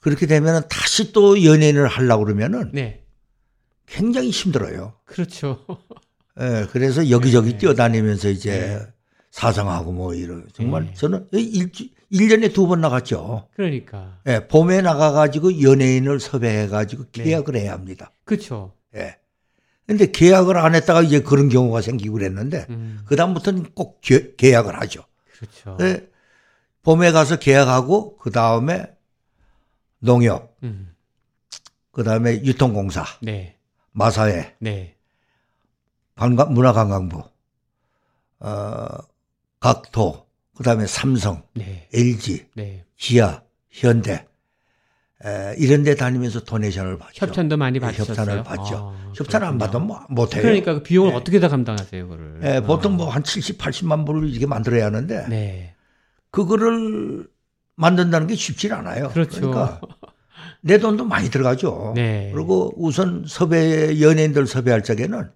그렇게 0.00 0.26
되면은 0.26 0.62
다시 0.68 1.12
또 1.12 1.42
연예인을 1.44 1.86
하려고 1.86 2.24
그러면은. 2.24 2.70
네. 2.72 3.04
굉장히 3.86 4.30
힘들어요. 4.30 4.94
그렇죠. 5.04 5.64
예, 6.40 6.44
네, 6.44 6.66
그래서 6.70 7.08
여기저기 7.10 7.52
네. 7.52 7.58
뛰어다니면서 7.58 8.28
이제 8.28 8.50
네. 8.58 8.86
사정하고 9.30 9.92
뭐 9.92 10.14
이런 10.14 10.46
정말 10.52 10.86
네. 10.86 10.92
저는 10.94 11.26
일주 11.32 11.88
1년에 12.12 12.52
두 12.52 12.66
번 12.66 12.80
나갔죠. 12.80 13.48
그러니까. 13.54 14.18
예, 14.26 14.46
봄에 14.46 14.82
나가가지고 14.82 15.62
연예인을 15.62 16.20
섭외해가지고 16.20 17.04
네. 17.12 17.22
계약을 17.24 17.54
네. 17.54 17.60
해야 17.62 17.72
합니다. 17.72 18.12
그렇죠. 18.24 18.74
예. 18.94 19.16
근데 19.88 20.10
계약을 20.10 20.58
안 20.58 20.74
했다가 20.74 21.00
이제 21.00 21.22
그런 21.22 21.48
경우가 21.48 21.80
생기고 21.80 22.12
그랬는데, 22.12 22.66
음. 22.68 23.00
그다음부터는 23.06 23.72
꼭 23.72 24.02
개, 24.02 24.34
계약을 24.36 24.78
하죠. 24.82 25.02
그렇죠. 25.32 25.78
예, 25.80 26.06
봄에 26.82 27.10
가서 27.10 27.38
계약하고, 27.38 28.18
그 28.18 28.30
다음에 28.30 28.84
농협, 30.00 30.54
음. 30.62 30.94
그 31.90 32.04
다음에 32.04 32.34
유통공사, 32.44 33.02
네. 33.22 33.56
마사회, 33.92 34.56
네. 34.58 34.94
관광, 36.16 36.52
문화관광부, 36.52 37.22
어, 38.40 38.86
각도, 39.58 40.26
그 40.54 40.64
다음에 40.64 40.86
삼성, 40.86 41.44
네. 41.54 41.88
LG, 41.94 42.48
네. 42.56 42.84
기아, 42.98 43.42
현대, 43.70 44.27
에, 45.24 45.54
이런 45.58 45.82
데 45.82 45.94
다니면서 45.94 46.44
도네이션을 46.44 46.98
받죠. 46.98 47.26
협찬도 47.26 47.56
많이 47.56 47.80
받죠. 47.80 48.04
네, 48.04 48.08
협찬을 48.08 48.42
받죠. 48.44 48.76
아, 48.76 49.12
협찬 49.16 49.42
안 49.42 49.58
받으면 49.58 49.86
뭐 49.86 50.00
못해요. 50.08 50.42
그러니까 50.42 50.74
그 50.74 50.82
비용을 50.82 51.10
네. 51.10 51.16
어떻게 51.16 51.40
다 51.40 51.48
감당하세요, 51.48 52.04
그거를? 52.04 52.40
네, 52.40 52.60
보통 52.62 52.96
뭐한 52.96 53.24
70, 53.24 53.58
80만 53.58 54.06
불을 54.06 54.32
이게 54.32 54.46
만들어야 54.46 54.86
하는데, 54.86 55.26
네. 55.28 55.74
그거를 56.30 57.26
만든다는 57.74 58.26
게 58.26 58.34
쉽지 58.34 58.72
않아요. 58.72 59.08
그렇죠. 59.08 59.40
그러니까 59.40 59.80
내 60.60 60.78
돈도 60.78 61.04
많이 61.04 61.30
들어가죠. 61.30 61.92
네. 61.96 62.30
그리고 62.34 62.72
우선 62.76 63.24
섭외, 63.26 64.00
연예인들 64.00 64.46
섭외할 64.46 64.82
적에는 64.82 65.30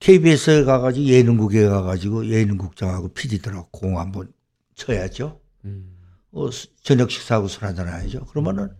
KBS에 0.00 0.64
가가지고 0.64 1.06
예능국에 1.06 1.66
가가지고 1.66 2.26
예능국장하고 2.26 3.08
PD들하고 3.08 3.68
공 3.70 3.98
한번 4.00 4.32
쳐야죠. 4.74 5.40
음. 5.64 5.91
어, 6.32 6.48
저녁 6.82 7.10
식사하고 7.10 7.48
술 7.48 7.64
한잔 7.64 7.88
해야죠. 7.88 8.24
그러면은 8.26 8.70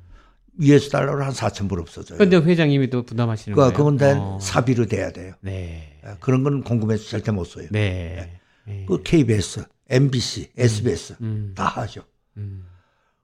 위에서 0.58 0.90
달러로 0.90 1.24
한 1.24 1.32
4천 1.32 1.68
불 1.68 1.80
없어져요. 1.80 2.18
그런데 2.18 2.36
회장님이 2.36 2.90
또 2.90 3.02
부담하시는 3.04 3.56
거예요? 3.56 3.72
그건 3.72 3.98
어. 4.02 4.38
사비로 4.40 4.86
돼야 4.86 5.10
돼요. 5.12 5.34
네. 5.40 5.98
예, 6.04 6.10
그런 6.20 6.42
건 6.42 6.62
궁금해서 6.62 7.04
절대 7.08 7.30
못 7.32 7.44
써요. 7.44 7.68
네. 7.70 8.38
네. 8.66 8.84
그 8.86 9.02
KBS, 9.02 9.64
MBC, 9.88 10.50
SBS 10.56 11.14
음. 11.20 11.24
음. 11.24 11.52
다 11.54 11.64
하죠. 11.64 12.02
음. 12.36 12.66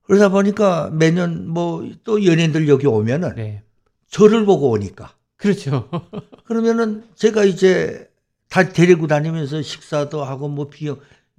그러다 0.05 0.31
보니까 0.31 0.91
매년 0.91 1.49
뭐 1.49 1.87
또 2.05 2.25
연예인들 2.25 2.67
여기 2.69 2.87
오면은 2.87 3.35
네. 3.37 3.63
저를 4.11 4.47
보고 4.47 4.71
오니까 4.71 5.15
그렇죠. 5.37 5.89
그러면은 6.45 7.05
제가 7.15 7.45
이제 7.45 8.09
다 8.49 8.67
데리고 8.71 9.07
다니면서 9.07 9.61
식사도 9.61 10.25
하고 10.25 10.49
뭐 10.49 10.69
비용 10.71 10.99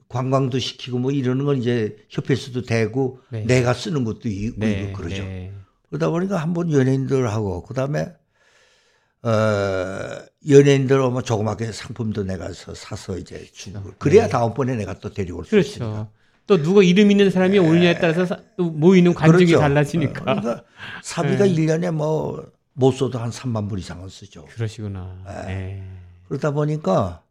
관광도 0.10 0.60
시키고 0.60 1.00
뭐 1.00 1.12
이러는 1.12 1.46
건 1.46 1.58
이제 1.58 1.96
협회에서도 2.10 2.64
되고 2.64 3.20
네. 3.30 3.46
내가 3.46 3.74
쓰는 3.74 4.04
것도 4.04 4.28
있고 4.28 4.60
네. 4.60 4.92
그러죠. 4.94 5.24
네. 5.24 5.54
그러다 5.90 6.10
보니까 6.10 6.38
한번 6.38 6.72
연예인들하고 6.72 7.64
그다음에 7.64 8.08
어 9.22 9.30
연예인들 10.50 11.00
오면 11.00 11.24
조그맣게 11.24 11.72
상품도 11.72 12.24
내가 12.24 12.52
사서 12.54 13.18
이제 13.18 13.46
주고 13.54 13.80
네. 13.80 13.92
그래야 13.98 14.28
다음번에 14.28 14.76
내가 14.76 14.94
또 15.00 15.12
데리고 15.14 15.40
올수 15.40 15.52
그렇죠. 15.52 15.70
있으니까. 15.70 16.10
또 16.48 16.62
누가 16.62 16.82
이름 16.82 17.12
있는 17.12 17.30
사람이 17.30 17.60
네. 17.60 17.60
오느냐에 17.60 18.00
따라서 18.00 18.38
또 18.58 18.66
모이는 18.72 19.14
관중이 19.14 19.46
그렇죠. 19.46 19.60
달라지니까. 19.62 20.22
그러니까 20.22 20.64
사비가 21.04 21.46
네. 21.46 21.54
1년에 21.54 21.92
뭐 21.92 22.60
못 22.80 22.94
써도 22.94 23.20
한 23.20 23.30
3만 23.30 23.68
불 23.68 23.78
이상은 23.80 24.08
쓰죠. 24.08 24.46
그러시구나. 24.46 25.22
네. 25.26 25.46
네. 25.46 25.84
그러다 26.30 26.52
보니까 26.52 27.24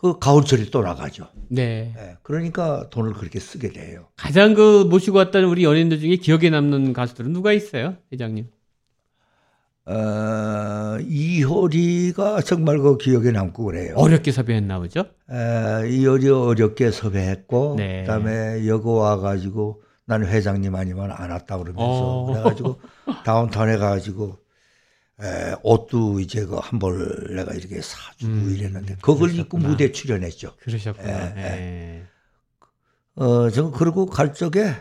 그 0.00 0.18
가을철에 0.18 0.70
또 0.70 0.80
나가죠. 0.82 1.26
네. 1.48 1.92
네. 1.94 2.16
그러니까 2.22 2.88
돈을 2.88 3.12
그렇게 3.12 3.38
쓰게 3.38 3.70
돼요. 3.70 4.06
가장 4.16 4.54
그 4.54 4.84
모시고 4.88 5.18
왔다는 5.18 5.46
우리 5.46 5.62
연예인들 5.64 6.00
중에 6.00 6.16
기억에 6.16 6.48
남는 6.48 6.94
가수들은 6.94 7.32
누가 7.34 7.52
있어요, 7.52 7.96
회장님? 8.10 8.48
어, 9.84 10.98
이효리가 11.06 12.40
정말 12.42 12.78
그 12.78 12.96
기억에 12.96 13.30
남고 13.30 13.64
그래요. 13.64 13.94
어렵게 13.96 14.32
섭외했나 14.32 14.78
보죠? 14.78 15.00
에, 15.30 15.90
이효리 15.90 16.28
어렵게 16.30 16.92
섭외했고, 16.92 17.74
네. 17.76 18.02
그다음에 18.02 18.66
여고 18.68 18.94
와가지고 18.94 19.82
나는 20.06 20.28
회장님 20.28 20.74
아니면 20.74 21.10
안 21.12 21.30
왔다 21.30 21.58
그러면서 21.58 21.84
어. 21.84 22.26
그래가지고 22.32 22.80
다운타운에 23.24 23.76
가가지고 23.76 24.38
에, 25.22 25.54
옷도 25.62 26.20
이제 26.20 26.44
그 26.46 26.56
한 26.60 26.78
벌 26.78 27.34
내가 27.36 27.52
이렇게 27.54 27.80
사주고 27.82 28.32
음, 28.32 28.54
이랬는데 28.54 28.94
그걸 28.96 29.28
그러셨구나. 29.30 29.42
입고 29.42 29.58
무대 29.58 29.92
출연했죠. 29.92 30.56
그러셨구나. 30.56 31.08
에, 31.08 31.34
에. 31.36 32.02
어, 33.16 33.50
저 33.50 33.70
그리고 33.70 34.06
갈 34.06 34.32
적에 34.34 34.74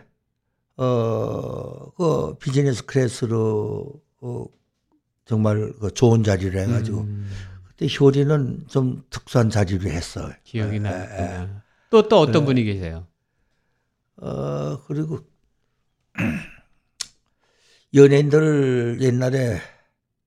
어, 0.77 1.91
그 1.91 2.37
비즈니스 2.37 2.85
클래스로 2.85 3.93
어, 4.21 4.45
정말 5.25 5.73
그 5.79 5.93
좋은 5.93 6.23
자리를 6.23 6.57
해가지고 6.59 7.01
음. 7.01 7.29
그때 7.67 7.87
효리는 7.99 8.65
좀 8.67 9.03
특수한 9.09 9.49
자리를 9.49 9.89
했어요. 9.91 10.31
기억이 10.43 10.79
나요. 10.79 11.61
또또 11.89 12.07
또 12.07 12.19
어떤 12.19 12.45
분이 12.45 12.63
계세요? 12.63 13.05
어 14.17 14.81
그리고 14.85 15.19
연예인들 17.93 18.97
옛날에 19.01 19.59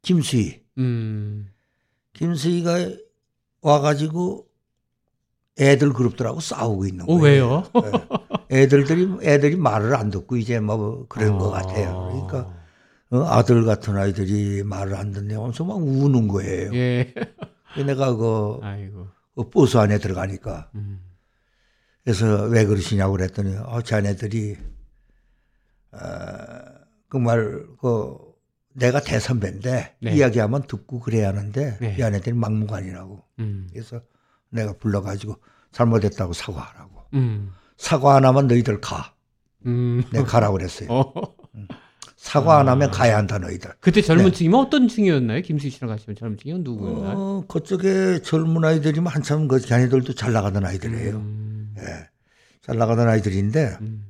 김수희, 0.03 0.63
음. 0.79 1.49
김수희가 2.13 2.91
와가지고 3.63 4.47
애들 5.59 5.93
그룹들하고 5.93 6.41
싸우고 6.41 6.87
있는 6.87 7.05
어, 7.09 7.19
거예요. 7.19 7.65
어, 7.73 7.81
왜요? 7.81 7.93
네. 8.49 8.63
애들들이 8.63 9.09
애들이 9.23 9.57
말을 9.57 9.95
안 9.95 10.11
듣고 10.11 10.37
이제 10.37 10.61
뭐 10.61 11.07
그런 11.09 11.35
아. 11.35 11.39
것 11.39 11.51
같아요. 11.51 12.09
그러니까 12.11 12.63
어, 13.11 13.25
아들 13.27 13.65
같은 13.65 13.97
아이들이 13.97 14.63
말을 14.63 14.97
안 14.97 15.13
듣네 15.13 15.35
하면서 15.35 15.65
막 15.65 15.77
우는 15.77 16.29
거예요. 16.29 16.75
예. 16.75 17.15
내가 17.87 18.15
그, 18.17 18.59
아이고. 18.63 19.09
그 19.35 19.51
버스 19.51 19.77
안에 19.77 19.99
들어가니까 19.99 20.71
음. 20.75 21.01
그래서 22.05 22.45
왜 22.45 22.65
그러시냐고 22.65 23.13
그랬더니 23.13 23.57
어, 23.57 23.83
자네들이 23.83 24.57
어, 25.93 25.99
그말 27.09 27.67
그 27.81 28.32
내가 28.75 29.01
대선배인데 29.01 29.97
네. 30.01 30.15
이야기하면 30.15 30.67
듣고 30.67 31.01
그래야 31.01 31.29
하는데 31.29 31.79
네. 31.81 31.97
이 31.99 32.03
아내들이 32.03 32.35
막무가내라고. 32.35 33.23
음. 33.41 33.69
그래서 33.73 34.01
내가 34.51 34.73
불러가지고 34.75 35.37
잘못했다고 35.73 36.33
사과하라고. 36.33 37.03
음. 37.15 37.53
사과 37.77 38.17
안 38.17 38.25
하면 38.25 38.47
너희들 38.47 38.81
가. 38.81 39.15
음. 39.67 40.03
내가 40.13 40.25
가라고 40.25 40.55
그랬어요. 40.57 40.89
어. 40.91 41.35
음. 41.55 41.69
사과 42.17 42.61
안 42.61 42.69
하면 42.69 42.89
아. 42.89 42.93
가야 42.93 43.17
한다 43.17 43.39
너희들. 43.39 43.73
그때 43.81 44.01
젊은 44.01 44.27
네. 44.27 44.31
층이면 44.31 44.61
어떤 44.61 44.89
층이었나요? 44.89 45.43
김수희 45.43 45.71
씨랑 45.71 45.91
가시면 45.91 46.17
젊은 46.17 46.39
층이 46.39 46.59
누구였나요? 46.61 47.17
어, 47.19 47.45
그쪽에 47.49 48.23
젊은 48.23 48.65
아이들이면 48.65 49.09
한참 49.13 49.49
그 49.49 49.59
걔네들도 49.59 50.15
잘 50.15 50.33
나가던 50.33 50.65
아이들이에요. 50.65 51.17
음. 51.17 51.75
예. 51.79 52.09
잘 52.61 52.79
나가던 52.79 53.09
아이들인데 53.09 53.77
음. 53.81 54.07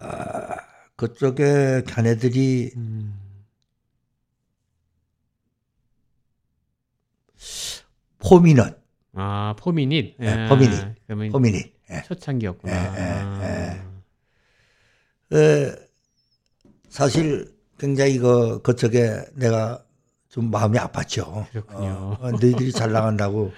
아, 0.00 0.56
그쪽에 1.00 1.82
걔네들이 1.86 2.72
음. 2.76 3.18
포미닛. 8.18 8.76
아, 9.14 9.54
포미닛. 9.58 10.16
예, 10.20 10.28
아, 10.28 10.48
포미닛. 10.50 11.32
포미닛. 11.32 11.74
예. 11.90 12.02
초창기였구나. 12.02 12.72
예, 12.74 13.00
예, 13.00 13.80
예. 15.32 15.70
아. 15.70 15.76
사실 16.90 17.50
굉장히 17.78 18.18
그, 18.18 18.60
그쪽에 18.60 19.24
내가 19.36 19.82
좀 20.28 20.50
마음이 20.50 20.76
아팠죠. 20.76 21.48
그렇군요. 21.50 22.18
어, 22.20 22.30
너희들이 22.30 22.72
잘 22.72 22.92
나간다고 22.92 23.52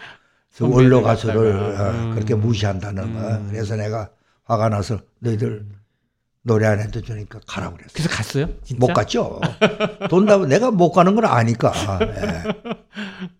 저 0.55 0.68
원로 0.68 1.02
가수를 1.02 1.57
어, 1.57 1.90
음. 1.90 2.14
그렇게 2.14 2.37
무시한다는 2.37 3.02
음. 3.02 3.14
거. 3.14 3.50
그래서 3.50 3.74
내가 3.74 4.12
화가 4.44 4.68
나서 4.68 5.00
너희들 5.18 5.48
음. 5.48 5.82
노래 6.42 6.66
안 6.66 6.81
해도 6.81 7.00
되니까 7.00 7.40
가라고 7.46 7.76
그랬어. 7.76 7.92
그래서 7.92 8.09
갔어요? 8.09 8.48
진짜? 8.64 8.85
못 8.85 8.92
갔죠. 8.92 9.40
돈 10.11 10.26
다, 10.26 10.38
내가 10.38 10.70
못 10.70 10.90
가는 10.90 11.14
걸 11.14 11.26
아니까. 11.26 11.72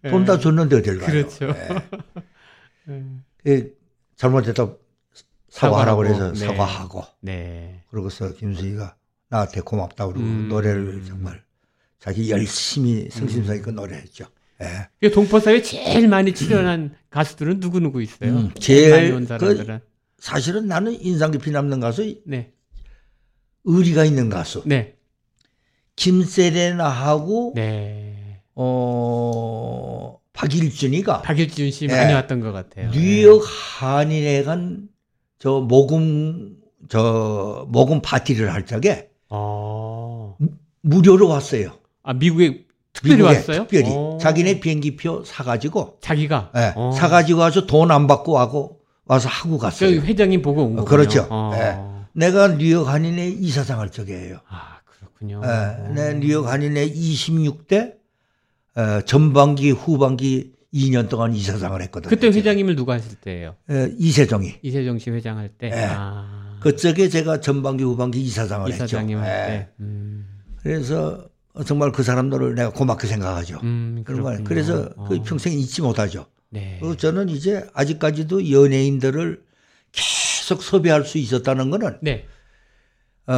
예. 0.05 0.11
돈다 0.11 0.39
줬는데 0.39 0.77
어딜 0.77 0.99
가요. 0.99 1.11
그렇죠. 1.11 1.49
예. 2.89 3.03
예. 3.49 3.69
잘못했다 4.17 4.73
사과하라고 5.49 6.03
그래서 6.03 6.33
네. 6.33 6.39
사과하고. 6.39 7.05
네. 7.21 7.83
그러고서 7.91 8.33
김수희가 8.35 8.95
나한테 9.29 9.61
고맙다 9.63 10.07
그러고 10.07 10.23
음. 10.23 10.49
노래를 10.49 11.05
정말 11.05 11.43
자기 11.99 12.31
열심히 12.31 13.09
성심성 13.11 13.57
있고 13.57 13.73
노래했죠. 13.73 14.27
예. 15.03 15.11
동포사회 15.11 15.61
제일 15.63 16.09
많이 16.09 16.33
출연한 16.35 16.95
가수들은 17.11 17.59
누구 17.59 17.81
누구 17.81 18.01
있어요? 18.01 18.31
음, 18.31 18.51
제일 18.61 19.27
그, 19.27 19.81
사실은 20.19 20.69
나는 20.69 20.93
인상 21.01 21.33
깊이 21.33 21.51
남는 21.51 21.81
가수 21.81 22.15
네. 22.25 22.53
의리가 23.65 24.05
있는 24.05 24.29
가수. 24.29 24.63
네. 24.67 24.95
김세레나하고 25.97 27.53
네. 27.55 28.41
어 28.55 30.19
박일준이가 30.33 31.23
박일준 31.23 31.71
씨 31.71 31.87
많이 31.87 32.09
네. 32.09 32.15
왔던 32.15 32.41
것 32.41 32.53
같아요. 32.53 32.91
뉴욕 32.91 33.43
네. 33.43 33.49
한인회 33.79 34.43
간저 34.45 35.61
모금 35.69 36.57
저 36.89 37.67
모금 37.69 38.01
파티를 38.03 38.53
할 38.53 38.67
적에 38.67 39.11
아. 39.29 40.35
무료로 40.83 41.29
왔어요. 41.29 41.73
아 42.03 42.13
미국에 42.15 42.65
특별히 42.93 43.17
미국에 43.17 43.37
왔어요? 43.37 43.59
특별히 43.67 43.91
오. 43.91 44.15
어. 44.15 44.19
자기네 44.19 44.61
비행기표 44.61 45.25
사가지고 45.25 45.99
자기가 46.01 46.51
네, 46.55 46.75
사가지고 46.97 47.41
와서 47.41 47.67
돈 47.67 47.91
안 47.91 48.07
받고 48.07 48.39
하고 48.39 48.81
와서 49.05 49.29
하고 49.29 49.59
갔어요. 49.59 50.01
회장님 50.01 50.43
보고 50.43 50.63
온 50.65 50.75
거군요. 50.77 50.85
그렇죠. 50.85 51.29
네. 51.53 51.79
내가 52.13 52.49
뉴욕 52.57 52.87
한인회 52.87 53.29
이사장할 53.29 53.91
적이에요. 53.91 54.41
아, 54.49 54.79
그렇군요. 54.85 55.41
네, 55.41 55.93
내 55.95 56.15
뉴욕 56.15 56.47
한인회 56.47 56.91
26대 56.91 57.95
어, 58.75 59.01
전반기 59.03 59.71
후반기 59.71 60.53
2년 60.73 61.09
동안 61.09 61.35
이사장을 61.35 61.81
했거든요. 61.83 62.09
그때 62.09 62.29
회장님을 62.29 62.77
누가 62.77 62.95
했을 62.95 63.15
때예요? 63.17 63.57
에, 63.71 63.93
이세종이. 63.99 64.55
이세종 64.63 64.99
씨 64.99 65.11
회장할 65.11 65.51
때. 65.51 65.69
네. 65.69 65.87
아. 65.91 66.59
그쪽에 66.61 67.09
제가 67.09 67.41
전반기 67.41 67.85
후반기 67.85 68.23
이사장을 68.23 68.71
이사장님 68.71 69.19
했죠. 69.19 69.31
할 69.31 69.47
때. 69.47 69.69
음. 69.81 70.27
그래서 70.63 71.29
정말 71.67 71.93
그 71.93 72.03
사람들을 72.03 72.55
내가 72.55 72.71
고맙게 72.71 73.07
생각하죠. 73.07 73.61
음, 73.63 74.03
그런 74.07 74.45
그래서 74.45 74.89
어. 74.97 75.09
그 75.09 75.23
평생 75.23 75.53
잊지 75.53 75.83
못하죠. 75.83 76.27
네. 76.49 76.79
그리고 76.81 76.97
저는 76.97 77.29
이제 77.29 77.67
아직까지도 77.75 78.51
연예인들을 78.51 79.43
계속 79.93 80.63
섭외할 80.63 81.05
수 81.05 81.19
있었다는 81.19 81.71
거는 81.71 81.99
네. 82.03 82.27
어, 83.27 83.33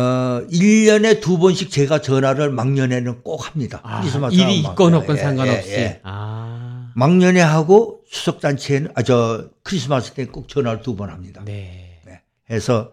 1년에 0.51 1.21
두 1.21 1.39
번씩 1.39 1.71
제가 1.71 2.01
전화를 2.01 2.51
막년에는 2.51 3.23
꼭 3.23 3.47
합니다. 3.47 3.81
아, 3.83 4.03
일이 4.33 4.61
있건 4.61 4.95
없건 4.95 5.17
예, 5.19 5.21
상관없이. 5.21 5.71
예, 5.73 5.75
예. 5.77 6.01
아. 6.05 6.91
막년에 6.97 7.41
하고 7.41 8.01
추석 8.09 8.41
잔치에는, 8.41 8.93
아, 8.95 9.03
저, 9.03 9.51
크리스마스 9.63 10.13
때 10.13 10.25
꼭 10.27 10.49
전화를 10.49 10.81
두 10.83 10.97
번 10.97 11.11
합니다. 11.11 11.43
네. 11.45 12.01
네. 12.07 12.23
해서 12.51 12.93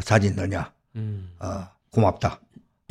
사진 0.00 0.34
넣냐. 0.34 0.72
음. 0.96 1.30
어, 1.38 1.66
고맙다. 1.92 2.40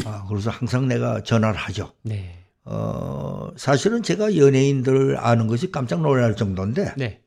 아, 0.05 0.25
그래서 0.29 0.49
항상 0.49 0.88
내가 0.88 1.21
전화를 1.23 1.55
하죠. 1.60 1.91
네. 2.03 2.38
어, 2.63 3.49
사실은 3.57 4.01
제가 4.03 4.38
연예인들을 4.38 5.17
아는 5.19 5.47
것이 5.47 5.71
깜짝 5.71 6.01
놀랄 6.01 6.36
정도인데. 6.36 6.93
네. 6.95 7.20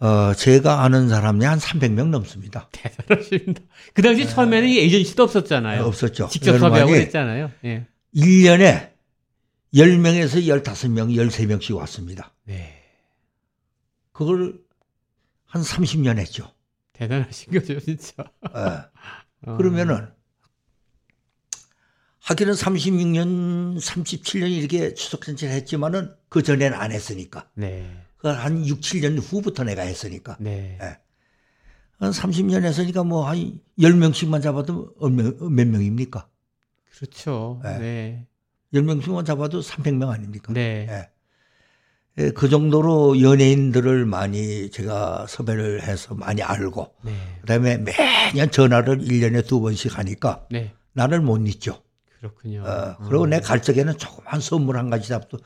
어, 0.00 0.32
제가 0.34 0.82
아는 0.82 1.10
사람이 1.10 1.44
한 1.44 1.58
300명 1.58 2.08
넘습니다. 2.08 2.68
대단하십니다. 2.72 3.62
그 3.92 4.02
당시 4.02 4.24
네. 4.24 4.30
처음에는 4.30 4.68
에이전시도 4.68 5.22
없었잖아요. 5.22 5.84
없었죠. 5.84 6.28
직접 6.28 6.58
섭외하고 6.58 6.94
했잖아요. 6.94 7.50
예. 7.64 7.86
1년에 8.16 8.92
10명에서 9.74 10.42
15명, 10.42 11.14
13명씩 11.14 11.76
왔습니다. 11.76 12.32
네. 12.44 12.82
그걸 14.12 14.58
한 15.44 15.62
30년 15.62 16.18
했죠. 16.18 16.50
대단하신 16.94 17.52
거죠, 17.52 17.78
진짜. 17.78 18.24
네. 18.54 18.60
어. 19.46 19.56
그러면은 19.56 20.08
하기는 22.20 22.52
36년, 22.52 23.78
37년 23.78 24.50
이렇게 24.50 24.94
추석 24.94 25.22
전체를 25.22 25.54
했지만은 25.56 26.14
그 26.28 26.42
전에는 26.42 26.78
안 26.78 26.92
했으니까. 26.92 27.48
네. 27.54 28.06
그걸 28.20 28.34
한 28.34 28.66
6, 28.66 28.80
7년 28.80 29.18
후부터 29.18 29.64
내가 29.64 29.80
했으니까. 29.82 30.36
네. 30.38 30.76
네. 30.78 30.98
한 31.98 32.10
30년 32.10 32.64
했으니까 32.64 33.02
뭐 33.02 33.26
한 33.26 33.58
10명씩만 33.78 34.42
잡아도 34.42 34.94
몇 35.00 35.66
명입니까? 35.66 36.28
그렇죠. 36.96 37.60
네. 37.64 37.78
네. 37.78 38.26
10명씩만 38.74 39.24
잡아도 39.24 39.60
300명 39.60 40.10
아닙니까? 40.10 40.52
네. 40.52 41.08
네. 42.14 42.30
그 42.32 42.50
정도로 42.50 43.22
연예인들을 43.22 44.04
많이 44.04 44.70
제가 44.70 45.24
섭외를 45.26 45.82
해서 45.82 46.14
많이 46.14 46.42
알고 46.42 46.94
네. 47.02 47.12
그다음에 47.40 47.78
매년 47.78 48.50
전화를 48.50 48.98
1년에 48.98 49.46
두 49.46 49.60
번씩 49.62 49.96
하니까 49.96 50.46
네. 50.50 50.74
나를 50.92 51.20
못 51.22 51.38
잊죠. 51.48 51.82
그렇군요. 52.18 52.64
어, 52.66 52.96
그리고 53.08 53.24
음. 53.24 53.30
내갈 53.30 53.62
적에는 53.62 53.96
조그만 53.96 54.40
선물 54.42 54.76
한 54.76 54.90
가지 54.90 55.08
잡도 55.08 55.38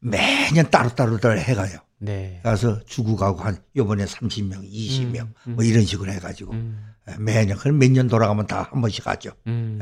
매년 0.00 0.70
따로따로 0.70 1.38
해 1.38 1.54
가요. 1.54 1.78
네. 2.04 2.40
가서 2.42 2.80
주고 2.84 3.14
가고 3.14 3.38
한 3.42 3.56
요번에 3.76 4.04
30명, 4.06 4.68
20명 4.68 5.20
음, 5.20 5.34
음. 5.46 5.54
뭐 5.54 5.64
이런 5.64 5.84
식으로 5.84 6.10
해가지고 6.10 6.52
음. 6.52 6.84
예, 7.08 7.14
매년 7.18 7.56
그럼 7.56 7.78
몇 7.78 7.90
년 7.92 8.08
돌아가면 8.08 8.46
다 8.48 8.68
한 8.72 8.80
번씩 8.80 9.06
하죠. 9.06 9.30
음. 9.46 9.78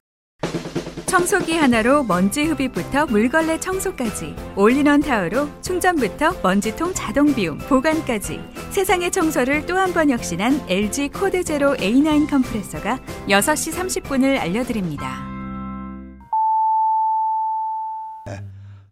청소기 1.07 1.57
하나로 1.57 2.05
먼지 2.05 2.45
흡입부터 2.45 3.07
물걸레 3.07 3.59
청소까지 3.61 4.37
올인원 4.55 5.01
타워로 5.01 5.49
충전부터 5.61 6.41
먼지통 6.43 6.95
자동 6.95 7.35
비움 7.35 7.59
보관까지 7.59 8.39
세상의 8.71 9.11
청소를 9.11 9.67
또 9.67 9.77
한 9.77 9.93
번 9.93 10.11
혁신한 10.11 10.67
LG 10.69 11.09
코드 11.09 11.43
제로 11.43 11.75
A9 11.77 12.29
컴프레서가 12.31 12.99
6시 13.29 13.73
30분을 14.03 14.39
알려드립니다. 14.39 15.27
네. 18.27 18.41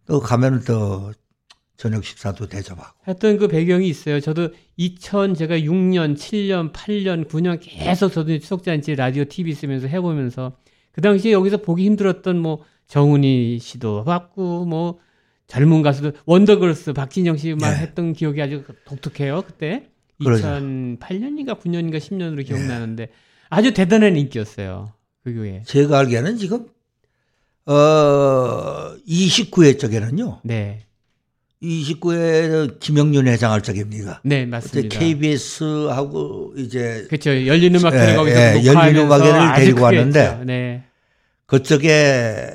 또 0.05 0.19
가면은 0.19 0.61
또 0.65 1.13
저녁 1.79 2.03
식사도 2.03 2.47
대접하고. 2.47 2.93
했던 3.07 3.37
그 3.37 3.47
배경이 3.47 3.87
있어요. 3.87 4.19
저도 4.19 4.49
2000 4.75 5.33
제가 5.33 5.57
6년, 5.59 6.17
7년, 6.17 6.73
8년, 6.73 7.25
9년 7.25 7.57
계속 7.61 8.11
저도 8.11 8.37
추석잔치 8.37 8.95
라디오 8.95 9.23
TV 9.23 9.53
쓰면서 9.53 9.87
해보면서 9.87 10.57
그 10.91 10.99
당시에 10.99 11.31
여기서 11.31 11.61
보기 11.61 11.85
힘들었던 11.85 12.37
뭐 12.37 12.65
정훈이 12.87 13.59
씨도 13.59 14.03
봤고 14.03 14.65
뭐 14.65 14.99
젊은 15.47 15.81
가수들 15.81 16.15
원더걸스 16.25 16.91
박진영 16.91 17.37
씨만 17.37 17.59
네. 17.59 17.77
했던 17.79 18.11
기억이 18.11 18.41
아주 18.41 18.65
독특해요. 18.83 19.43
그때 19.43 19.89
그러죠. 20.21 20.47
2008년인가 20.47 21.57
9년인가 21.61 21.97
10년으로 21.97 22.45
기억나는데 22.45 23.05
네. 23.05 23.11
아주 23.49 23.73
대단한 23.73 24.17
인기였어요. 24.17 24.91
그 25.23 25.33
교회. 25.33 25.63
제가 25.65 25.99
알기에는 25.99 26.35
지금 26.35 26.67
어 27.65 28.97
29회 29.07 29.79
쪽에는요. 29.79 30.41
네. 30.43 30.88
29회 31.61 32.79
김영윤 32.79 33.27
회장 33.27 33.51
할 33.51 33.61
적입니다. 33.61 34.21
네, 34.23 34.45
맞습니다. 34.45 34.97
KBS하고 34.97 36.53
이제 36.57 37.05
그렇죠. 37.09 37.31
열린 37.47 37.75
음악회 37.75 38.11
예, 38.11 38.15
거기서 38.15 38.39
예, 38.39 38.65
열린 38.65 38.95
음악회를 38.97 39.55
데리고 39.55 39.83
왔는데 39.83 40.39
네. 40.45 40.83
그쪽에 41.45 42.49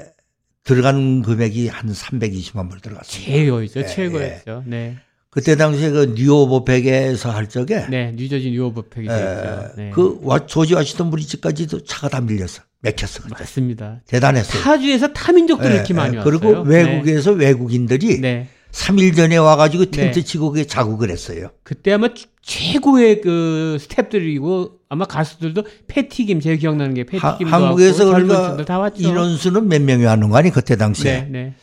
들어간 0.63 1.21
금액이 1.21 1.69
한 1.69 1.93
320만 1.93 2.71
불 2.71 2.81
들어갔습니다. 2.81 3.31
최고였죠. 3.31 3.81
예, 3.81 3.87
최고였죠. 3.87 4.65
예. 4.67 4.71
네. 4.71 4.97
그때 5.29 5.57
당시에 5.57 5.91
그 5.91 6.15
뉴오버팩에서 6.17 7.31
할 7.31 7.49
적에 7.49 7.87
네, 7.91 8.13
뉴저지 8.13 8.53
뉴오버팩이 8.53 9.09
예, 9.09 9.59
네. 9.77 9.91
그 9.93 10.21
조지 10.47 10.75
와시턴 10.75 11.11
브리지까지도 11.11 11.85
차가 11.85 12.09
다 12.09 12.21
밀렸어. 12.21 12.63
맥혔어. 12.81 13.23
그때. 13.23 13.35
맞습니다. 13.41 14.01
대단했어요. 14.07 14.63
타주에서 14.63 15.13
타민족들 15.13 15.71
예, 15.71 15.75
이렇게 15.75 15.93
많이 15.93 16.17
왔어요. 16.17 16.39
그리고 16.39 16.63
외국에서 16.63 17.35
네. 17.35 17.47
외국인들이 17.47 18.21
네. 18.21 18.49
3일 18.75 19.15
전에 19.15 19.37
와가지고 19.37 19.87
텐트 19.87 20.19
네. 20.19 20.25
치고 20.25 20.51
그게 20.51 20.67
자국을 20.67 21.11
했어요. 21.11 21.51
그때 21.63 21.93
아마 21.93 22.09
최고의 22.43 23.21
그 23.21 23.79
스탭들이고 23.81 24.73
아마 24.89 25.05
가수들도 25.05 25.63
패티김 25.87 26.41
제가 26.41 26.57
기억나는 26.57 26.95
게 26.95 27.05
패티김도 27.05 27.47
하, 27.47 27.63
한국에서 27.63 28.05
그러니까. 28.07 28.91
인원수는 28.97 29.69
몇 29.69 29.81
명이 29.81 30.05
왔는 30.05 30.29
거 30.29 30.37
아니 30.37 30.51
그때 30.51 30.77
당시에. 30.77 31.23
네, 31.23 31.29
네. 31.31 31.55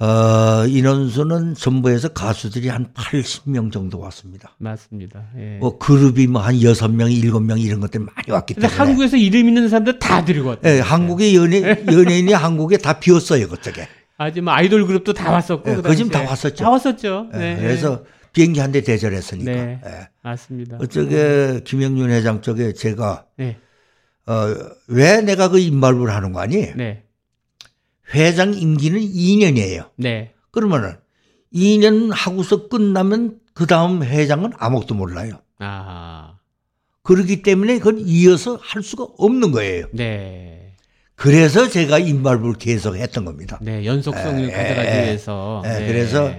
어, 0.00 0.64
인원수는 0.68 1.54
전부에서 1.56 2.10
가수들이 2.10 2.68
한 2.68 2.92
80명 2.94 3.72
정도 3.72 3.98
왔습니다. 3.98 4.54
맞습니다. 4.58 5.24
예. 5.36 5.56
뭐 5.58 5.76
그룹이 5.76 6.28
뭐 6.28 6.40
한 6.40 6.54
6명, 6.54 7.10
7명 7.20 7.60
이런 7.60 7.80
것들 7.80 7.98
많이 7.98 8.30
왔기 8.30 8.54
때문에. 8.54 8.72
한국에서 8.72 9.16
이름 9.16 9.48
있는 9.48 9.68
사람들 9.68 9.98
다 9.98 10.24
데리고 10.24 10.50
왔어요. 10.50 10.72
예, 10.72 10.78
한국의 10.78 11.34
연예, 11.34 11.84
연예인이 11.90 12.32
한국에 12.32 12.76
다 12.76 13.00
비었어요, 13.00 13.48
그쪽에. 13.48 13.88
아주 14.18 14.42
뭐 14.42 14.52
아이돌 14.52 14.86
그룹도 14.86 15.12
다 15.14 15.30
왔었고. 15.32 15.70
네, 15.76 15.80
거짓 15.82 16.08
다 16.10 16.22
왔었죠. 16.22 16.56
다 16.64 16.70
왔었죠. 16.70 17.28
네, 17.32 17.54
네. 17.54 17.60
그래서 17.62 18.04
비행기 18.32 18.60
한 18.60 18.72
대 18.72 18.82
대절했으니까. 18.82 19.50
네, 19.50 19.80
네. 19.82 20.08
맞습니다. 20.22 20.76
어쩌게 20.80 21.62
김영윤 21.64 22.10
회장 22.10 22.42
쪽에 22.42 22.72
제가 22.74 23.24
네. 23.36 23.56
어, 24.26 24.54
왜 24.88 25.22
내가 25.22 25.48
그 25.48 25.58
인발부를 25.58 26.12
하는 26.14 26.32
거 26.32 26.40
아니? 26.40 26.72
네. 26.74 27.04
회장 28.14 28.54
임기는 28.54 29.00
2년이에요. 29.00 29.90
네. 29.96 30.34
그러면은 30.50 30.96
2년 31.54 32.10
하고서 32.12 32.68
끝나면 32.68 33.38
그 33.54 33.66
다음 33.66 34.02
회장은 34.02 34.52
아무것도 34.58 34.94
몰라요. 34.94 35.40
아. 35.58 36.34
그렇기 37.02 37.42
때문에 37.42 37.78
그건 37.78 37.98
이어서 38.00 38.58
할 38.60 38.82
수가 38.82 39.04
없는 39.16 39.50
거예요. 39.52 39.86
네. 39.92 40.67
그래서 41.18 41.68
제가 41.68 41.98
인발부를 41.98 42.54
계속 42.58 42.96
했던 42.96 43.24
겁니다. 43.24 43.58
네, 43.60 43.84
연속성을 43.84 44.50
가져가기 44.52 44.88
위해서. 44.88 45.60
네, 45.64 45.80
네. 45.80 45.86
그래서 45.88 46.32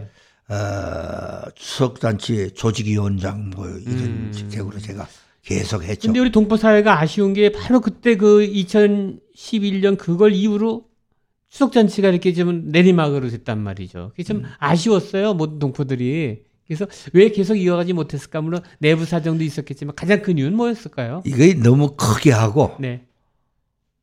어, 0.48 1.50
추석잔치 1.54 2.52
조직위원장 2.56 3.50
뭐 3.50 3.68
이런 3.68 3.98
음. 3.98 4.32
직책으로 4.34 4.80
제가 4.80 5.06
계속 5.44 5.84
했죠. 5.84 6.08
근데 6.08 6.22
우리 6.22 6.32
동포 6.32 6.56
사회가 6.56 7.02
아쉬운 7.02 7.34
게 7.34 7.52
바로 7.52 7.82
그때 7.82 8.16
그 8.16 8.40
2011년 8.48 9.98
그걸 9.98 10.32
이후로 10.32 10.86
추석 11.50 11.74
잔치가 11.74 12.08
이렇게 12.08 12.34
좀 12.34 12.72
내리막으로 12.72 13.30
됐단 13.30 13.60
말이죠. 13.60 14.12
그게 14.12 14.24
좀 14.24 14.38
음. 14.38 14.44
아쉬웠어요, 14.60 15.34
모든 15.34 15.60
동포들이. 15.60 16.44
그래서 16.66 16.88
왜 17.12 17.30
계속 17.32 17.56
이어가지 17.56 17.92
못했을까? 17.92 18.42
물론 18.42 18.62
내부 18.78 19.04
사정도 19.04 19.44
있었겠지만 19.44 19.96
가장 19.96 20.22
큰 20.22 20.38
이유는 20.38 20.56
뭐였을까요? 20.56 21.24
이게 21.26 21.56
너무 21.56 21.96
크게 21.98 22.32
하고 22.32 22.76
네. 22.80 23.09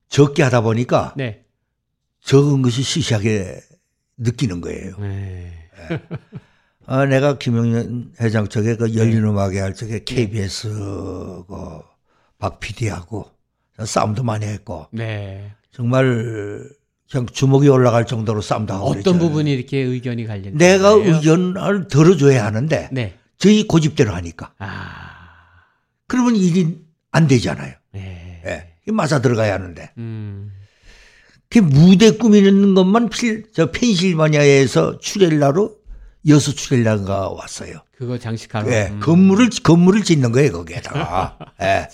적게 0.09 0.43
하다 0.43 0.61
보니까 0.63 1.15
네. 1.17 1.45
적은 2.23 2.63
것이 2.63 2.83
시시하게 2.83 3.61
느끼는 4.17 4.61
거예요. 4.61 4.97
네. 4.99 5.53
네. 5.89 6.03
아, 6.87 7.05
내가 7.05 7.39
김영현 7.39 8.15
회장 8.21 8.49
쪽에 8.49 8.77
그 8.77 8.95
열린 8.95 9.23
네. 9.23 9.29
음악회 9.29 9.59
할 9.61 9.75
적에 9.75 10.05
KBS 10.05 10.69
그 11.49 11.97
박 12.39 12.61
PD하고 12.61 13.31
싸움도 13.83 14.23
많이 14.23 14.45
했고 14.47 14.87
네. 14.93 15.53
정말 15.71 16.69
그냥 17.11 17.27
주먹이 17.27 17.69
올라갈 17.69 18.05
정도로 18.07 18.43
싸움도 18.43 18.75
하고 18.75 18.85
어떤 18.87 19.03
그랬잖아요. 19.03 19.21
부분이 19.23 19.53
이렇게 19.53 19.79
의견이 19.79 20.27
갈렸나요? 20.27 20.57
내가 20.59 20.91
의견을 20.91 21.89
들어줘야 21.89 22.45
하는데 22.45 22.91
네. 22.93 23.17
저희 23.39 23.67
고집대로 23.67 24.13
하니까 24.13 24.53
아. 24.59 25.07
그러면 26.07 26.37
일이 26.37 26.79
안 27.11 27.27
되잖아요. 27.27 27.75
네. 27.93 28.76
네. 28.87 28.93
맞아 28.93 29.21
들어가야 29.21 29.55
하는데. 29.55 29.91
음. 29.99 30.53
그 31.49 31.59
무대 31.59 32.13
꾸미는 32.13 32.75
것만 32.75 33.09
필, 33.09 33.45
저 33.53 33.71
펜실바니아에서 33.71 34.99
출엘라로 34.99 35.77
여수 36.29 36.55
출엘라가 36.57 37.31
왔어요. 37.31 37.81
그거 37.97 38.19
장식하러. 38.19 38.71
예, 38.73 38.89
음. 38.91 39.01
건물을 39.01 39.51
건물을 39.63 40.03
짓는 40.03 40.33
거예요 40.33 40.53
거기에다가. 40.53 41.39
예. 41.63 41.89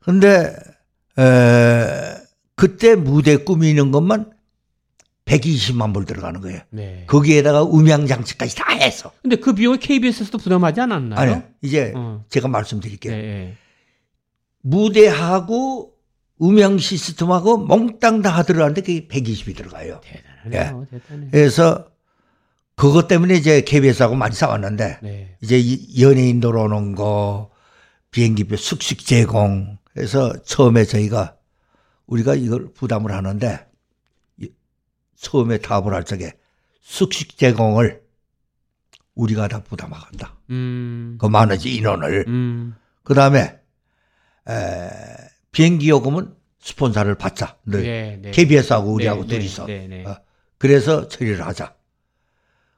근데 0.00 0.54
에, 1.18 2.14
그때 2.54 2.94
무대 2.94 3.38
꾸미는 3.38 3.90
것만 3.90 4.30
120만 5.24 5.94
불 5.94 6.04
들어가는 6.04 6.40
거예요. 6.40 6.60
네. 6.70 7.04
거기에다가 7.06 7.64
음향 7.64 8.06
장치까지 8.06 8.56
다 8.56 8.72
해서. 8.74 9.12
근데 9.22 9.36
그 9.36 9.54
비용을 9.54 9.78
KBS에서도 9.78 10.36
부담하지 10.38 10.80
않았나요? 10.80 11.18
아니, 11.18 11.42
이제 11.62 11.92
어. 11.94 12.24
제가 12.28 12.48
말씀드릴게요. 12.48 13.12
네. 13.14 13.22
네. 13.22 13.56
무대하고 14.62 15.94
음향 16.42 16.78
시스템하고 16.78 17.58
몽땅 17.58 18.22
다 18.22 18.42
들어가는데 18.42 18.80
그게 18.80 19.08
120이 19.08 19.56
들어가요. 19.56 20.00
대단하네요. 20.02 20.86
예. 20.92 20.98
대단해. 20.98 21.28
그래서 21.30 21.86
그것 22.76 23.08
때문에 23.08 23.34
이제 23.34 23.60
KBS하고 23.60 24.14
많이 24.14 24.34
싸웠는데 24.34 25.00
네. 25.02 25.36
이제 25.42 25.62
연예인 26.00 26.40
들어오는 26.40 26.94
거 26.94 27.50
비행기표 28.10 28.56
숙식 28.56 29.04
제공 29.04 29.78
해서 29.98 30.32
처음에 30.44 30.84
저희가 30.84 31.36
우리가 32.06 32.34
이걸 32.34 32.72
부담을 32.72 33.12
하는데 33.12 33.66
처음에 35.16 35.58
타업을 35.58 35.92
할 35.92 36.04
적에 36.04 36.32
숙식 36.80 37.36
제공을 37.36 38.00
우리가 39.14 39.48
다 39.48 39.62
부담하겠다. 39.62 40.36
음. 40.50 41.18
그 41.20 41.26
많아지 41.26 41.74
인원을. 41.76 42.24
음. 42.28 42.74
그 43.02 43.12
다음에 43.12 43.59
에, 44.48 44.88
비행기 45.52 45.88
요금은 45.88 46.34
스폰서를 46.60 47.16
받자. 47.16 47.56
늘 47.66 47.82
네, 47.82 48.18
네. 48.20 48.30
KBS하고 48.30 48.92
우리하고 48.92 49.22
네, 49.22 49.28
네 49.28 49.34
둘이서. 49.38 49.66
네, 49.66 49.86
네, 49.88 50.04
어, 50.04 50.16
그래서 50.58 51.08
처리를 51.08 51.46
하자. 51.46 51.74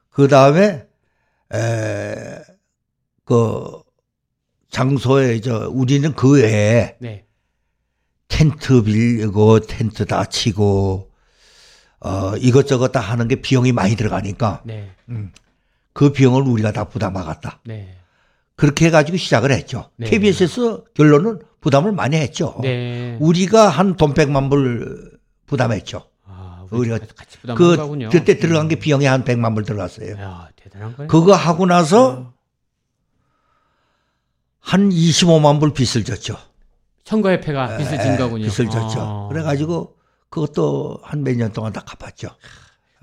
그 0.09 0.27
다음에 0.27 0.87
그 3.25 3.81
장소에 4.69 5.41
저 5.41 5.69
우리는 5.69 6.13
그 6.13 6.41
외에 6.41 6.97
텐트 8.27 8.83
빌리고 8.83 9.59
텐트 9.61 10.05
다 10.05 10.25
치고 10.25 11.11
어 11.99 12.37
이것저것 12.37 12.89
다 12.89 12.99
하는 12.99 13.27
게 13.27 13.35
비용이 13.41 13.71
많이 13.71 13.95
들어가니까 13.95 14.63
음, 15.09 15.31
그 15.93 16.11
비용을 16.11 16.43
우리가 16.43 16.71
다 16.71 16.85
부담하겠다. 16.85 17.61
그렇게 18.55 18.85
해가지고 18.87 19.17
시작을 19.17 19.51
했죠. 19.51 19.89
KBS에서 20.03 20.83
결론은 20.93 21.39
부담을 21.63 21.93
많이 21.93 22.17
했죠. 22.17 22.57
네. 22.61 23.17
우리가 23.21 23.69
한 23.69 23.95
돈 23.95 24.13
백만 24.13 24.49
불 24.49 25.17
부담했죠. 25.45 26.05
아, 26.25 26.65
우리가 26.71 26.99
같이 26.99 27.37
그 27.55 27.77
거군요. 27.77 28.09
그때 28.09 28.37
들어간 28.37 28.67
게 28.67 28.75
음. 28.75 28.79
비용이 28.79 29.05
한 29.05 29.23
백만 29.23 29.55
불 29.55 29.63
들어갔어요. 29.63 30.15
야, 30.17 30.49
대단한 30.57 30.95
거예요. 30.95 31.07
그거 31.07 31.33
하고 31.33 31.65
나서 31.65 32.33
한 34.59 34.89
25만 34.89 35.59
불 35.59 35.73
빚을 35.73 36.03
졌죠. 36.05 36.37
선거협회가 37.05 37.77
빚을 37.77 38.01
진 38.01 38.17
거군요. 38.17 38.49
빚을 38.49 38.69
졌죠. 38.69 38.99
아. 39.01 39.27
그래가지고 39.29 39.95
그것도 40.29 40.99
한 41.03 41.23
몇 41.23 41.37
년 41.37 41.51
동안 41.53 41.71
다 41.71 41.81
갚았죠. 41.85 42.29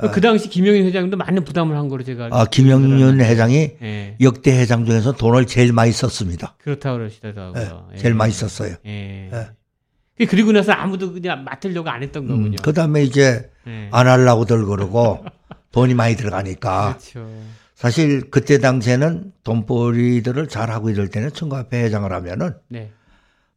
그, 0.01 0.11
그 0.11 0.21
당시 0.21 0.49
김영윤 0.49 0.85
회장도 0.87 1.17
많은 1.17 1.45
부담을 1.45 1.77
한 1.77 1.89
거로 1.89 2.03
제가 2.03 2.29
아 2.33 2.45
김영윤 2.47 3.21
회장이 3.21 3.73
예. 3.83 4.17
역대 4.21 4.53
회장 4.59 4.85
중에서 4.85 5.13
돈을 5.13 5.47
제일 5.47 5.73
많이 5.73 5.93
썼습니다. 5.93 6.57
그렇다고 6.59 6.99
그러시더라고요. 6.99 7.89
예. 7.95 7.97
제일 7.99 8.15
많이 8.15 8.33
썼어요. 8.33 8.77
예. 8.87 9.31
예. 9.33 10.27
그리고 10.27 10.53
나서 10.53 10.73
아무도 10.73 11.13
그냥 11.13 11.45
맡으려고 11.45 11.89
안 11.89 12.03
했던 12.03 12.25
음, 12.25 12.29
거군요. 12.29 12.51
음, 12.51 12.57
그 12.63 12.73
다음에 12.73 13.03
이제 13.03 13.51
예. 13.67 13.89
안 13.91 14.07
하려고들 14.07 14.67
그러고 14.67 15.25
돈이 15.73 15.95
많이 15.95 16.17
들어가니까 16.17 16.99
그렇죠. 16.99 17.29
사실 17.75 18.29
그때 18.31 18.59
당시에는 18.59 19.33
돈벌이들을 19.45 20.49
잘 20.49 20.71
하고 20.71 20.91
이럴 20.91 21.09
때는 21.09 21.33
청과회 21.33 21.85
회장을 21.85 22.13
하면은 22.13 22.55
네. 22.69 22.91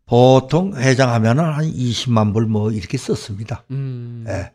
보통 0.06 0.76
회장 0.78 1.12
하면은 1.12 1.44
한 1.44 1.66
20만 1.66 2.34
불 2.34 2.46
뭐 2.48 2.72
이렇게 2.72 2.98
썼습니다. 2.98 3.64
음. 3.72 4.24
예. 4.28 4.52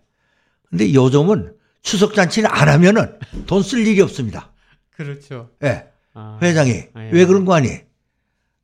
근데 0.71 0.93
요즘은 0.95 1.53
추석 1.89 2.13
잔치를 2.15 2.51
안 2.53 2.69
하면은 2.69 3.19
돈 3.47 3.63
쓸 3.63 3.87
일이 3.87 4.01
없습니다. 4.03 4.53
그렇죠. 4.95 5.51
예. 5.65 5.85
아. 6.13 6.39
회장이 6.43 6.73
아, 6.95 7.05
예. 7.07 7.11
왜 7.13 7.25
그런 7.25 7.45
거 7.47 7.55
아니? 7.55 7.71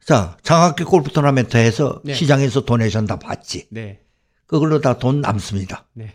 자, 0.04 0.36
장학계 0.42 0.84
골프 0.84 1.10
토너멘트에서 1.10 2.02
네. 2.04 2.12
시장에서 2.12 2.64
도네이션 2.66 3.06
다 3.06 3.18
받지. 3.18 3.66
네. 3.70 4.00
그걸로 4.46 4.80
다 4.80 4.98
돈 4.98 5.22
남습니다. 5.22 5.86
네. 5.94 6.12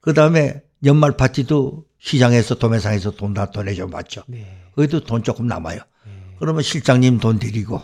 그 0.00 0.14
다음에 0.14 0.62
연말 0.84 1.16
파티도 1.16 1.84
시장에서 1.98 2.54
도매상에서 2.54 3.10
돈 3.12 3.34
다 3.34 3.50
도네이션 3.50 3.90
받죠. 3.90 4.22
네. 4.26 4.46
거기도 4.74 5.00
돈 5.04 5.22
조금 5.22 5.46
남아요. 5.46 5.80
네. 6.06 6.12
그러면 6.38 6.62
실장님 6.62 7.18
돈 7.18 7.38
드리고 7.38 7.82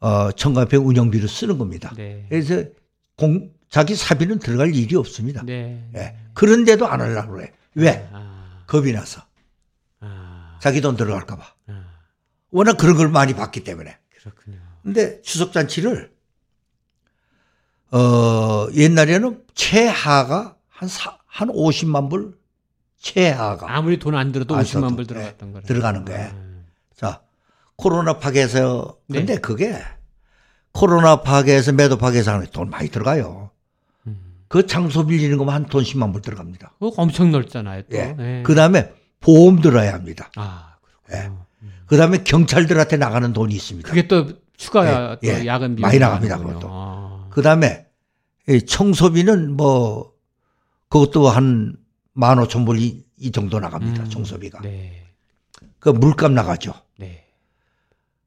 어, 0.00 0.32
청가회 0.32 0.76
운영비로 0.76 1.26
쓰는 1.28 1.56
겁니다. 1.56 1.94
네. 1.96 2.26
그래서 2.28 2.62
공, 3.16 3.50
자기 3.70 3.94
사비는 3.94 4.40
들어갈 4.40 4.74
일이 4.74 4.94
없습니다. 4.96 5.42
네. 5.46 5.82
예. 5.96 6.14
그런데도 6.34 6.86
안 6.86 7.00
하려고 7.00 7.32
그래. 7.32 7.52
왜? 7.76 8.08
아. 8.12 8.62
겁이 8.66 8.92
나서. 8.92 9.22
아. 10.00 10.58
자기 10.60 10.80
돈 10.80 10.96
들어갈까봐. 10.96 11.44
아. 11.68 11.84
워낙 12.50 12.76
그런 12.76 12.96
걸 12.96 13.08
많이 13.08 13.34
봤기 13.34 13.64
때문에. 13.64 13.96
그렇군요. 14.20 14.58
근데 14.82 15.20
추석잔치를, 15.22 16.12
어, 17.92 18.66
옛날에는 18.74 19.44
최하가 19.54 20.56
한 20.68 20.88
사, 20.88 21.18
한 21.26 21.48
50만 21.48 22.10
불 22.10 22.38
최하가. 22.98 23.72
아무리 23.74 23.98
돈 23.98 24.14
안 24.14 24.32
들어도 24.32 24.54
50만 24.56 24.96
불 24.96 25.06
들어갔던 25.06 25.52
거예요. 25.52 25.66
들어가는 25.66 26.04
거예요. 26.04 26.30
아. 26.32 26.62
자, 26.96 27.22
코로나 27.76 28.18
파괴해서 28.18 28.98
네. 29.06 29.18
근데 29.18 29.36
그게 29.38 29.78
코로나 30.72 31.22
파괴해서 31.22 31.72
매도 31.72 31.96
파괴해서 31.98 32.32
하는 32.32 32.46
돈 32.52 32.70
많이 32.70 32.88
들어가요. 32.88 33.50
음. 34.46 34.48
그 34.48 34.66
장소 34.66 35.06
빌리는 35.06 35.36
것만 35.38 35.54
한돈 35.54 35.82
10만 35.82 36.12
불 36.12 36.22
들어갑니다. 36.22 36.72
그 36.78 36.90
엄청 36.96 37.30
넓잖아요. 37.30 37.82
또. 37.90 37.96
예. 37.96 38.14
네. 38.16 38.42
그 38.44 38.54
다음에 38.54 38.92
보험 39.20 39.60
들어야 39.60 39.92
합니다. 39.94 40.30
아. 40.36 40.76
예. 41.12 41.28
음. 41.62 41.70
그 41.86 41.96
다음에 41.96 42.18
경찰들한테 42.24 42.96
나가는 42.96 43.32
돈이 43.32 43.54
있습니다. 43.54 43.88
그게 43.88 44.06
또 44.08 44.28
추가 44.56 45.18
예. 45.22 45.38
또 45.40 45.46
야근 45.46 45.76
비용 45.76 45.86
많이 45.88 45.98
나갑니다. 45.98 46.38
그것도. 46.38 46.68
아. 46.70 47.28
그 47.30 47.42
다음에 47.42 47.86
청소비는 48.66 49.56
뭐 49.56 50.12
그것도 50.88 51.28
한 51.28 51.76
만 52.18 52.38
오천 52.38 52.64
불이 52.64 53.04
이 53.18 53.30
정도 53.30 53.60
나갑니다. 53.60 54.04
음. 54.04 54.08
청소비가. 54.08 54.60
네. 54.62 55.04
그 55.78 55.90
물값 55.90 56.32
나가죠. 56.32 56.72
네. 56.98 57.26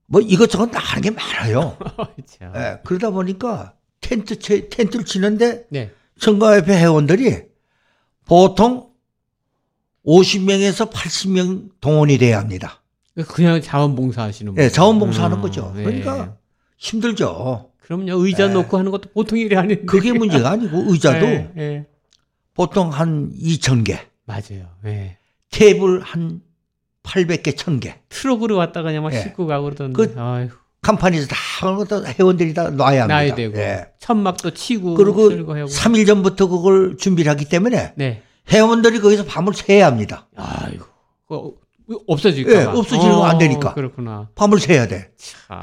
뭐 0.06 0.22
이것저것 0.22 0.70
나가는 0.70 1.02
게 1.02 1.10
많아요. 1.10 1.76
네, 2.54 2.80
그러다 2.86 3.10
보니까 3.10 3.74
텐트 4.00 4.38
치, 4.38 4.70
텐트를 4.70 5.06
치는데 5.06 5.66
네. 5.70 5.92
청가협회 6.20 6.78
회원들이 6.78 7.44
보통 8.26 8.90
50명에서 10.06 10.92
80명 10.92 11.70
동원이 11.82 12.18
돼야 12.18 12.40
합니다. 12.40 12.82
그냥 13.28 13.62
자원봉사 13.62 14.24
하시는 14.24 14.54
분. 14.54 14.62
네, 14.62 14.70
자원봉사 14.70 15.24
하는 15.24 15.38
음, 15.38 15.42
거죠. 15.42 15.74
네. 15.76 15.84
그러니까 15.84 16.38
힘들죠. 16.78 17.72
그럼요. 17.82 18.24
의자 18.26 18.48
네. 18.48 18.54
놓고 18.54 18.78
하는 18.78 18.92
것도 18.92 19.10
보통 19.14 19.38
일이 19.38 19.56
아닌데. 19.58 19.84
그게 19.86 20.14
문제가 20.14 20.52
아니고 20.52 20.86
의자도 20.92 21.26
네, 21.26 21.52
네. 21.56 21.86
보통 22.54 22.90
한 22.90 23.32
2,000개. 23.34 23.98
맞아요. 24.26 24.70
네. 24.84 25.18
테이블 25.50 26.02
한 26.02 26.42
800개, 27.04 27.56
1000개. 27.56 27.96
트럭으로 28.10 28.58
왔다가 28.58 28.90
그냥 28.90 29.04
막 29.04 29.14
예. 29.14 29.22
싣고 29.22 29.48
가고 29.48 29.66
그러던데. 29.66 29.94
그 29.94 30.20
아이고. 30.22 30.56
컴퍼니에서 30.82 31.28
다 31.28 31.36
회원들이 32.18 32.54
다 32.54 32.70
놔야 32.70 33.04
합니다. 33.04 33.16
놔야 33.16 33.36
되고. 33.36 33.58
예. 33.58 33.88
천막도 34.00 34.52
치고 34.52 34.96
그리고 34.96 35.30
3일 35.30 36.08
전부터 36.08 36.48
그걸 36.48 36.98
준비를 36.98 37.30
하기 37.32 37.46
때문에 37.46 37.94
네. 37.96 38.24
회원들이 38.52 39.00
거기서 39.00 39.26
밤을 39.26 39.54
새야 39.54 39.88
합니다. 39.88 40.28
아이고. 40.36 40.86
어, 41.30 41.52
없어질까 42.08 42.52
예, 42.52 42.64
없어지면 42.66 43.16
어, 43.16 43.24
안 43.24 43.38
되니까. 43.38 43.74
그렇구나. 43.74 44.30
밤을 44.36 44.60
새야 44.60 44.88
돼. 44.88 45.12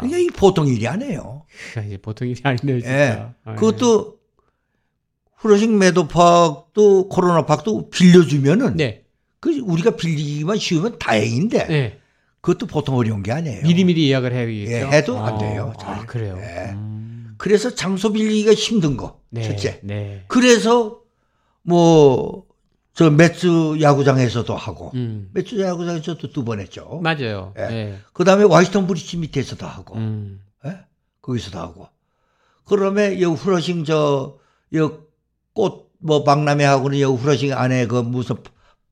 이게 0.04 0.22
이 0.22 0.26
보통 0.28 0.66
일이 0.66 0.86
아니에요. 0.86 1.44
이제 1.86 1.98
보통 1.98 2.28
일이 2.28 2.40
아니네요, 2.42 2.80
진짜. 2.80 3.34
예. 3.46 3.54
그것도 3.54 4.16
후러식 5.36 5.70
매도팍도 5.70 7.08
코로나 7.08 7.46
팍도 7.46 7.90
빌려주면은 7.90 8.76
네. 8.76 9.04
그 9.40 9.58
우리가 9.60 9.96
빌리기만 9.96 10.58
쉬우면 10.58 10.98
다행인데 10.98 11.66
네. 11.66 11.98
그것도 12.46 12.66
보통 12.66 12.96
어려운 12.96 13.24
게 13.24 13.32
아니에요. 13.32 13.62
미리미리 13.62 14.08
예약을 14.08 14.32
해야겠죠. 14.32 14.72
예, 14.72 14.86
해도 14.96 15.18
안 15.18 15.38
돼요. 15.38 15.72
아, 15.80 15.90
아 15.90 16.06
그래요. 16.06 16.36
네. 16.36 16.70
음. 16.74 17.34
그래서 17.38 17.74
장소 17.74 18.12
빌리기가 18.12 18.54
힘든 18.54 18.96
거 18.96 19.20
네. 19.30 19.42
첫째. 19.42 19.80
네. 19.82 20.24
그래서 20.28 21.00
뭐 21.62 22.46
저 22.96 23.10
매츠 23.10 23.78
야구장에서도 23.82 24.56
하고 24.56 24.90
음. 24.94 25.28
매츠 25.34 25.60
야구장에서도 25.60 26.32
두 26.32 26.44
번 26.44 26.60
했죠. 26.60 26.98
맞아요. 27.02 27.52
예. 27.58 27.66
네. 27.66 27.98
그다음에 28.14 28.44
와이스턴 28.44 28.86
브리지 28.86 29.18
밑에서도 29.18 29.66
하고 29.66 29.96
음. 29.96 30.40
예? 30.64 30.78
거기서도 31.20 31.58
하고 31.58 31.88
그러면 32.64 33.20
여 33.20 33.32
후러싱 33.32 33.84
저여꽃 33.84 35.90
뭐 35.98 36.24
박람회 36.24 36.64
하고는 36.64 36.98
여 37.00 37.10
후러싱 37.10 37.52
안에 37.52 37.86
그 37.86 37.96
무슨 37.96 38.36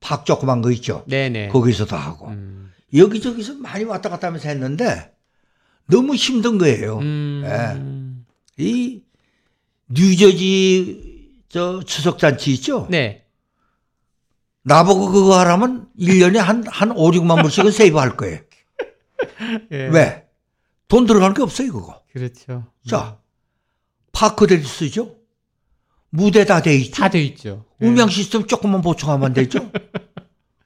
팍 0.01 0.27
조그만 0.27 0.61
거 0.61 0.71
있죠. 0.73 1.03
네네. 1.07 1.49
거기서도 1.49 1.97
하고 1.97 2.29
음. 2.29 2.73
여기저기서 2.95 3.55
많이 3.55 3.84
왔다 3.84 4.09
갔다 4.09 4.28
하면서 4.28 4.49
했는데 4.49 5.12
너무 5.86 6.14
힘든 6.14 6.59
거예요. 6.59 6.99
음. 6.99 7.42
예. 8.59 8.64
이 8.64 9.03
뉴저지 9.88 11.42
저 11.49 11.82
추석 11.84 12.18
잔치 12.18 12.53
있죠. 12.55 12.86
네. 12.90 13.24
나보고 14.62 15.11
그거 15.11 15.38
하라면 15.40 15.88
1년에 15.99 16.36
한, 16.38 16.64
한 16.66 16.90
5, 16.92 17.11
6만 17.11 17.42
불씩은 17.42 17.70
세이브 17.72 17.99
할 17.99 18.16
거예요. 18.16 18.38
예. 19.72 19.76
왜? 19.88 20.24
돈 20.88 21.07
들어가는 21.07 21.34
게 21.34 21.42
없어요, 21.42 21.72
그거. 21.72 22.03
그렇죠. 22.12 22.66
자, 22.86 23.18
파크들이 24.12 24.62
쓰죠? 24.62 25.16
무대 26.11 26.45
다 26.45 26.62
돼 26.62 26.74
있죠. 26.76 26.95
다 27.03 27.09
돼 27.09 27.20
있죠. 27.24 27.64
음향 27.82 28.09
시스템 28.09 28.47
조금만 28.47 28.80
보충하면 28.80 29.32
되죠. 29.34 29.70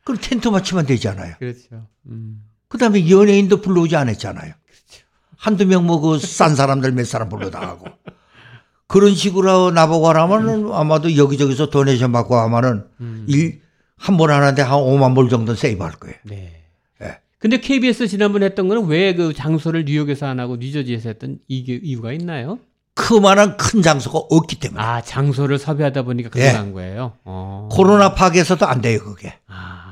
그럼 0.08 0.18
텐트 0.22 0.48
맞추면 0.48 0.86
되잖아요. 0.86 1.34
그렇죠. 1.38 1.86
음. 2.06 2.42
그 2.68 2.78
다음에 2.78 3.08
연예인도 3.10 3.60
불러오지 3.60 3.94
않았잖아요. 3.96 4.52
그렇죠. 4.64 5.04
한두 5.36 5.66
명 5.66 5.84
뭐 5.84 6.00
그 6.00 6.18
싼 6.18 6.56
사람들 6.56 6.92
몇 6.92 7.06
사람 7.06 7.28
불러다 7.28 7.60
하고. 7.60 7.86
그런 8.86 9.14
식으로 9.14 9.70
나보고 9.70 10.08
하라면은 10.08 10.66
음. 10.68 10.72
아마도 10.72 11.14
여기저기서 11.16 11.68
도네이션 11.70 12.10
받고 12.12 12.36
하면은 12.36 12.84
음. 13.00 13.24
일 13.28 13.60
한 14.00 14.16
번 14.16 14.30
하는데 14.30 14.62
한 14.62 14.78
5만 14.78 15.14
불 15.16 15.28
정도 15.28 15.54
세이브 15.56 15.82
할 15.82 15.92
거예요. 15.92 16.14
네. 16.24 16.62
네. 17.00 17.18
근데 17.40 17.58
KBS 17.60 18.06
지난번 18.06 18.42
했던 18.44 18.68
거는 18.68 18.86
왜 18.86 19.12
그 19.14 19.34
장소를 19.34 19.84
뉴욕에서 19.86 20.26
안 20.26 20.38
하고 20.40 20.54
뉴저지에서 20.56 21.08
했던 21.10 21.38
이게 21.48 21.80
이유가 21.82 22.12
있나요? 22.12 22.60
그만한 22.94 23.56
큰 23.56 23.82
장소가 23.82 24.18
없기 24.30 24.60
때문에. 24.60 24.80
아, 24.82 25.00
장소를 25.02 25.58
섭외하다 25.58 26.02
보니까 26.02 26.30
그거 26.30 26.44
예. 26.44 26.48
한 26.50 26.72
거예요? 26.72 27.12
어. 27.24 27.68
코로나 27.72 28.14
파괴에서도 28.14 28.64
안 28.66 28.80
돼요, 28.80 29.00
그게. 29.04 29.34
아. 29.48 29.87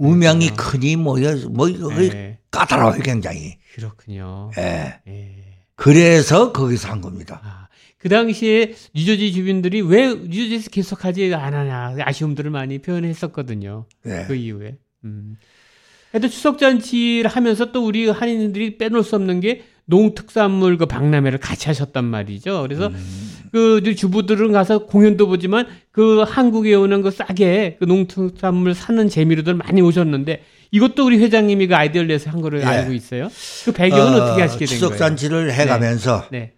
음향이 0.00 0.50
그렇구나. 0.50 0.70
크니 0.70 0.96
뭐, 0.96 1.16
뭐, 1.50 1.70
예. 1.70 2.38
까다로워요, 2.50 3.02
굉장히. 3.02 3.58
그렇군요. 3.74 4.50
예. 4.58 5.00
예. 5.06 5.36
그래서 5.74 6.52
거기서 6.52 6.88
한 6.88 7.00
겁니다. 7.00 7.40
아, 7.44 7.68
그 7.98 8.08
당시에 8.08 8.74
뉴저지 8.94 9.32
주민들이 9.32 9.80
왜 9.82 10.14
뉴저지에서 10.14 10.70
계속 10.70 11.04
하지 11.04 11.34
않았냐 11.34 12.04
아쉬움들을 12.04 12.50
많이 12.50 12.78
표현했었거든요. 12.78 13.86
예. 14.06 14.24
그 14.26 14.34
이후에. 14.34 14.76
음. 15.04 15.36
하여튼 16.12 16.30
추석 16.30 16.58
잔치를 16.58 17.28
하면서 17.28 17.72
또 17.72 17.84
우리 17.84 18.08
한인들이 18.08 18.78
빼놓을 18.78 19.02
수 19.04 19.16
없는 19.16 19.40
게 19.40 19.64
농특산물 19.86 20.78
그 20.78 20.86
박람회를 20.86 21.38
같이 21.38 21.68
하셨단 21.68 22.04
말이죠. 22.04 22.62
그래서 22.62 22.88
음. 22.88 23.32
그 23.52 23.94
주부들은 23.94 24.52
가서 24.52 24.86
공연도 24.86 25.28
보지만 25.28 25.66
그 25.92 26.22
한국에 26.22 26.74
오는 26.74 27.02
그 27.02 27.10
싸게 27.10 27.76
그 27.78 27.84
농특산물 27.84 28.74
사는 28.74 29.08
재미로들 29.08 29.54
많이 29.54 29.80
오셨는데 29.80 30.42
이것도 30.72 31.06
우리 31.06 31.18
회장님이 31.18 31.68
그 31.68 31.76
아이디어를 31.76 32.08
내서 32.08 32.30
한 32.30 32.40
거를 32.40 32.60
예. 32.60 32.64
알고 32.64 32.92
있어요. 32.92 33.28
그 33.64 33.72
배경은 33.72 34.20
어, 34.20 34.26
떻게 34.26 34.42
하시게 34.42 34.66
된 34.66 34.78
거예요? 34.78 34.90
추석잔치를 34.90 35.52
해가면서 35.52 36.26
네. 36.30 36.38
네. 36.38 36.52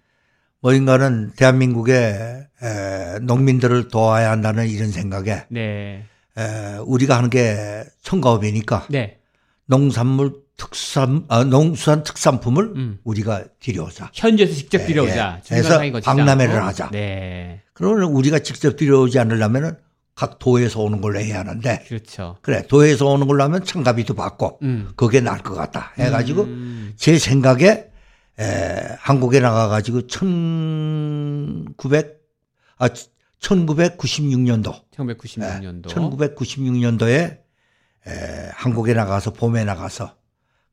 뭐인가는 0.61 1.33
대한민국의 1.37 1.95
에, 1.95 3.18
농민들을 3.22 3.89
도와야 3.89 4.31
한다는 4.31 4.66
이런 4.68 4.91
생각에 4.91 5.45
네. 5.51 6.05
에, 6.37 6.79
우리가 6.85 7.16
하는 7.18 7.31
게 7.31 7.85
청가업이니까 8.03 8.87
네. 8.89 9.18
농산물 9.66 10.33
특산 10.59 11.25
아, 11.29 11.45
농수산 11.45 12.03
특산품을 12.03 12.73
음. 12.77 12.99
우리가 13.05 13.45
들여오자. 13.61 14.11
현지에서 14.13 14.53
직접 14.53 14.85
들여오자. 14.85 15.41
예, 15.51 15.57
예. 15.57 15.63
그래서 15.63 15.81
박람회를 16.03 16.63
하자. 16.63 16.91
네. 16.91 17.63
그러면 17.73 18.11
우리가 18.11 18.41
직접 18.41 18.77
들여오지 18.77 19.19
않으려면은 19.21 19.79
각 20.17 20.39
도에서 20.41 20.81
오는 20.81 21.01
걸로 21.01 21.21
해야 21.21 21.39
하는데. 21.39 21.85
그렇죠. 21.87 22.37
그래, 22.43 22.67
도에서 22.67 23.07
오는 23.07 23.29
걸로 23.29 23.45
하면 23.45 23.65
참가비도 23.65 24.15
받고, 24.15 24.59
음. 24.63 24.91
그게 24.97 25.21
나을 25.21 25.39
것 25.45 25.55
같다. 25.55 25.93
해가지고, 25.97 26.43
음. 26.43 26.93
제 26.97 27.21
생각에, 27.21 27.87
에, 28.41 28.97
한국에 28.99 29.39
나가가지고, 29.39 30.09
1900, 30.09 32.21
아, 32.79 32.89
1996년도. 33.39 34.75
1996년도. 34.97 35.89
에, 35.89 35.95
1996년도에, 35.95 37.39
에, 38.09 38.51
한국에 38.55 38.95
나가서, 38.95 39.35
봄에 39.35 39.63
나가서, 39.63 40.18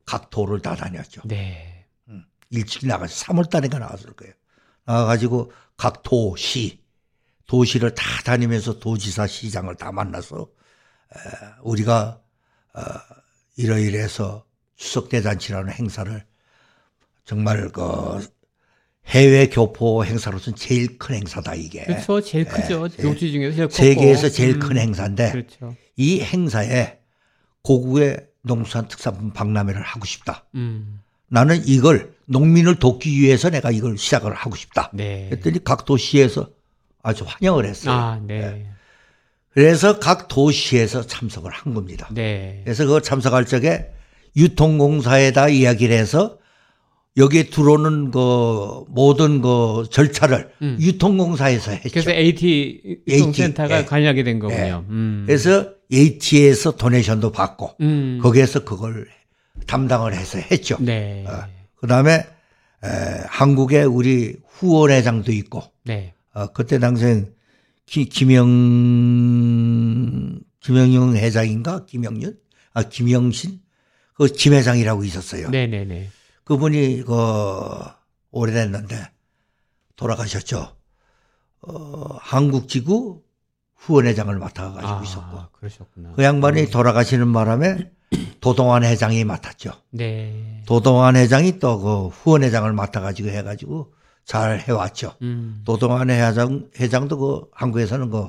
각 0.06 0.30
도를 0.30 0.60
다 0.62 0.74
다녔죠. 0.76 1.22
네. 1.24 1.84
음, 2.08 2.24
일찍 2.50 2.86
나가서 2.86 3.24
3월 3.26 3.50
달인가 3.50 3.78
나갔을 3.78 4.12
거예요. 4.12 4.32
나가가지고 4.84 5.52
각 5.76 6.02
도시, 6.02 6.80
도시를 7.46 7.94
다 7.94 8.04
다니면서 8.24 8.78
도지사 8.78 9.26
시장을 9.26 9.74
다 9.74 9.92
만나서 9.92 10.48
우리가 11.62 12.20
어, 12.74 12.80
이러이러해서 13.56 14.46
추석 14.76 15.08
대잔치라는 15.08 15.72
행사를 15.72 16.24
정말 17.24 17.68
그 17.70 18.26
해외 19.06 19.48
교포 19.48 20.04
행사로서는 20.04 20.56
제일 20.56 20.98
큰 20.98 21.16
행사다 21.16 21.54
이게. 21.54 21.84
그렇죠, 21.84 22.20
제일 22.20 22.44
크죠. 22.44 22.88
예, 22.98 23.02
교지 23.02 23.32
중에서 23.32 23.68
제일 23.68 23.94
세계에서 23.94 24.28
제일 24.28 24.54
음, 24.56 24.60
큰 24.60 24.78
행사인데 24.78 25.32
그렇죠. 25.32 25.76
이 25.96 26.20
행사에 26.20 26.98
고국의 27.62 28.28
농수산 28.46 28.88
특산품 28.88 29.32
박람회를 29.32 29.82
하고 29.82 30.06
싶다. 30.06 30.44
음. 30.54 31.00
나는 31.28 31.60
이걸 31.66 32.14
농민을 32.26 32.76
돕기 32.76 33.20
위해서 33.20 33.50
내가 33.50 33.70
이걸 33.70 33.98
시작을 33.98 34.32
하고 34.32 34.56
싶다. 34.56 34.90
네. 34.94 35.26
그랬더니 35.30 35.62
각 35.64 35.84
도시에서 35.84 36.48
아주 37.02 37.24
환영을 37.26 37.66
했어요. 37.66 37.94
아, 37.94 38.20
네. 38.22 38.40
네. 38.40 38.70
그래서 39.50 39.98
각 39.98 40.28
도시에서 40.28 41.06
참석을 41.06 41.50
한 41.50 41.74
겁니다. 41.74 42.08
네. 42.12 42.60
그래서 42.64 42.86
그 42.86 43.00
참석할 43.00 43.46
적에 43.46 43.90
유통공사에다 44.36 45.48
이야기를 45.48 45.96
해서 45.96 46.38
여기에 47.16 47.44
들어오는 47.44 48.10
그 48.10 48.84
모든 48.88 49.40
그 49.40 49.84
절차를 49.90 50.50
음. 50.60 50.76
유통공사에서 50.78 51.70
했죠. 51.70 51.88
그래서 51.90 52.10
AT 52.10 53.00
유통센터가 53.08 53.78
AT, 53.78 53.88
관여하게 53.88 54.22
된 54.22 54.38
거군요. 54.38 54.60
예. 54.60 54.72
음. 54.72 55.24
그래서 55.26 55.75
AT에서 55.92 56.76
도네이션도 56.76 57.32
받고 57.32 57.76
음. 57.80 58.18
거기에서 58.22 58.64
그걸 58.64 59.06
담당을 59.66 60.14
해서 60.14 60.38
했죠. 60.38 60.76
네. 60.80 61.24
어. 61.26 61.44
그다음에 61.76 62.12
에, 62.12 62.26
한국에 63.28 63.82
우리 63.82 64.36
후원회장도 64.48 65.32
있고 65.32 65.62
네. 65.84 66.14
어, 66.34 66.48
그때 66.48 66.78
당시엔 66.78 67.32
기, 67.86 68.06
김영 68.06 68.46
김영용 70.60 71.16
회장인가 71.16 71.86
김영윤 71.86 72.36
아 72.74 72.82
김영신 72.82 73.60
그 74.14 74.26
김 74.28 74.54
회장이라고 74.54 75.04
있었어요. 75.04 75.50
네네네. 75.50 75.84
네, 75.84 75.94
네. 76.00 76.08
그분이 76.44 77.02
그 77.06 77.14
오래됐는데 78.30 78.96
돌아가셨죠. 79.96 80.76
어, 81.62 82.16
한국지구 82.20 83.22
후원회장을 83.76 84.36
맡아가지고 84.38 84.92
아, 84.92 85.02
있었고. 85.02 85.38
그러셨구나. 85.52 86.12
그 86.16 86.22
양반이 86.24 86.62
음. 86.62 86.70
돌아가시는 86.70 87.32
바람에 87.32 87.90
도동환 88.40 88.84
회장이 88.84 89.24
맡았죠. 89.24 89.72
네. 89.90 90.62
도동환 90.66 91.16
회장이 91.16 91.58
또 91.58 91.78
그 91.80 92.06
후원회장을 92.08 92.72
맡아가지고 92.72 93.28
해가지고 93.28 93.92
잘 94.24 94.58
해왔죠. 94.60 95.14
음. 95.22 95.62
도동환 95.64 96.10
회장, 96.10 96.68
회장도 96.78 97.18
그 97.18 97.48
한국에서는 97.52 98.10
그 98.10 98.28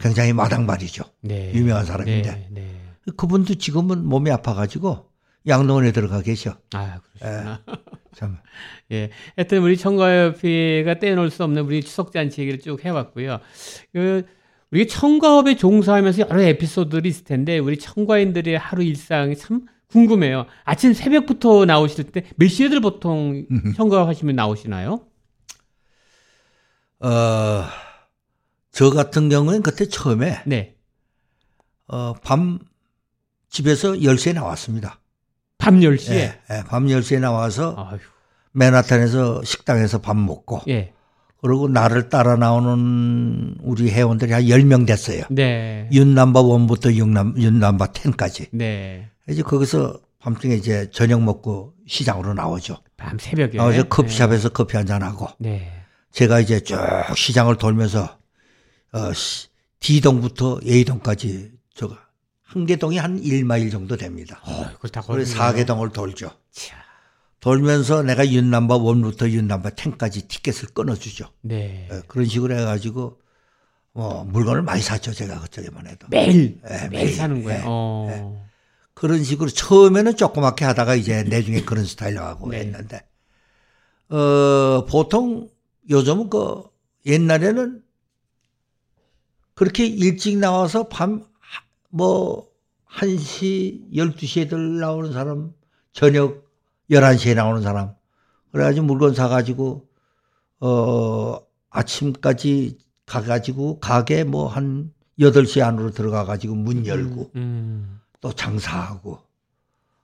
굉장히 0.00 0.32
마당발이죠. 0.32 1.04
네. 1.22 1.52
유명한 1.54 1.84
사람인데. 1.84 2.30
네, 2.30 2.48
네. 2.50 2.74
그분도 3.16 3.54
지금은 3.56 4.04
몸이 4.04 4.30
아파가지고 4.30 5.06
양동원에 5.46 5.92
들어가 5.92 6.20
계셔. 6.22 6.56
아, 6.74 6.98
그러시구나. 7.18 7.62
예. 7.68 7.74
참. 8.14 8.38
예. 8.92 9.10
하여튼 9.36 9.62
우리 9.62 9.76
청과협회가 9.76 10.98
떼놓을 10.98 11.30
수 11.30 11.42
없는 11.44 11.62
우리 11.62 11.82
추석잔치 11.82 12.40
얘기를 12.42 12.60
쭉 12.60 12.84
해왔고요. 12.84 13.38
그, 13.92 14.26
우리 14.70 14.86
청과업에 14.86 15.56
종사하면서 15.56 16.22
여러 16.28 16.42
에피소드들이 16.42 17.08
있을 17.08 17.24
텐데, 17.24 17.58
우리 17.58 17.78
청과인들의 17.78 18.58
하루 18.58 18.82
일상이 18.82 19.36
참 19.36 19.66
궁금해요. 19.88 20.44
아침 20.64 20.92
새벽부터 20.92 21.64
나오실 21.64 22.12
때 22.12 22.24
몇 22.36 22.48
시에들 22.48 22.80
보통 22.80 23.46
청과업 23.76 24.06
하시면 24.08 24.36
나오시나요? 24.36 25.00
어, 27.00 27.64
저 28.72 28.90
같은 28.90 29.28
경우는 29.30 29.62
그때 29.62 29.88
처음에. 29.88 30.42
네. 30.46 30.76
어, 31.86 32.12
밤 32.22 32.58
집에서 33.48 33.92
10시에 33.92 34.34
나왔습니다. 34.34 35.00
밤 35.56 35.80
10시에? 35.80 36.12
예, 36.12 36.40
예, 36.50 36.62
밤 36.66 36.86
10시에 36.86 37.18
나와서 37.20 37.74
아휴. 37.78 37.98
맨하탄에서 38.52 39.42
식당에서 39.44 40.00
밥 40.00 40.16
먹고 40.16 40.60
예. 40.68 40.92
그리고 41.40 41.68
나를 41.68 42.08
따라 42.08 42.36
나오는 42.36 43.54
우리 43.62 43.90
회원들이 43.90 44.32
한 44.32 44.42
10명 44.42 44.86
됐어요. 44.86 45.22
네. 45.30 45.88
윤남바 45.92 46.42
1부터 46.42 46.92
윤남, 46.92 47.34
윤남바 47.36 47.86
10까지. 47.92 48.48
네. 48.52 49.08
이제 49.28 49.42
거기서 49.42 50.00
밤중에 50.18 50.56
이제 50.56 50.90
저녁 50.90 51.22
먹고 51.22 51.74
시장으로 51.86 52.34
나오죠. 52.34 52.78
밤 52.96 53.18
새벽에. 53.18 53.56
나와서 53.56 53.84
커피숍에서 53.84 54.48
네. 54.48 54.52
커피 54.52 54.76
한잔 54.76 55.02
하고. 55.02 55.28
네. 55.38 55.70
제가 56.10 56.40
이제 56.40 56.58
쭉 56.60 56.76
시장을 57.14 57.56
돌면서 57.56 58.18
어, 58.92 59.12
D동부터 59.78 60.60
A동까지 60.66 61.52
저거 61.74 61.96
한개동이 62.42 62.98
한 62.98 63.20
1마일 63.20 63.70
정도 63.70 63.96
됩니다. 63.96 64.40
어, 64.44 64.66
그걸 64.74 64.90
다 64.90 65.02
그래서 65.06 65.38
4개동을 65.38 65.92
돌죠. 65.92 66.30
차. 66.50 66.87
돌면서 67.40 68.02
내가 68.02 68.28
윤남바 68.28 68.78
1부터 68.78 69.28
윤남바 69.30 69.70
10까지 69.70 70.28
티켓을 70.28 70.70
끊어주죠. 70.74 71.30
네. 71.42 71.86
네. 71.90 72.00
그런 72.08 72.26
식으로 72.26 72.56
해가지고 72.56 73.20
뭐 73.92 74.24
물건을 74.24 74.62
많이 74.62 74.82
샀죠. 74.82 75.12
제가 75.12 75.40
그쪽에만 75.40 75.86
해도. 75.86 76.06
매일? 76.10 76.60
네, 76.62 76.88
매일, 76.88 76.90
매일 76.90 77.14
사는 77.14 77.42
거예요? 77.42 77.58
네. 77.58 77.64
어. 77.66 78.06
네. 78.10 78.48
그런 78.94 79.22
식으로 79.22 79.48
처음에는 79.50 80.16
조그맣게 80.16 80.64
하다가 80.64 80.96
이제 80.96 81.22
내중에 81.22 81.62
그런 81.62 81.84
스타일로 81.84 82.20
하고 82.20 82.50
네. 82.50 82.58
했는데 82.58 83.06
어, 84.08 84.84
보통 84.86 85.48
요즘은 85.88 86.30
그 86.30 86.62
옛날에는 87.06 87.82
그렇게 89.54 89.86
일찍 89.86 90.38
나와서 90.38 90.88
밤 90.88 91.28
뭐 91.90 92.48
1시, 92.90 93.92
12시에 93.92 94.48
들 94.48 94.78
나오는 94.78 95.12
사람, 95.12 95.52
저녁 95.92 96.47
11시에 96.90 97.34
나오는 97.34 97.62
사람. 97.62 97.94
그래가지고 98.52 98.86
물건 98.86 99.14
사가지고, 99.14 99.86
어, 100.60 101.38
아침까지 101.70 102.78
가가지고 103.06 103.78
가게 103.80 104.24
뭐 104.24 104.48
한 104.48 104.92
8시 105.18 105.62
안으로 105.62 105.90
들어가가지고 105.90 106.54
문 106.54 106.86
열고, 106.86 107.32
음, 107.36 107.40
음. 107.40 108.00
또 108.20 108.32
장사하고, 108.32 109.18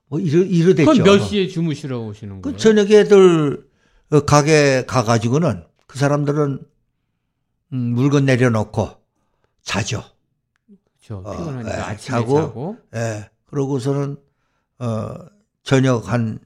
뭐 0.08 0.20
이러, 0.20 0.40
이러댔죠. 0.44 0.90
그건 0.90 1.04
몇 1.04 1.18
시에 1.24 1.48
주무시러 1.48 2.00
오시는 2.00 2.42
그 2.42 2.50
거예요? 2.50 2.56
그 2.56 2.62
저녁에 2.62 3.00
애들 3.00 3.66
어, 4.10 4.20
가게 4.20 4.84
가가지고는 4.86 5.64
그 5.86 5.98
사람들은 5.98 6.60
음, 7.72 7.76
물건 7.76 8.26
내려놓고 8.26 8.90
자죠. 9.62 10.02
그렇죠. 11.00 11.22
피곤하니까 11.22 11.70
어, 11.70 11.72
예, 11.72 11.80
아침에 11.80 12.18
자고, 12.18 12.34
자고. 12.36 12.76
예. 12.94 13.30
그러고서는 13.46 14.16
어 14.78 15.14
저녁 15.62 16.12
한 16.12 16.38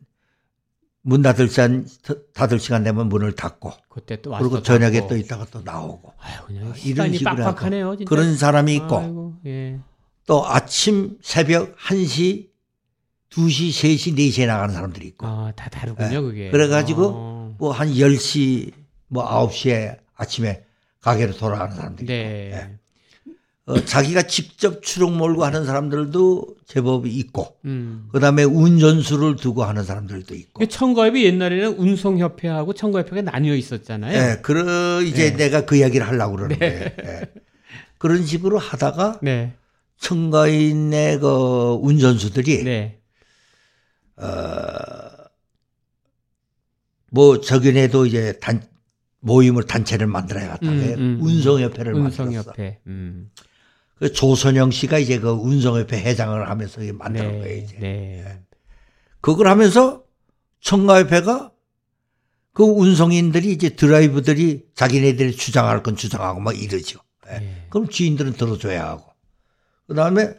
문 1.08 1.22
닫을 1.22 1.48
시간 1.48 1.86
닫을 2.34 2.60
시간 2.60 2.84
되면 2.84 3.08
문을 3.08 3.32
닫고 3.34 3.72
그때 3.88 4.20
또 4.20 4.32
그리고 4.32 4.62
저녁에 4.62 5.00
닫고. 5.00 5.08
또 5.08 5.16
있다가 5.16 5.46
또 5.50 5.62
나오고 5.62 6.12
아유, 6.18 6.40
그냥 6.46 6.70
아, 6.70 6.74
이런 6.84 7.12
식으로 7.14 7.36
빡빡하네요, 7.36 7.96
진짜. 7.96 8.08
그런 8.10 8.36
사람이 8.36 8.74
있고 8.74 8.98
아이고, 8.98 9.34
예. 9.46 9.78
또 10.26 10.46
아침 10.46 11.16
새벽 11.22 11.74
1시 11.76 12.48
2시, 13.30 13.70
3시, 13.70 14.16
4시에 14.18 14.46
나가는 14.46 14.74
사람들이 14.74 15.06
있고. 15.08 15.26
아, 15.26 15.52
다 15.54 15.68
다르군요, 15.68 16.16
예. 16.16 16.20
그게. 16.20 16.50
그래가지고, 16.50 17.12
어. 17.14 17.54
뭐, 17.58 17.72
한 17.72 17.88
10시, 17.88 18.72
뭐, 19.08 19.22
9시에 19.22 19.98
아침에 20.16 20.64
가게로 21.02 21.36
돌아가는 21.36 21.76
사람들이 21.76 22.06
네. 22.06 22.46
있고. 22.46 22.56
예. 22.56 22.77
어, 23.68 23.84
자기가 23.84 24.22
직접 24.22 24.82
추록 24.82 25.12
몰고 25.12 25.44
하는 25.44 25.64
사람들도 25.64 26.56
제법 26.66 27.06
있고, 27.06 27.56
음. 27.64 28.08
그 28.12 28.18
다음에 28.18 28.42
운전수를 28.44 29.36
두고 29.36 29.64
하는 29.64 29.84
사람들도 29.84 30.34
있고. 30.34 30.66
청거협이 30.66 31.24
옛날에는 31.24 31.76
운송협회하고 31.76 32.72
청거협회가 32.72 33.22
나뉘어 33.22 33.54
있었잖아요. 33.54 34.12
네, 34.12 34.40
그러 34.40 35.02
이제 35.02 35.30
네. 35.30 35.36
내가 35.36 35.66
그 35.66 35.76
이야기를 35.76 36.06
하려고 36.06 36.36
그러는데 36.36 36.94
네. 36.96 37.02
네. 37.02 37.20
그런 37.98 38.24
식으로 38.24 38.58
하다가 38.58 39.20
네. 39.22 39.54
청가인의 39.98 41.20
그 41.20 41.78
운전수들이 41.82 42.64
네. 42.64 42.98
어 44.16 45.18
뭐 47.10 47.40
저기에도 47.40 48.06
이제 48.06 48.38
단 48.40 48.62
모임을 49.20 49.64
단체를 49.64 50.06
만들어야겠다. 50.06 50.70
음, 50.70 50.78
음, 50.78 50.94
음. 50.98 51.18
운송협회를 51.20 51.94
운송협회. 51.94 52.80
음. 52.86 53.30
그 53.98 54.12
조선영 54.12 54.70
씨가 54.70 54.98
이제 54.98 55.18
그 55.18 55.30
운송협회 55.30 56.00
회장을 56.02 56.48
하면서 56.48 56.80
만든 56.94 57.32
네, 57.32 57.38
거예요, 57.38 57.56
이제. 57.64 57.76
네. 57.78 58.24
예. 58.24 58.40
그걸 59.20 59.48
하면서 59.48 60.04
청가협회가 60.60 61.52
그 62.52 62.64
운송인들이 62.64 63.52
이제 63.52 63.70
드라이브들이 63.70 64.66
자기네들이 64.74 65.32
주장할 65.36 65.82
건 65.82 65.96
주장하고 65.96 66.40
막 66.40 66.60
이러죠. 66.60 67.00
예. 67.28 67.38
네. 67.38 67.66
그럼 67.70 67.88
주인들은 67.88 68.34
들어줘야 68.34 68.86
하고. 68.86 69.04
그 69.86 69.94
다음에 69.94 70.34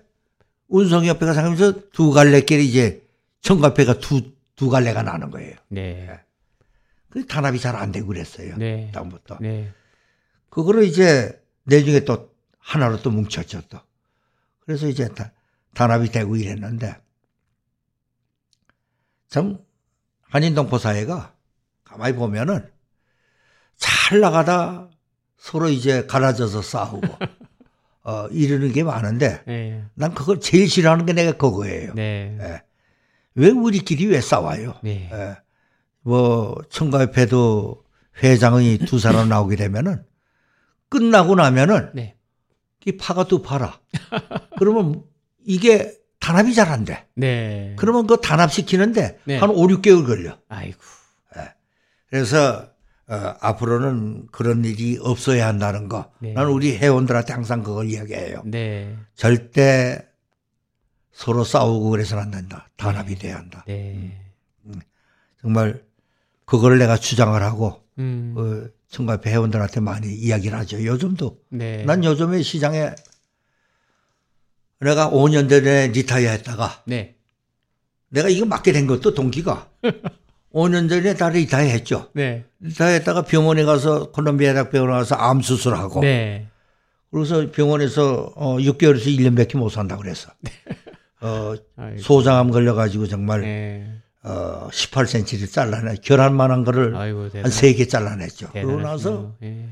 운송협회가 0.70 1.34
생각하면서 1.34 1.90
두 1.92 2.12
갈래끼리 2.12 2.66
이제 2.66 3.04
청가협회가 3.42 4.00
두, 4.00 4.22
두 4.56 4.70
갈래가 4.70 5.04
나는 5.04 5.32
거예요. 5.32 5.56
네. 5.70 6.08
예. 6.10 6.20
그 7.10 7.26
단합이 7.26 7.60
잘 7.60 7.76
안 7.76 7.92
되고 7.92 8.08
그랬어요. 8.08 8.56
네. 8.58 8.92
다음부터. 8.94 9.40
네. 9.42 9.72
그거를 10.50 10.84
이제 10.84 11.42
내중에 11.64 12.02
또 12.02 12.30
하나로 12.70 13.02
또 13.02 13.10
뭉쳤죠 13.10 13.62
또. 13.68 13.80
그래서 14.60 14.88
이제 14.88 15.08
다, 15.10 15.32
단합이 15.74 16.12
되고 16.12 16.36
이랬는데 16.36 16.96
참 19.28 19.58
한인동포 20.22 20.78
사회가 20.78 21.34
가만히 21.84 22.16
보면은 22.16 22.70
잘 23.76 24.20
나가다 24.20 24.90
서로 25.38 25.70
이제 25.70 26.06
갈라져서 26.06 26.62
싸우고 26.62 27.08
어 28.06 28.28
이러는 28.28 28.72
게 28.72 28.84
많은데 28.84 29.42
네. 29.48 29.84
난 29.96 30.14
그걸 30.14 30.40
제일 30.40 30.70
싫어하는 30.70 31.08
게 31.08 31.14
내가 31.14 31.32
그거예요. 31.32 31.94
네. 31.96 32.38
예. 32.40 32.62
왜 33.34 33.50
우리끼리 33.50 34.06
왜 34.06 34.22
싸워요? 34.22 34.76
네. 34.84 35.10
예. 35.12 35.38
뭐 36.02 36.56
청가협회도 36.70 37.84
회장이 38.22 38.80
두 38.80 39.00
사람 39.00 39.28
나오게 39.28 39.56
되면은 39.56 40.04
끝나고 40.90 41.36
나면은 41.36 41.92
네. 41.96 42.19
이 42.90 42.98
파가 42.98 43.26
두 43.26 43.42
파라. 43.42 43.80
그러면 44.58 45.04
이게 45.46 45.94
단합이 46.20 46.54
잘 46.54 46.70
안 46.70 46.84
돼. 46.86 47.06
네. 47.16 47.76
그러면 47.78 48.08
그 48.08 48.20
단합시키는데 48.20 49.20
네. 49.26 49.38
한 49.38 49.50
5, 49.50 49.56
6개월 49.68 50.06
걸려. 50.06 50.38
아이고. 50.50 50.78
네. 51.36 51.44
그래서 52.10 52.68
어, 53.08 53.36
앞으로는 53.40 54.28
그런 54.32 54.64
일이 54.66 55.00
없어야 55.02 55.48
한다는 55.48 55.88
거. 55.88 56.12
네. 56.20 56.34
나는 56.34 56.52
우리 56.52 56.78
회원들한테 56.78 57.34
항상 57.34 57.64
그걸 57.64 57.90
이야기해요. 57.90 58.44
네. 58.46 58.96
절대 59.16 60.06
서로 61.12 61.44
싸우고 61.44 61.90
그래서는 61.90 62.24
안 62.24 62.32
된다. 62.32 62.70
단합이 62.78 63.16
네. 63.16 63.20
돼야 63.20 63.38
한다. 63.38 63.64
네. 63.68 64.20
음. 64.66 64.80
정말 65.42 65.82
그걸 66.46 66.78
내가 66.80 66.98
주장을 66.98 67.42
하고 67.42 67.82
음. 68.00 68.34
그 68.36 68.74
청가협회 68.90 69.30
회원들한테 69.32 69.82
많이 69.82 70.14
이야기를 70.14 70.58
하죠. 70.60 70.84
요즘도. 70.84 71.40
네. 71.50 71.84
난 71.84 72.04
요즘에 72.04 72.42
시장에 72.42 72.92
내가 74.80 75.10
5년 75.12 75.50
전에 75.50 75.88
retire 75.88 76.30
했다가 76.30 76.84
네. 76.86 77.16
내가 78.10 78.30
이거 78.30 78.46
맡게 78.46 78.72
된 78.72 78.88
것도 78.88 79.14
동기가 79.14 79.70
5년 80.54 80.90
전에 80.90 81.14
다 81.14 81.30
retire 81.30 81.70
했죠. 81.70 82.10
네. 82.14 82.46
retire 82.62 82.94
했다가 82.94 83.24
병원에 83.24 83.64
가서 83.66 84.12
콜롬비아 84.12 84.54
대학병원에 84.54 84.94
가서 84.94 85.16
암 85.16 85.42
수술하고 85.42 86.02
네. 86.02 86.48
그래서 87.12 87.52
병원에서 87.52 88.32
어 88.36 88.58
6개월에서 88.58 89.06
1년밖에 89.06 89.58
못 89.58 89.70
산다고. 89.70 90.04
네. 90.04 90.14
어 91.22 91.54
소장암 92.00 92.52
걸려가지고 92.52 93.08
정말 93.08 93.42
네. 93.42 94.02
어 94.24 94.68
18cm를 94.72 95.52
잘라내 95.52 95.96
계란만한 96.04 96.64
거를 96.66 96.96
한 97.44 97.52
3개 97.52 97.90
잘라냈죠. 97.90 98.50
그러고 98.52 98.82
나서 98.82 99.36
네. 99.40 99.70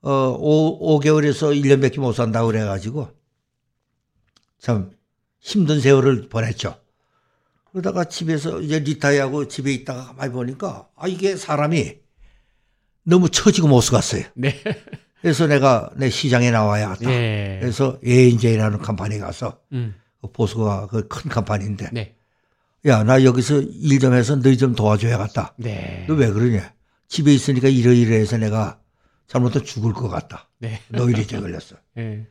어 0.00 0.34
5, 0.38 1.00
5개월에서 1.00 1.54
1년밖에 1.62 2.00
못 2.00 2.12
산다고 2.12 2.46
그래 2.48 2.64
가지고 2.64 3.08
참 4.58 4.90
힘든 5.40 5.80
세월을 5.80 6.28
보냈죠. 6.28 6.76
그러다가 7.70 8.04
집에서 8.04 8.60
이제 8.60 8.78
리타이하고 8.80 9.48
집에 9.48 9.72
있다가 9.72 10.06
가만히 10.06 10.32
보니까 10.32 10.88
아 10.96 11.06
이게 11.06 11.36
사람이 11.36 11.98
너무 13.04 13.28
처지고 13.30 13.68
못 13.68 13.80
쓰갔어요. 13.82 14.24
네. 14.34 14.54
그래서 15.20 15.46
내가 15.46 15.90
내 15.96 16.08
시장에 16.08 16.50
나와야겠다. 16.50 17.10
네. 17.10 17.58
그래서 17.60 17.98
예인제이라는 18.04 18.78
컴퍼니 18.78 19.18
가서 19.18 19.60
음. 19.72 19.94
그 20.22 20.32
보수가 20.32 20.86
그 20.88 21.06
큰 21.08 21.30
컴퍼니인데 21.30 21.90
네. 21.92 22.16
야 22.86 23.04
나 23.04 23.24
여기서 23.24 23.60
일 23.60 23.98
좀 24.00 24.14
해서 24.14 24.36
너희 24.36 24.56
좀 24.56 24.74
도와줘야겠다. 24.74 25.54
네. 25.58 26.04
너 26.08 26.14
왜 26.14 26.30
그러냐? 26.30 26.72
집에 27.08 27.32
있으니까 27.34 27.68
이러이러해서 27.68 28.36
내가 28.38 28.78
잘못하면 29.26 29.64
죽을 29.66 29.92
것 29.92 30.08
같다. 30.08 30.48
네. 30.58 30.80
노이리제 30.88 31.40
걸렸어. 31.40 31.76
네. 31.94 32.26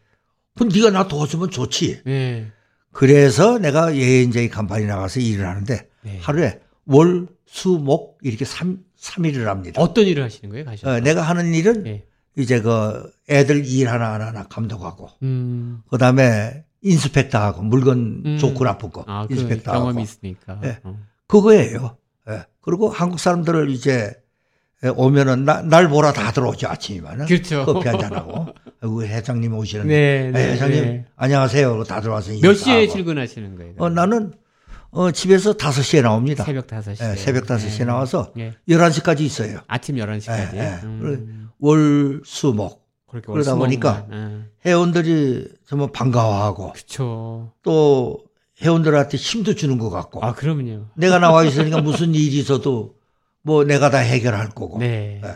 그럼 0.56 0.70
네가 0.74 0.89
나 0.91 1.08
도와주면 1.08 1.52
좋지. 1.52 2.02
네. 2.06 2.52
그래서 2.91 3.60
내가 3.60 3.95
예인제이 3.95 4.50
간판에 4.50 4.86
나가서 4.86 5.20
일을 5.20 5.45
하는데 5.47 5.88
네. 6.02 6.20
하루에 6.22 6.60
월, 6.86 7.28
수, 7.45 7.70
목 7.78 8.18
이렇게 8.24 8.45
3, 8.45 8.80
3일을 9.00 9.43
합니다. 9.43 9.82
어떤 9.82 10.06
일을 10.06 10.24
하시는 10.24 10.50
거예요? 10.50 10.66
가셔서? 10.66 10.89
어, 10.95 11.00
내가 11.00 11.22
하는 11.22 11.54
일은 11.54 11.84
네. 11.84 12.06
이제 12.38 12.62
그 12.62 13.12
애들 13.30 13.66
일 13.66 13.89
하나하나 13.89 14.28
하나 14.28 14.43
감독하고 14.47 15.10
음. 15.22 15.82
그다음에 15.89 16.64
인스펙터하고 16.82 17.61
물건 17.63 18.23
음. 18.25 18.38
좋고 18.38 18.63
거 18.91 19.03
아, 19.07 19.27
인스펙터하고 19.30 19.86
경험이 19.86 20.03
있으니까. 20.03 20.59
네. 20.61 20.77
어. 20.84 20.97
그거예요. 21.27 21.97
네. 22.27 22.43
그리고 22.61 22.89
한국 22.89 23.19
사람들을 23.19 23.69
이제 23.71 24.13
오면은 24.95 25.43
나, 25.43 25.61
날 25.61 25.89
보라 25.89 26.13
다 26.13 26.32
들어오죠 26.32 26.67
아침이면은 26.69 27.25
그렇죠. 27.25 27.65
커피 27.65 27.88
한 27.89 27.99
잔 27.99 28.13
하고 28.15 28.47
우리 28.82 29.07
회장님 29.07 29.53
오시는데 29.53 29.89
네, 29.93 30.32
네, 30.32 30.53
회장님 30.53 30.84
네. 30.86 31.05
안녕하세요 31.17 31.84
다 31.84 31.99
들어와서 31.99 32.32
몇 32.41 32.53
시에 32.53 32.88
출근하시는 32.88 33.55
거예요? 33.57 33.73
어, 33.77 33.89
나는 33.89 34.34
어, 34.91 35.11
집에서 35.11 35.53
5시에 35.53 36.01
나옵니다. 36.01 36.43
새벽 36.45 36.65
5시. 36.67 36.97
네, 36.97 37.15
새벽 37.15 37.45
5시에 37.45 37.86
나와서 37.86 38.32
네. 38.36 38.55
11시까지 38.69 39.19
있어요. 39.19 39.59
아침 39.67 39.97
11시까지. 39.97 40.53
네, 40.53 40.80
음. 40.84 41.49
월, 41.59 42.21
수, 42.25 42.53
목. 42.53 42.88
그러다 43.10 43.55
보니까 43.55 44.05
네. 44.10 44.41
회원들이 44.66 45.47
정말 45.68 45.91
반가워하고 45.91 46.74
그쵸. 46.74 47.51
또 47.64 48.20
회원들한테 48.62 49.18
힘도 49.18 49.55
주는 49.55 49.78
것 49.78 49.89
같고. 49.89 50.24
아, 50.24 50.34
그러면요. 50.34 50.88
내가 50.95 51.20
나와 51.20 51.43
있으니까 51.43 51.82
무슨 51.82 52.14
일이 52.14 52.39
있어도 52.39 52.95
뭐 53.41 53.64
내가 53.64 53.89
다 53.89 53.97
해결할 53.99 54.49
거고. 54.49 54.80
네. 54.80 55.20
네. 55.24 55.32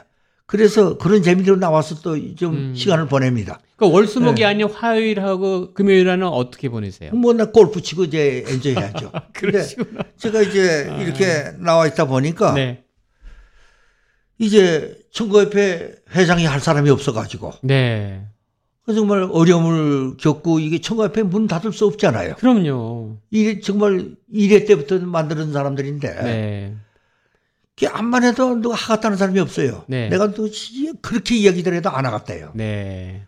그래서 0.45 0.97
그런 0.97 1.23
재미로 1.23 1.55
나와서 1.55 1.95
또좀 2.01 2.53
음. 2.53 2.75
시간을 2.75 3.07
보냅니다. 3.07 3.59
그러니까 3.75 3.97
월수목이 3.97 4.41
네. 4.41 4.45
아닌 4.45 4.69
화요일하고 4.69 5.73
금요일에는 5.73 6.27
어떻게 6.27 6.69
보내세요? 6.69 7.11
뭐나 7.13 7.51
골프 7.51 7.81
치고 7.81 8.03
이제 8.05 8.43
엔조이 8.47 8.75
하죠. 8.75 9.11
그런데 9.33 9.67
제가 10.17 10.41
이제 10.41 10.89
아. 10.91 10.97
이렇게 11.01 11.51
나와 11.59 11.87
있다 11.87 12.05
보니까 12.05 12.53
네. 12.53 12.82
이제 14.37 14.97
청구협회 15.11 15.95
회장이 16.15 16.45
할 16.45 16.59
사람이 16.59 16.89
없어가지고. 16.89 17.53
네. 17.61 18.25
정말 18.85 19.29
어려움을 19.31 20.17
겪고 20.17 20.59
이게 20.59 20.81
청구협회 20.81 21.23
문 21.23 21.47
닫을 21.47 21.71
수 21.71 21.85
없잖아요. 21.85 22.35
그럼요. 22.35 23.17
이게 23.31 23.61
정말 23.61 24.15
1회 24.33 24.67
때부터 24.67 24.99
만드는 24.99 25.53
사람들인데. 25.53 26.23
네. 26.23 26.75
암만 27.89 28.23
해도 28.23 28.55
누가 28.55 28.75
하겠다는 28.75 29.17
사람이 29.17 29.39
없어요. 29.39 29.83
네. 29.87 30.09
내가 30.09 30.31
또 30.31 30.47
그렇게 31.01 31.35
이야기들 31.35 31.73
해도 31.73 31.89
안 31.89 32.05
하겠다요. 32.05 32.51
네. 32.55 33.25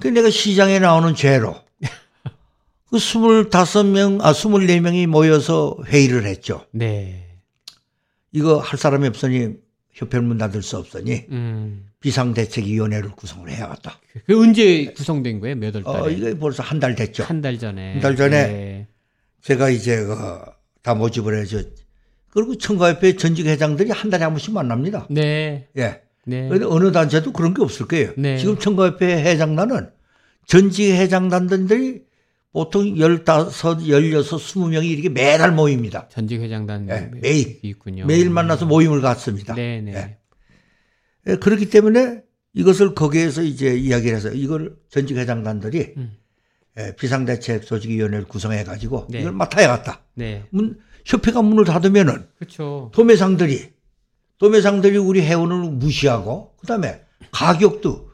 그 0.00 0.08
내가 0.08 0.30
시장에 0.30 0.78
나오는 0.78 1.14
죄로 1.14 1.56
그 2.90 2.96
25명, 2.96 4.20
아, 4.22 4.32
24명이 4.32 5.06
모여서 5.06 5.76
회의를 5.86 6.24
했죠. 6.24 6.64
네. 6.70 7.38
이거 8.32 8.58
할 8.58 8.78
사람이 8.78 9.08
없으니 9.08 9.54
협회를 9.98 10.22
문 10.24 10.38
닫을 10.38 10.62
수 10.62 10.76
없으니 10.78 11.24
음. 11.30 11.86
비상대책위원회를 12.00 13.10
구성을 13.10 13.50
해야겠다. 13.50 13.98
그 14.26 14.40
언제 14.40 14.86
구성된 14.92 15.40
거예요? 15.40 15.56
몇월 15.56 15.82
달에? 15.82 15.98
어, 16.00 16.08
이게 16.08 16.38
벌써 16.38 16.62
한 16.62 16.78
달 16.78 16.94
됐죠. 16.94 17.24
한 17.24 17.42
달 17.42 17.58
전에. 17.58 17.92
한 17.94 18.00
달 18.00 18.14
전에 18.16 18.46
네. 18.46 18.86
제가 19.42 19.70
이제 19.70 20.04
그다 20.04 20.94
모집을 20.94 21.36
해서 21.36 21.58
그리고 22.30 22.56
청가협회 22.56 23.16
전직 23.16 23.46
회장들이 23.46 23.90
한 23.90 24.08
달에 24.10 24.22
한 24.22 24.32
번씩 24.32 24.52
만납니다. 24.52 25.06
네. 25.10 25.66
예. 25.76 26.02
네. 26.24 26.48
어느 26.50 26.92
단체도 26.92 27.32
그런 27.32 27.52
게 27.54 27.62
없을 27.62 27.88
거예요. 27.88 28.12
네. 28.16 28.36
지금 28.38 28.56
청가협회 28.58 29.22
회장단은 29.24 29.90
전직 30.46 30.92
회장단들이 30.92 32.02
보통 32.52 32.96
15, 32.96 33.50
16, 33.50 34.38
20명이 34.38 34.86
이렇게 34.86 35.08
매달 35.08 35.52
모입니다. 35.52 36.08
전직 36.08 36.40
회장단 36.40 36.86
네, 36.86 37.10
매일 37.20 37.60
있군요. 37.62 38.06
매일 38.06 38.30
만나서 38.30 38.66
모임을 38.66 39.00
갖습니다. 39.00 39.54
네, 39.54 39.80
네. 39.80 40.18
네. 41.24 41.36
그렇기 41.36 41.68
때문에 41.68 42.22
이것을 42.54 42.94
거기에서 42.94 43.42
이제 43.42 43.76
이야기를 43.76 44.16
해서 44.16 44.30
이걸 44.30 44.76
전직 44.88 45.16
회장단들이 45.16 45.94
음. 45.98 46.16
비상대책 46.96 47.66
조직위원회를 47.66 48.24
구성해 48.26 48.64
가지고 48.64 49.06
네. 49.10 49.20
이걸 49.20 49.32
맡아야겠다. 49.32 50.00
네. 50.14 50.44
문, 50.50 50.78
협회가 51.04 51.42
문을 51.42 51.64
닫으면은 51.64 52.28
그렇죠. 52.38 52.90
도매상들이 52.94 53.72
도매상들이 54.38 54.96
우리 54.96 55.20
회원을 55.20 55.70
무시하고 55.72 56.56
그다음에 56.60 57.02
가격도 57.30 58.08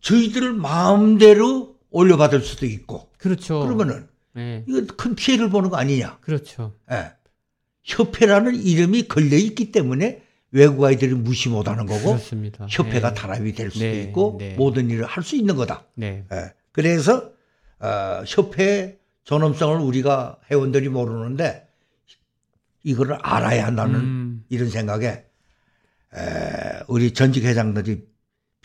저희들 0.00 0.52
마음대로 0.52 1.73
올려받을 1.94 2.40
수도 2.42 2.66
있고. 2.66 3.08
그렇죠. 3.18 3.60
그러면은 3.60 4.08
네. 4.34 4.64
이거 4.68 4.84
큰 4.96 5.14
피해를 5.14 5.48
보는 5.48 5.70
거 5.70 5.76
아니냐. 5.76 6.18
그렇죠. 6.20 6.74
예. 6.90 7.12
협회라는 7.84 8.56
이름이 8.56 9.06
걸려 9.08 9.36
있기 9.36 9.70
때문에 9.70 10.22
외국 10.50 10.84
아이들이 10.84 11.14
무시 11.14 11.48
못하는 11.48 11.86
거고 11.86 12.06
그렇습니다. 12.12 12.66
협회가 12.68 13.10
네. 13.10 13.14
단합이 13.14 13.52
될 13.52 13.70
수도 13.70 13.84
네. 13.84 14.02
있고 14.02 14.36
네. 14.40 14.54
모든 14.56 14.90
일을 14.90 15.04
할 15.04 15.22
수 15.22 15.36
있는 15.36 15.54
거다. 15.56 15.84
네. 15.94 16.24
예. 16.32 16.52
그래서 16.72 17.30
어, 17.78 18.22
협회 18.26 18.98
존엄성을 19.24 19.78
우리가 19.78 20.38
회원들이 20.50 20.88
모르는데 20.88 21.68
이거를 22.82 23.18
알아야 23.22 23.66
한다는 23.66 23.94
음. 24.00 24.44
이런 24.48 24.68
생각에 24.68 25.06
에, 25.06 25.24
우리 26.88 27.12
전직 27.12 27.44
회장들이 27.44 28.04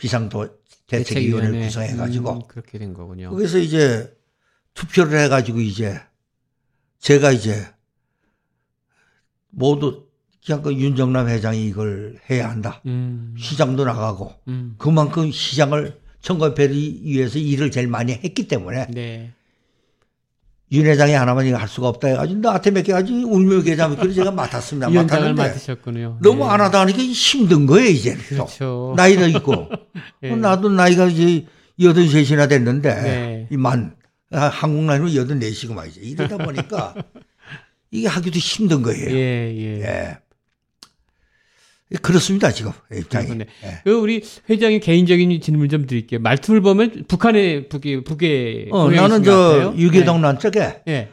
비상도 0.00 0.48
대책위원회를 0.86 1.60
구성해 1.60 1.94
가지고 1.94 2.32
음, 2.32 2.40
그렇게 2.48 2.78
된 2.78 2.94
거군요. 2.94 3.30
그래서 3.30 3.58
이제 3.58 4.10
투표를 4.72 5.20
해 5.20 5.28
가지고 5.28 5.60
이제 5.60 6.00
제가 6.98 7.32
이제 7.32 7.66
모두 9.50 10.06
그냥 10.44 10.62
그 10.62 10.72
윤정남 10.72 11.28
회장이 11.28 11.66
이걸 11.66 12.18
해야 12.30 12.48
한다. 12.48 12.80
음. 12.86 13.34
시장도 13.38 13.84
나가고 13.84 14.32
음. 14.48 14.74
그만큼 14.78 15.30
시장을 15.30 16.00
청과회를 16.22 16.74
위해서 16.74 17.38
일을 17.38 17.70
제일 17.70 17.86
많이 17.86 18.12
했기 18.12 18.48
때문에 18.48 18.86
네. 18.86 19.34
윤 20.72 20.86
회장이 20.86 21.12
하나만 21.12 21.46
이거 21.46 21.56
할 21.56 21.66
수가 21.68 21.88
없다 21.88 22.08
해가지고 22.08 22.40
나한테 22.40 22.70
맡겨가지고 22.70 23.28
울며 23.28 23.62
계좌 23.62 23.88
그래서 23.88 24.14
제가 24.14 24.30
맡았습니다. 24.30 24.88
맡았는데 24.90 25.42
맡으셨군요. 25.42 26.18
너무 26.22 26.44
네. 26.44 26.50
안 26.50 26.60
하다 26.60 26.80
하니까 26.80 26.98
힘든 27.02 27.66
거예요 27.66 27.88
이제. 27.88 28.14
그렇죠. 28.14 28.94
나이도 28.96 29.28
있고 29.28 29.68
네. 30.22 30.34
나도 30.36 30.68
나이가 30.68 31.06
이제 31.06 31.46
여든 31.80 32.08
셋이나 32.08 32.46
됐는데 32.46 32.94
네. 33.02 33.48
이만 33.50 33.96
아, 34.32 34.46
한국 34.46 34.84
나이로 34.84 35.14
여든 35.14 35.40
넷이고 35.40 35.74
말이죠. 35.74 36.00
이러다 36.02 36.36
보니까 36.36 36.94
이게 37.90 38.06
하기도 38.06 38.38
힘든 38.38 38.82
거예요. 38.82 39.10
예, 39.10 39.52
예. 39.56 39.80
예. 39.80 40.18
그렇습니다 42.02 42.52
지금 42.52 42.72
입장이. 42.92 43.36
네. 43.36 43.46
그 43.84 43.92
우리 43.92 44.22
회장님 44.48 44.80
개인적인 44.80 45.40
질문 45.40 45.68
좀 45.68 45.86
드릴게요. 45.86 46.20
말투를 46.20 46.60
보면 46.60 47.04
북한의 47.08 47.68
북의 47.68 48.04
북의 48.04 48.68
어, 48.70 48.88
나는 48.90 49.24
저 49.24 49.74
유계동란 49.76 50.36
네. 50.36 50.40
쪽에 50.40 50.82
네. 50.86 51.08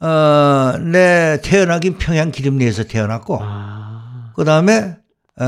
어 0.00 0.78
내 0.78 1.40
태어나긴 1.42 1.98
평양 1.98 2.30
기름리에서 2.30 2.84
태어났고 2.84 3.38
아. 3.42 4.32
그 4.36 4.44
다음에 4.44 4.96
어 5.40 5.44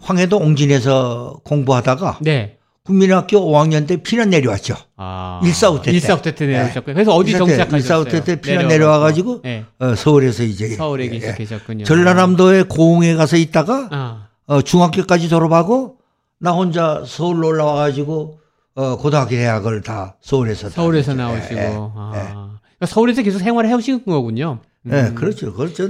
황해도 0.00 0.38
옹진에서 0.38 1.40
공부하다가 1.44 2.18
네. 2.22 2.58
국민학교 2.84 3.38
5학년 3.38 3.86
때 3.86 3.96
피난 3.96 4.28
내려왔죠. 4.28 4.74
아. 4.96 5.40
일사후퇴 5.42 5.90
때. 5.90 5.92
일사후퇴 5.92 6.34
때 6.34 6.46
내려오셨고요. 6.46 6.86
네. 6.86 6.92
그래서 6.92 7.14
어디 7.14 7.32
정착하셨어요? 7.32 7.76
일사후퇴 7.78 8.24
때 8.24 8.40
피난 8.42 8.68
내려와 8.68 8.98
가지고 8.98 9.40
네. 9.42 9.64
어, 9.78 9.94
서울에서 9.94 10.42
이제 10.42 10.68
서울에 10.68 11.06
예, 11.10 11.14
예. 11.14 11.34
계셨군요. 11.34 11.84
전라남도의 11.84 12.64
고흥에 12.64 13.14
가서 13.14 13.38
있다가 13.38 13.88
아. 13.90 14.28
어, 14.46 14.60
중학교까지 14.60 15.30
졸업하고 15.30 15.96
나 16.38 16.52
혼자 16.52 17.02
서울로 17.06 17.48
올라와 17.48 17.74
가지고 17.74 18.38
어, 18.74 18.98
고등학교 18.98 19.30
대학을 19.30 19.80
다 19.80 20.16
서울에서 20.20 20.68
서울에서 20.68 21.14
나오시고 21.14 21.54
예, 21.54 21.72
아. 21.74 22.58
그러니까 22.60 22.86
서울에서 22.86 23.22
계속 23.22 23.38
생활을 23.38 23.70
해오신 23.70 24.04
거군요. 24.04 24.58
음. 24.82 24.90
네, 24.90 25.10
그렇죠. 25.14 25.54
그렇죠. 25.54 25.88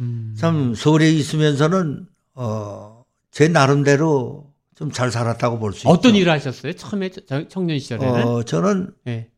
음. 0.00 0.34
참 0.38 0.74
서울에 0.74 1.10
있으면서는 1.10 2.06
어, 2.34 3.02
제 3.30 3.48
나름대로 3.48 4.53
좀 4.76 4.90
잘 4.90 5.10
살았다고 5.10 5.58
볼 5.58 5.72
수 5.72 5.78
있죠. 5.80 5.88
어떤 5.90 6.14
일을 6.14 6.32
하셨어요? 6.32 6.72
처음에 6.74 7.10
청년 7.48 7.78
시절에는? 7.78 8.22
어, 8.24 8.42
저는 8.42 8.90
네. 9.04 9.28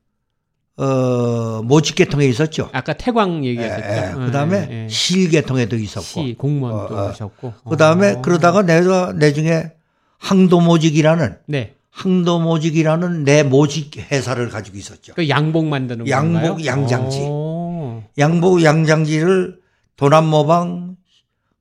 어, 0.79 1.63
모직계통에 1.63 2.27
있었죠. 2.27 2.69
아까 2.73 2.93
태광 2.93 3.45
얘기하셨죠. 3.45 3.89
예, 3.89 4.11
예. 4.11 4.27
그다음에 4.27 4.69
예, 4.71 4.85
예. 4.85 4.89
실계통에도 4.89 5.77
있었고. 5.77 6.03
시 6.03 6.35
공무원도 6.39 6.95
어, 6.95 6.99
어. 6.99 7.09
하셨고. 7.09 7.55
그 7.69 7.77
다음에 7.77 8.13
어. 8.13 8.23
그러다가 8.23 8.63
내가 8.63 9.13
나중에 9.15 9.73
항도모직이라는 10.19 11.37
네. 11.47 11.75
항도모직이라는 11.91 13.25
내 13.25 13.43
모직 13.43 13.97
회사를 14.11 14.51
가지고 14.51 14.77
있었죠. 14.77 15.15
그 15.15 15.29
양복 15.31 15.67
만드는 15.67 16.09
양복 16.09 16.43
건가요? 16.43 16.67
양장지. 16.67 17.19
오. 17.21 18.03
양복 18.19 18.63
양장지를 18.63 19.59
도남모방 19.97 20.97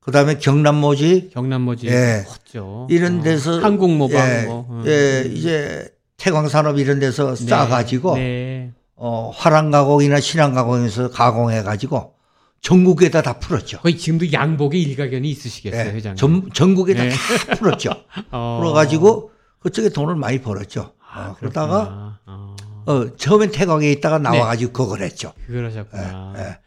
그다음에 0.06 0.38
경남모지, 0.38 1.32
경남모지, 1.34 1.88
예, 1.88 2.24
컸죠. 2.28 2.88
이런 2.92 3.20
어. 3.20 3.24
데서 3.24 3.58
어. 3.58 3.60
한국모방, 3.60 4.18
예, 4.18 4.46
뭐. 4.46 4.84
예, 4.86 5.24
이제 5.26 5.88
태광산업 6.18 6.78
이런 6.78 7.00
데서 7.00 7.34
네, 7.34 7.46
싸가지고 7.48 8.16
네. 8.16 8.72
어, 8.96 9.32
화랑 9.34 9.72
가공이나 9.72 10.20
신안 10.20 10.54
가공에서 10.54 11.10
가공해 11.10 11.64
가지고 11.64 12.14
전국에다 12.62 13.24
다 13.24 13.40
풀었죠. 13.40 13.80
거의 13.80 13.98
지금도 13.98 14.32
양복에 14.32 14.78
일가견이 14.78 15.28
있으시겠어요, 15.28 15.88
예, 15.88 15.94
회장님. 15.94 16.18
전, 16.18 16.50
전국에다 16.54 17.04
네. 17.04 17.10
다 17.10 17.56
풀었죠. 17.56 17.90
어. 18.30 18.60
풀어가지고 18.62 19.32
그쪽에 19.60 19.90
돈을 19.90 20.16
많이 20.16 20.40
벌었죠. 20.40 20.94
아, 21.00 21.30
어, 21.30 21.36
그러다가 21.40 22.20
어. 22.28 22.56
어, 22.86 23.16
처음엔 23.18 23.50
태광에 23.52 23.92
있다가 23.94 24.20
나와가지고 24.20 24.72
네. 24.72 24.74
그걸 24.74 25.02
했죠. 25.02 25.34
그걸 25.48 25.66
하셨구나. 25.66 26.34
예, 26.38 26.42
예. 26.42 26.58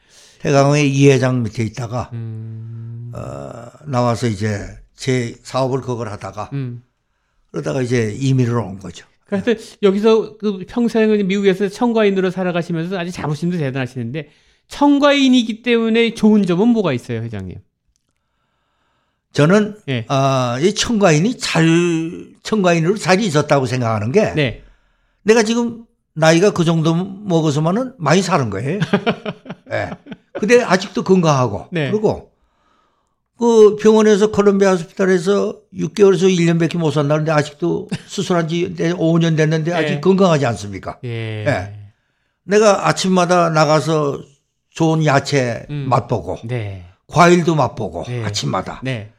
태광의 0.41 0.91
이 0.91 1.09
회장 1.09 1.45
밑에 1.45 1.63
있다가 1.63 2.11
음. 2.13 2.98
어, 3.15 3.67
나와서 3.87 4.27
이제 4.27 4.79
제 4.95 5.35
사업을 5.43 5.81
그걸 5.81 6.09
하다가 6.09 6.51
음. 6.53 6.83
그러다가 7.51 7.83
이제 7.83 8.15
이민으로 8.19 8.65
온 8.65 8.79
거죠. 8.79 9.07
그래서 9.27 9.55
여기서 9.83 10.39
그 10.39 10.65
평생을 10.67 11.23
미국에서 11.25 11.69
청과인으로 11.69 12.31
살아가시면서 12.31 12.99
아주 12.99 13.11
자부심도 13.11 13.59
대단하시는데 13.59 14.31
청과인이기 14.69 15.63
때문에 15.63 16.15
좋은 16.15 16.45
점은 16.45 16.69
뭐가 16.69 16.93
있어요, 16.93 17.23
회장님? 17.23 17.59
저는 19.33 19.77
네. 19.87 20.07
어, 20.09 20.59
이 20.61 20.75
청과인이 20.75 21.39
잘 21.39 21.67
청과인으로 22.43 22.97
잘 22.97 23.21
있었다고 23.21 23.67
생각하는 23.67 24.13
게 24.13 24.33
네. 24.35 24.63
내가 25.23 25.43
지금 25.43 25.85
나이가 26.15 26.51
그 26.51 26.65
정도 26.65 26.95
먹어서만은 26.95 27.95
많이 27.99 28.23
사는 28.23 28.51
거예요. 28.51 28.81
네. 29.67 29.91
근데 30.33 30.63
아직도 30.63 31.05
건강하고 31.05 31.69
네. 31.71 31.91
그리고 31.91 32.28
그 33.39 33.77
병원에서 33.77 34.33
콜롬비아 34.33 34.73
호스피탈에서 34.73 35.57
6개월에서 35.75 36.29
1년밖에 36.29 36.77
못 36.77 36.91
산다는데 36.91 37.31
아직도 37.31 37.89
수술한 38.07 38.49
지 38.49 38.75
5년 38.77 39.37
됐는데 39.37 39.73
아직 39.73 39.95
네. 39.95 40.01
건강하지 40.01 40.45
않습니까? 40.47 40.99
예. 41.05 41.45
네. 41.47 41.75
내가 42.45 42.89
아침마다 42.89 43.51
나가서 43.51 44.21
좋은 44.71 45.05
야채 45.05 45.67
음. 45.71 45.87
맛보고 45.89 46.39
네. 46.45 46.85
과일도 47.07 47.55
맛보고 47.55 48.05
네. 48.09 48.25
아침마다 48.25 48.81
네. 48.83 49.11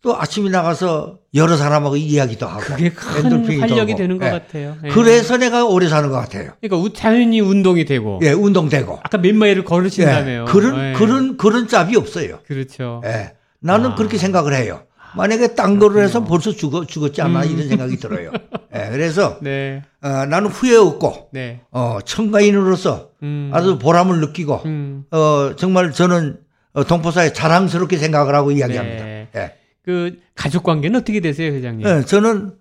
또 0.00 0.16
아침에 0.16 0.50
나가서 0.50 1.18
여러 1.34 1.56
사람하고 1.56 1.96
이야기도 1.96 2.46
하고 2.46 2.60
그게 2.60 2.90
큰 2.90 3.24
활력이 3.60 3.68
돌고. 3.68 3.96
되는 3.96 4.18
것 4.18 4.24
네. 4.26 4.30
같아요. 4.30 4.76
예. 4.84 4.88
그래서 4.88 5.36
내가 5.36 5.66
오래 5.66 5.88
사는 5.88 6.08
것 6.08 6.16
같아요. 6.16 6.52
그러니까 6.60 6.90
자연히 6.94 7.40
운동이 7.40 7.84
되고, 7.84 8.20
예, 8.22 8.30
운동되고. 8.30 9.00
아까 9.02 9.18
몇 9.18 9.34
마일을 9.34 9.64
걸으신다며요. 9.64 10.44
예. 10.48 10.52
그런 10.52 10.90
예. 10.90 10.92
그런 10.92 11.36
그런 11.36 11.66
짭이 11.66 11.96
없어요. 11.96 12.38
그렇죠. 12.46 13.02
예. 13.04 13.32
나는 13.66 13.90
아. 13.90 13.94
그렇게 13.94 14.16
생각을 14.16 14.54
해요. 14.54 14.82
만약에 15.16 15.54
딴 15.54 15.78
거를 15.78 16.02
해서 16.02 16.24
벌써 16.24 16.52
죽어, 16.52 16.84
죽었지 16.84 17.22
않나 17.22 17.42
음. 17.44 17.50
이런 17.50 17.68
생각이 17.68 17.96
들어요. 17.96 18.32
네, 18.70 18.90
그래서 18.90 19.38
네. 19.42 19.82
어, 20.02 20.26
나는 20.26 20.48
후회 20.48 20.76
없고 20.76 21.30
네. 21.32 21.62
어, 21.70 21.98
청가인으로서 22.04 23.10
음. 23.22 23.50
아주 23.52 23.78
보람을 23.78 24.20
느끼고 24.20 24.62
음. 24.66 25.04
어, 25.10 25.52
정말 25.56 25.92
저는 25.92 26.38
어, 26.74 26.84
동포사에 26.84 27.32
자랑스럽게 27.32 27.96
생각을 27.96 28.34
하고 28.34 28.52
이야기합니다. 28.52 29.04
네. 29.04 29.28
네. 29.32 29.54
그 29.82 30.18
가족 30.34 30.62
관계는 30.64 31.00
어떻게 31.00 31.20
되세요, 31.20 31.52
회장님? 31.52 31.86
네, 31.86 32.04
저는 32.04 32.52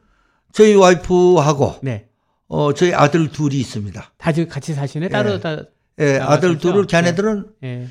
저희 0.53 0.75
와이프하고 0.75 1.75
네. 1.81 2.07
어, 2.47 2.73
저희 2.73 2.93
아들 2.93 3.29
둘이 3.29 3.55
있습니다. 3.55 4.13
다 4.17 4.31
같이 4.49 4.73
사시네? 4.73 5.09
따로 5.09 5.33
예. 5.33 5.39
다. 5.39 5.57
예, 5.99 6.19
아들 6.19 6.57
둘을 6.57 6.85
걔네들은 6.87 7.45
네. 7.61 7.87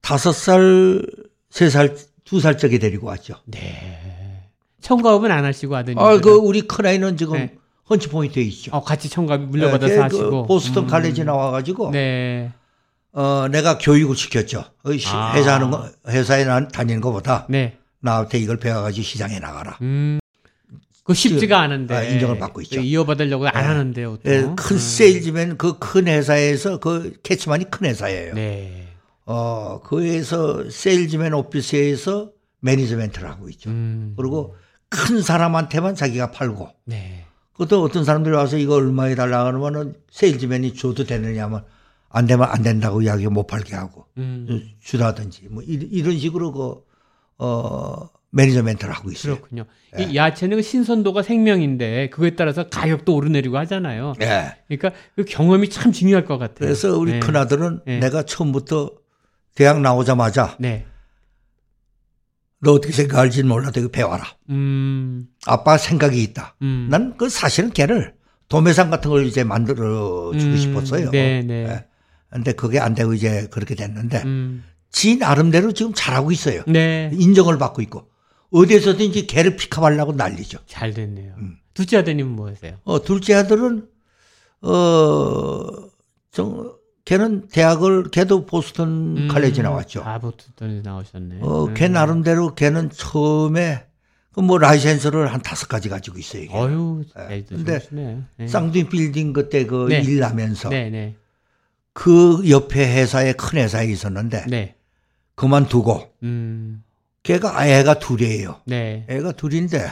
다섯 0.00 0.32
살, 0.32 1.02
세 1.50 1.68
살, 1.70 1.94
두살 2.28 2.58
적에 2.58 2.78
데리고 2.78 3.06
왔죠. 3.06 3.36
네. 3.46 4.42
청가업은 4.82 5.30
안 5.30 5.44
하시고 5.46 5.74
아드님. 5.76 5.98
아, 5.98 6.18
그 6.20 6.30
우리 6.30 6.60
큰아이는 6.62 7.16
지금 7.16 7.34
네. 7.38 7.54
헌치 7.88 8.08
포인트에 8.08 8.42
있죠. 8.42 8.70
어, 8.74 8.82
같이 8.82 9.08
청가업 9.08 9.40
물려받아서 9.42 9.88
네, 9.88 9.96
그 9.96 10.02
하시고. 10.02 10.42
그 10.42 10.46
보스턴 10.46 10.84
음. 10.84 10.88
칼레지 10.88 11.24
나와가지고. 11.24 11.90
네. 11.90 12.52
어, 13.12 13.48
내가 13.50 13.78
교육을 13.78 14.14
시켰죠. 14.14 14.58
어, 14.58 14.90
아. 15.10 15.32
회사하는 15.34 15.70
거, 15.70 15.88
회사에 16.06 16.44
다니는 16.70 17.00
것보다. 17.00 17.46
네. 17.48 17.78
나한테 18.00 18.38
이걸 18.38 18.58
배워가지고 18.58 19.02
시장에 19.02 19.38
나가라. 19.38 19.78
음. 19.80 20.20
그 21.02 21.14
쉽지가 21.14 21.58
않은데 21.58 21.94
아, 21.94 22.02
인정을 22.02 22.38
받고 22.38 22.60
있죠. 22.60 22.80
이어받으려고 22.80 23.44
네. 23.44 23.50
안 23.54 23.64
하는데요. 23.64 24.18
네, 24.22 24.42
큰 24.42 24.76
음. 24.76 24.78
세일즈맨 24.78 25.56
그 25.56 25.78
큰 25.78 26.06
회사에서 26.06 26.78
그 26.78 27.14
Katzman이 27.22 27.70
큰 27.70 27.86
회사예요. 27.86 28.34
네. 28.34 28.77
어, 29.30 29.80
그에서 29.84 30.70
세일즈맨 30.70 31.34
오피스에서 31.34 32.32
management를 32.60 33.28
하고 33.28 33.48
있죠. 33.50 33.68
음. 33.68 34.14
그리고 34.16 34.56
큰 34.88 35.20
사람한테만 35.20 35.94
자기가 35.94 36.30
팔고 36.30 36.68
네. 36.86 37.24
그것도 37.52 37.82
어떤 37.82 38.04
사람들이 38.04 38.34
와서 38.34 38.56
이거 38.56 38.76
얼마에 38.76 39.14
달라 39.14 39.44
그러면은 39.44 39.94
세일즈맨이 40.10 40.74
줘도 40.74 41.04
되느냐면 41.04 41.64
안 42.08 42.26
되면 42.26 42.48
안 42.50 42.62
된다고 42.62 43.02
이야기 43.02 43.26
못 43.28 43.46
팔게 43.46 43.76
하고 43.76 44.06
음. 44.16 44.62
주라든지 44.80 45.42
뭐 45.50 45.62
이 45.62 46.02
런 46.02 46.16
식으로 46.18 46.52
그 46.52 46.82
어, 47.36 48.08
매니저멘트를 48.30 48.92
하고 48.94 49.10
있어요. 49.10 49.36
그렇군요. 49.36 49.64
예. 49.98 50.04
이 50.04 50.16
야채는 50.16 50.62
신선도가 50.62 51.22
생명인데 51.22 52.08
그거에 52.10 52.30
따라서 52.34 52.68
가격도 52.68 53.14
오르내리고 53.14 53.58
하잖아요. 53.58 54.14
예. 54.22 54.56
그러니까 54.68 54.92
그 55.16 55.24
경험이 55.24 55.68
참 55.68 55.92
중요할 55.92 56.24
것 56.24 56.38
같아요. 56.38 56.56
그래서 56.60 56.96
우리 56.98 57.12
네. 57.12 57.20
큰아들은 57.20 57.80
네. 57.86 57.98
내가 58.00 58.22
처음부터 58.22 58.92
대학 59.58 59.80
나오자마자 59.80 60.56
네. 60.60 60.86
너 62.60 62.74
어떻게 62.74 62.92
생각할지는 62.92 63.48
몰라도 63.48 63.80
이거 63.80 63.88
배워라. 63.88 64.24
음. 64.50 65.26
아빠 65.46 65.76
생각이 65.76 66.22
있다. 66.22 66.54
음. 66.62 66.86
난그 66.90 67.28
사실은 67.28 67.70
걔를 67.70 68.14
도매상 68.48 68.88
같은 68.88 69.10
걸 69.10 69.26
이제 69.26 69.42
만들어 69.42 70.30
주고 70.38 70.52
음. 70.52 70.56
싶었어요. 70.56 71.10
네, 71.10 71.42
네. 71.42 71.54
예. 71.68 71.84
근데 72.30 72.52
그게 72.52 72.78
안 72.78 72.94
되고 72.94 73.12
이제 73.14 73.48
그렇게 73.50 73.74
됐는데 73.74 74.22
음. 74.26 74.62
지 74.92 75.16
나름대로 75.16 75.72
지금 75.72 75.92
잘하고 75.92 76.30
있어요. 76.30 76.62
네. 76.68 77.10
인정을 77.14 77.58
받고 77.58 77.82
있고 77.82 78.08
어디에서든지 78.52 79.26
개를 79.26 79.56
픽업하려고 79.56 80.12
난리죠. 80.12 80.58
잘 80.66 80.94
됐네요. 80.94 81.34
음. 81.38 81.56
둘째 81.74 81.96
아드님은 81.96 82.30
뭐 82.30 82.48
하세요? 82.48 82.76
어, 82.84 83.02
둘째 83.02 83.34
아들은 83.34 83.88
어, 84.62 85.66
좀 86.30 86.77
걔는 87.08 87.48
대학을 87.48 88.10
걔도 88.10 88.44
보스턴 88.44 89.16
음. 89.16 89.28
칼레지 89.28 89.62
나왔죠. 89.62 90.02
아, 90.04 90.18
보스턴에 90.18 90.82
나오셨네. 90.82 91.38
어, 91.40 91.72
걔 91.72 91.86
음. 91.86 91.92
나름대로 91.92 92.54
걔는 92.54 92.90
처음에 92.90 93.86
그뭐 94.34 94.58
라이센스를 94.58 95.32
한 95.32 95.40
다섯 95.40 95.68
가지 95.68 95.88
가지고 95.88 96.18
있어요. 96.18 96.46
걔. 96.48 96.54
어유, 96.54 97.04
네. 97.30 97.44
근데 97.48 97.80
네. 98.36 98.46
쌍둥이 98.46 98.90
빌딩 98.90 99.32
그때 99.32 99.64
그 99.64 99.86
네. 99.88 100.02
일 100.02 100.18
나면서 100.18 100.68
네, 100.68 100.90
네. 100.90 101.16
그 101.94 102.42
옆에 102.46 102.96
회사에 102.96 103.32
큰 103.32 103.58
회사에 103.58 103.86
있었는데 103.86 104.44
네. 104.46 104.74
그만두고 105.34 106.12
음. 106.24 106.84
걔가 107.22 107.66
애가 107.66 108.00
둘이에요. 108.00 108.60
네. 108.66 109.06
애가 109.08 109.32
둘인데 109.32 109.82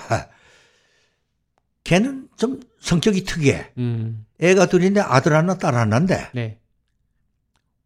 걔는 1.84 2.28
좀 2.36 2.60
성격이 2.80 3.24
특이해. 3.24 3.70
음. 3.78 4.26
애가 4.38 4.66
둘인데 4.66 5.00
아들 5.00 5.32
하나 5.32 5.56
딸 5.56 5.74
하나인데 5.76 6.28
네. 6.34 6.58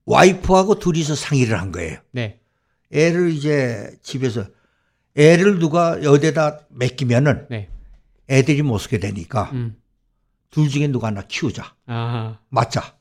와이프하고 0.07 0.79
둘이서 0.79 1.15
상의를 1.15 1.61
한 1.61 1.73
거예요. 1.73 1.99
네. 2.13 2.41
애를 2.93 3.31
이제 3.31 3.93
집에서 4.03 4.45
애를 5.17 5.59
누가 5.59 5.93
어디다 5.93 6.61
맡기면은 6.69 7.47
네. 7.51 7.69
애들이 8.29 8.63
못 8.63 8.79
쓰게 8.79 8.99
되니까 8.99 9.51
음. 9.53 9.77
둘 10.51 10.69
중에 10.69 10.89
누가 10.89 11.09
하나 11.09 11.23
키우자. 11.23 11.75
아하. 11.87 12.39
맞자. 12.49 12.95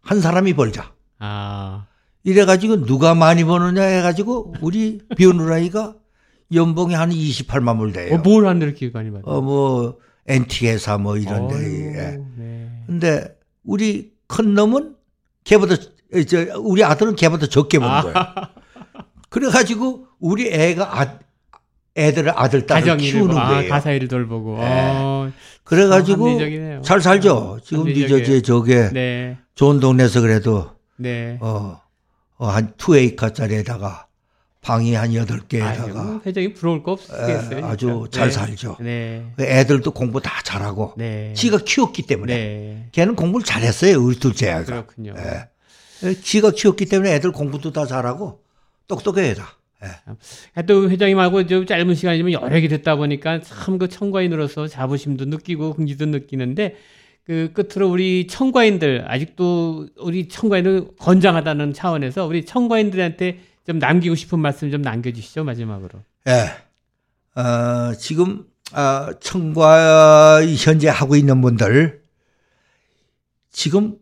한 0.00 0.20
사람이 0.20 0.54
벌자. 0.54 0.92
아. 1.18 1.86
이래가지고 2.24 2.86
누가 2.86 3.14
많이 3.14 3.44
버느냐 3.44 3.82
해가지고 3.82 4.54
우리 4.60 5.00
비오누라이가 5.16 5.94
연봉이 6.54 6.94
한 6.94 7.10
28만 7.10 7.78
불 7.78 7.92
돼요. 7.92 8.14
어, 8.14 8.18
뭘 8.18 8.46
하는데 8.46 8.66
이렇게 8.66 8.90
많이 8.90 9.10
받아? 9.10 9.22
어, 9.24 9.40
뭐, 9.40 9.98
NT 10.26 10.66
회사 10.66 10.98
뭐 10.98 11.16
이런 11.16 11.48
데. 11.48 11.54
예. 11.54 12.18
네. 12.36 12.82
근데 12.86 13.38
우리 13.64 14.12
큰 14.26 14.54
놈은 14.54 14.96
걔보다, 15.44 15.76
저, 16.28 16.58
우리 16.58 16.84
아들은 16.84 17.16
걔보다 17.16 17.46
적게 17.46 17.78
버는 17.78 17.94
아. 17.94 18.02
거예요. 18.02 18.16
그래가지고 19.28 20.06
우리 20.20 20.48
애가 20.52 21.00
아, 21.00 21.18
애들을 21.96 22.32
아들 22.34 22.66
딸을 22.66 22.96
키우는 22.98 23.36
아, 23.36 23.48
거예요. 23.48 23.70
가사 23.70 23.92
일을 23.92 24.08
돌보고. 24.08 24.58
네. 24.58 24.64
어, 24.64 25.32
그래가지고 25.64 26.82
잘 26.82 27.00
살죠. 27.00 27.58
지금 27.64 27.84
니저지 27.84 28.42
저게 28.42 28.90
네. 28.92 29.38
좋은 29.54 29.80
동네에서 29.80 30.20
그래도 30.20 30.70
네. 30.96 31.38
어, 31.40 31.80
어, 32.36 32.46
한 32.46 32.72
투에이커짜리에다가 32.76 34.06
방이 34.60 34.94
한 34.94 35.14
여덟 35.14 35.40
개에다가 35.40 36.20
회장이 36.26 36.52
부러울 36.54 36.82
거 36.82 36.92
없겠어요. 36.92 37.64
아주 37.66 38.08
네. 38.10 38.18
잘 38.18 38.30
살죠. 38.30 38.76
네. 38.80 39.24
그 39.36 39.44
애들도 39.44 39.92
공부 39.92 40.20
다 40.20 40.42
잘하고 40.42 40.94
네. 40.96 41.32
지가 41.34 41.58
키웠기 41.58 42.02
때문에 42.02 42.34
네. 42.34 42.88
걔는 42.92 43.14
공부를 43.16 43.44
잘했어요. 43.44 44.02
우리 44.02 44.18
둘째가. 44.18 44.64
그렇군요. 44.64 45.14
예. 45.18 45.48
지가 46.14 46.50
키웠기 46.52 46.86
때문에 46.86 47.14
애들 47.14 47.32
공부도 47.32 47.72
다 47.72 47.86
잘하고 47.86 48.42
똑똑해 48.88 49.34
다. 49.34 49.56
예. 49.84 50.62
또 50.62 50.88
회장님하고 50.88 51.46
좀 51.46 51.66
짧은 51.66 51.94
시간이지만 51.94 52.32
여러 52.32 52.60
개 52.60 52.66
됐다 52.68 52.96
보니까 52.96 53.40
참 53.42 53.78
그 53.78 53.88
청과인으로서 53.88 54.68
자부심도 54.68 55.26
느끼고 55.26 55.74
긍지도 55.74 56.06
느끼는데 56.06 56.76
그 57.24 57.52
끝으로 57.52 57.90
우리 57.90 58.26
청과인들 58.26 59.04
아직도 59.06 59.88
우리 59.98 60.28
청과인을 60.28 60.88
건장하다는 60.98 61.74
차원에서 61.74 62.24
우리 62.26 62.46
청과인들한테 62.46 63.40
좀 63.66 63.78
남기고 63.78 64.14
싶은 64.14 64.38
말씀 64.38 64.70
좀 64.70 64.80
남겨주시죠 64.80 65.44
마지막으로. 65.44 66.00
예. 66.28 67.40
어, 67.40 67.92
지금 67.98 68.46
어, 68.72 69.08
청과 69.20 70.42
현재 70.56 70.88
하고 70.88 71.16
있는 71.16 71.40
분들 71.42 72.00
지금 73.50 73.96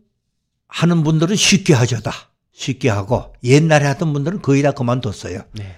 하는 0.75 1.03
분들은 1.03 1.37
쉽게 1.37 1.73
하죠다. 1.73 2.11
쉽게 2.51 2.89
하고 2.89 3.33
옛날에 3.43 3.85
하던 3.85 4.11
분들은 4.11 4.41
거의 4.41 4.61
다 4.61 4.71
그만뒀어요. 4.71 5.39
네. 5.53 5.75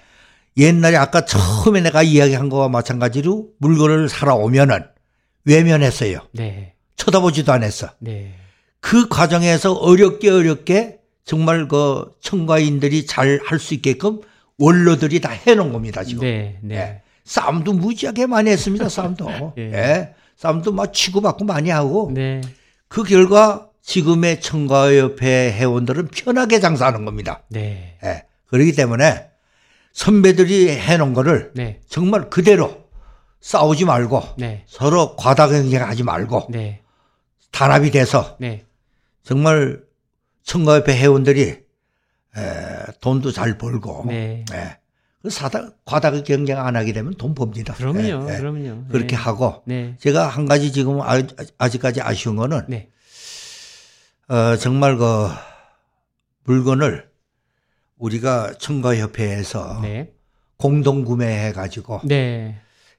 옛날에 0.56 0.96
아까 0.96 1.24
처음에 1.24 1.80
내가 1.82 2.02
이야기한 2.02 2.48
거와 2.48 2.68
마찬가지로 2.68 3.48
물건을 3.58 4.08
사러 4.08 4.34
오면은 4.34 4.84
외면했어요. 5.44 6.18
네. 6.32 6.74
쳐다보지도 6.96 7.52
않았어. 7.52 7.90
네. 8.00 8.34
그 8.80 9.08
과정에서 9.08 9.72
어렵게 9.74 10.30
어렵게 10.30 10.98
정말 11.24 11.68
그 11.68 12.10
청과인들이 12.20 13.06
잘 13.06 13.40
할 13.44 13.58
수 13.60 13.74
있게끔 13.74 14.20
원로들이 14.58 15.20
다 15.20 15.30
해놓은 15.30 15.72
겁니다 15.72 16.02
지금. 16.02 16.22
네, 16.22 16.58
네. 16.62 16.74
예. 16.76 17.02
싸움도 17.24 17.74
무지하게 17.74 18.26
많이 18.26 18.50
했습니다 18.50 18.88
싸움도. 18.88 19.54
예. 19.58 19.62
예. 19.72 20.14
싸움도 20.36 20.72
막 20.72 20.92
치고받고 20.92 21.44
많이 21.44 21.70
하고. 21.70 22.10
네. 22.12 22.40
그 22.88 23.04
결과 23.04 23.67
지금의 23.88 24.42
청과협회 24.42 25.52
회원들은 25.52 26.08
편하게 26.08 26.60
장사하는 26.60 27.06
겁니다. 27.06 27.42
네. 27.48 27.96
예. 28.04 28.26
그렇기 28.44 28.72
때문에 28.72 29.30
선배들이 29.94 30.68
해놓은 30.68 31.14
거를 31.14 31.52
네. 31.54 31.80
정말 31.88 32.28
그대로 32.28 32.84
싸우지 33.40 33.86
말고 33.86 34.22
네. 34.36 34.64
서로 34.66 35.16
과다 35.16 35.48
경쟁하지 35.48 36.02
말고 36.02 36.48
네. 36.50 36.82
단합이 37.50 37.90
돼서 37.90 38.36
네. 38.38 38.66
정말 39.22 39.80
청과협회 40.42 40.94
회원들이 40.94 41.42
에, 41.48 41.62
돈도 43.00 43.32
잘 43.32 43.56
벌고 43.56 44.04
네. 44.06 44.44
에, 44.52 44.76
그 45.22 45.30
사다 45.30 45.70
과다 45.86 46.10
경쟁 46.24 46.58
안 46.58 46.76
하게 46.76 46.92
되면 46.92 47.14
돈 47.14 47.34
법니다. 47.34 47.72
그럼요, 47.72 48.30
에, 48.30 48.36
그럼요. 48.36 48.84
그렇게 48.90 49.16
네. 49.16 49.16
하고 49.16 49.62
네. 49.64 49.96
제가 49.98 50.28
한 50.28 50.44
가지 50.44 50.72
지금 50.72 51.00
아, 51.00 51.22
아직까지 51.56 52.02
아쉬운 52.02 52.36
거는 52.36 52.66
네. 52.68 52.90
어, 54.28 54.56
정말 54.56 54.96
그 54.96 55.28
물건을 56.44 57.08
우리가 57.96 58.54
청과협회에서 58.58 59.80
네. 59.82 60.12
공동 60.56 61.04
구매해 61.04 61.52
가지고 61.52 62.00
네. 62.04 62.56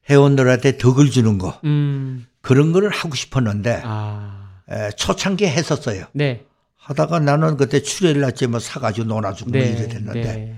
회원들한테 0.10 0.78
덕을 0.78 1.10
주는 1.12 1.38
거 1.38 1.60
음. 1.64 2.26
그런 2.42 2.72
거를 2.72 2.90
하고 2.90 3.16
싶었는데 3.16 3.82
아. 3.86 4.62
에, 4.70 4.90
초창기에 4.92 5.50
했었어요. 5.50 6.06
네. 6.14 6.46
하다가 6.78 7.20
나는 7.20 7.58
그때 7.58 7.82
출혈 7.82 8.20
났지 8.20 8.48
뭐 8.48 8.60
사가지고 8.60 9.08
놀아주고 9.08 9.52
뭐 9.52 9.60
네. 9.60 9.72
뭐 9.72 9.78
이래 9.80 9.88
됐는데 9.88 10.22
네. 10.22 10.56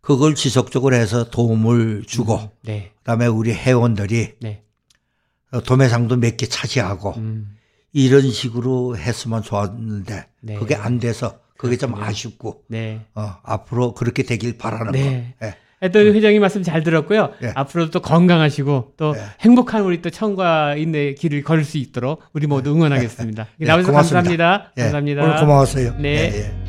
그걸 0.00 0.34
지속적으로 0.34 0.94
해서 0.96 1.28
도움을 1.30 2.04
주고 2.06 2.36
음. 2.36 2.48
네. 2.62 2.92
그다음에 2.98 3.26
우리 3.26 3.52
회원들이 3.52 4.36
네. 4.40 4.62
도매상도 5.66 6.16
몇 6.16 6.36
개 6.36 6.46
차지하고 6.46 7.14
음. 7.18 7.56
이런 7.92 8.30
식으로 8.30 8.96
했으면 8.96 9.42
좋았는데 9.42 10.26
네. 10.40 10.54
그게 10.54 10.74
안 10.74 10.98
돼서 10.98 11.38
그게 11.56 11.76
좀 11.76 11.94
아쉽고 11.94 12.62
네. 12.68 13.00
어, 13.14 13.36
앞으로 13.42 13.94
그렇게 13.94 14.22
되길 14.22 14.58
바라는 14.58 14.92
네. 14.92 15.34
거. 15.40 15.46
예. 15.46 15.54
또 15.90 16.00
회장님 16.00 16.40
말씀 16.40 16.62
잘 16.62 16.82
들었고요. 16.82 17.30
예. 17.42 17.52
앞으로도 17.54 17.90
또 17.92 18.00
건강하시고 18.00 18.94
또 18.96 19.14
예. 19.16 19.22
행복한 19.40 19.82
우리 19.82 20.02
또 20.02 20.10
청과인의 20.10 21.14
길을 21.14 21.42
걸을 21.44 21.64
수 21.64 21.78
있도록 21.78 22.20
우리 22.32 22.46
모두 22.46 22.72
응원하겠습니다. 22.72 23.46
예. 23.60 23.64
나와주셔서 23.64 23.96
감사합니다. 23.96 24.72
예. 24.76 24.82
감사합니다. 24.82 25.22
오늘 25.22 25.36
고마웠어요. 25.36 25.94
네. 25.98 26.08
예, 26.08 26.38
예. 26.38 26.68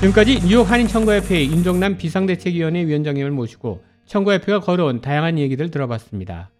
지금까지 0.00 0.40
뉴욕 0.46 0.70
한인청과협회 0.70 1.46
윤정남 1.46 1.96
비상대책위원회 1.98 2.86
위원장님을 2.86 3.32
모시고 3.32 3.82
청과협회가 4.08 4.60
걸어온 4.60 5.00
다양한 5.00 5.38
얘기들 5.38 5.70
들어봤습니다. 5.70 6.50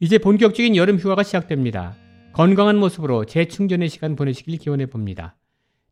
이제 0.00 0.18
본격적인 0.18 0.76
여름 0.76 0.96
휴가가 0.98 1.22
시작됩니다. 1.22 1.94
건강한 2.32 2.76
모습으로 2.76 3.26
재충전의 3.26 3.88
시간 3.88 4.16
보내시길 4.16 4.58
기원해 4.58 4.86
봅니다. 4.86 5.36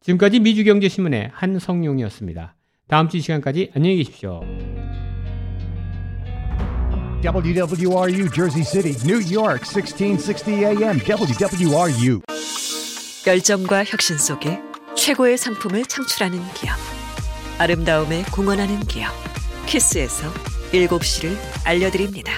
지금까지 0.01 0.41
미주경제신문의 0.41 1.31
한성용이었습니다. 1.33 2.57
다음 2.89 3.09
주 3.09 3.21
시간까지 3.21 3.71
안녕히 3.75 3.97
계십시오. 3.97 4.41
WWRU 7.23 8.29
Jersey 8.31 8.65
City, 8.65 8.95
New 9.05 9.23
York, 9.33 9.65
1660 9.65 10.49
AM. 10.49 10.99
WWRU. 10.99 12.21
열정과 13.25 13.85
혁신 13.85 14.19
속에 14.19 14.59
최고의 14.97 15.39
상품을 15.39 15.85
창출하는 15.85 16.39
기업. 16.55 16.77
아름다움에 17.59 18.25
공헌하는 18.33 18.81
기업. 18.81 19.13
키스에서 19.67 20.52
7시를 20.73 21.37
알려드립니다. 21.65 22.33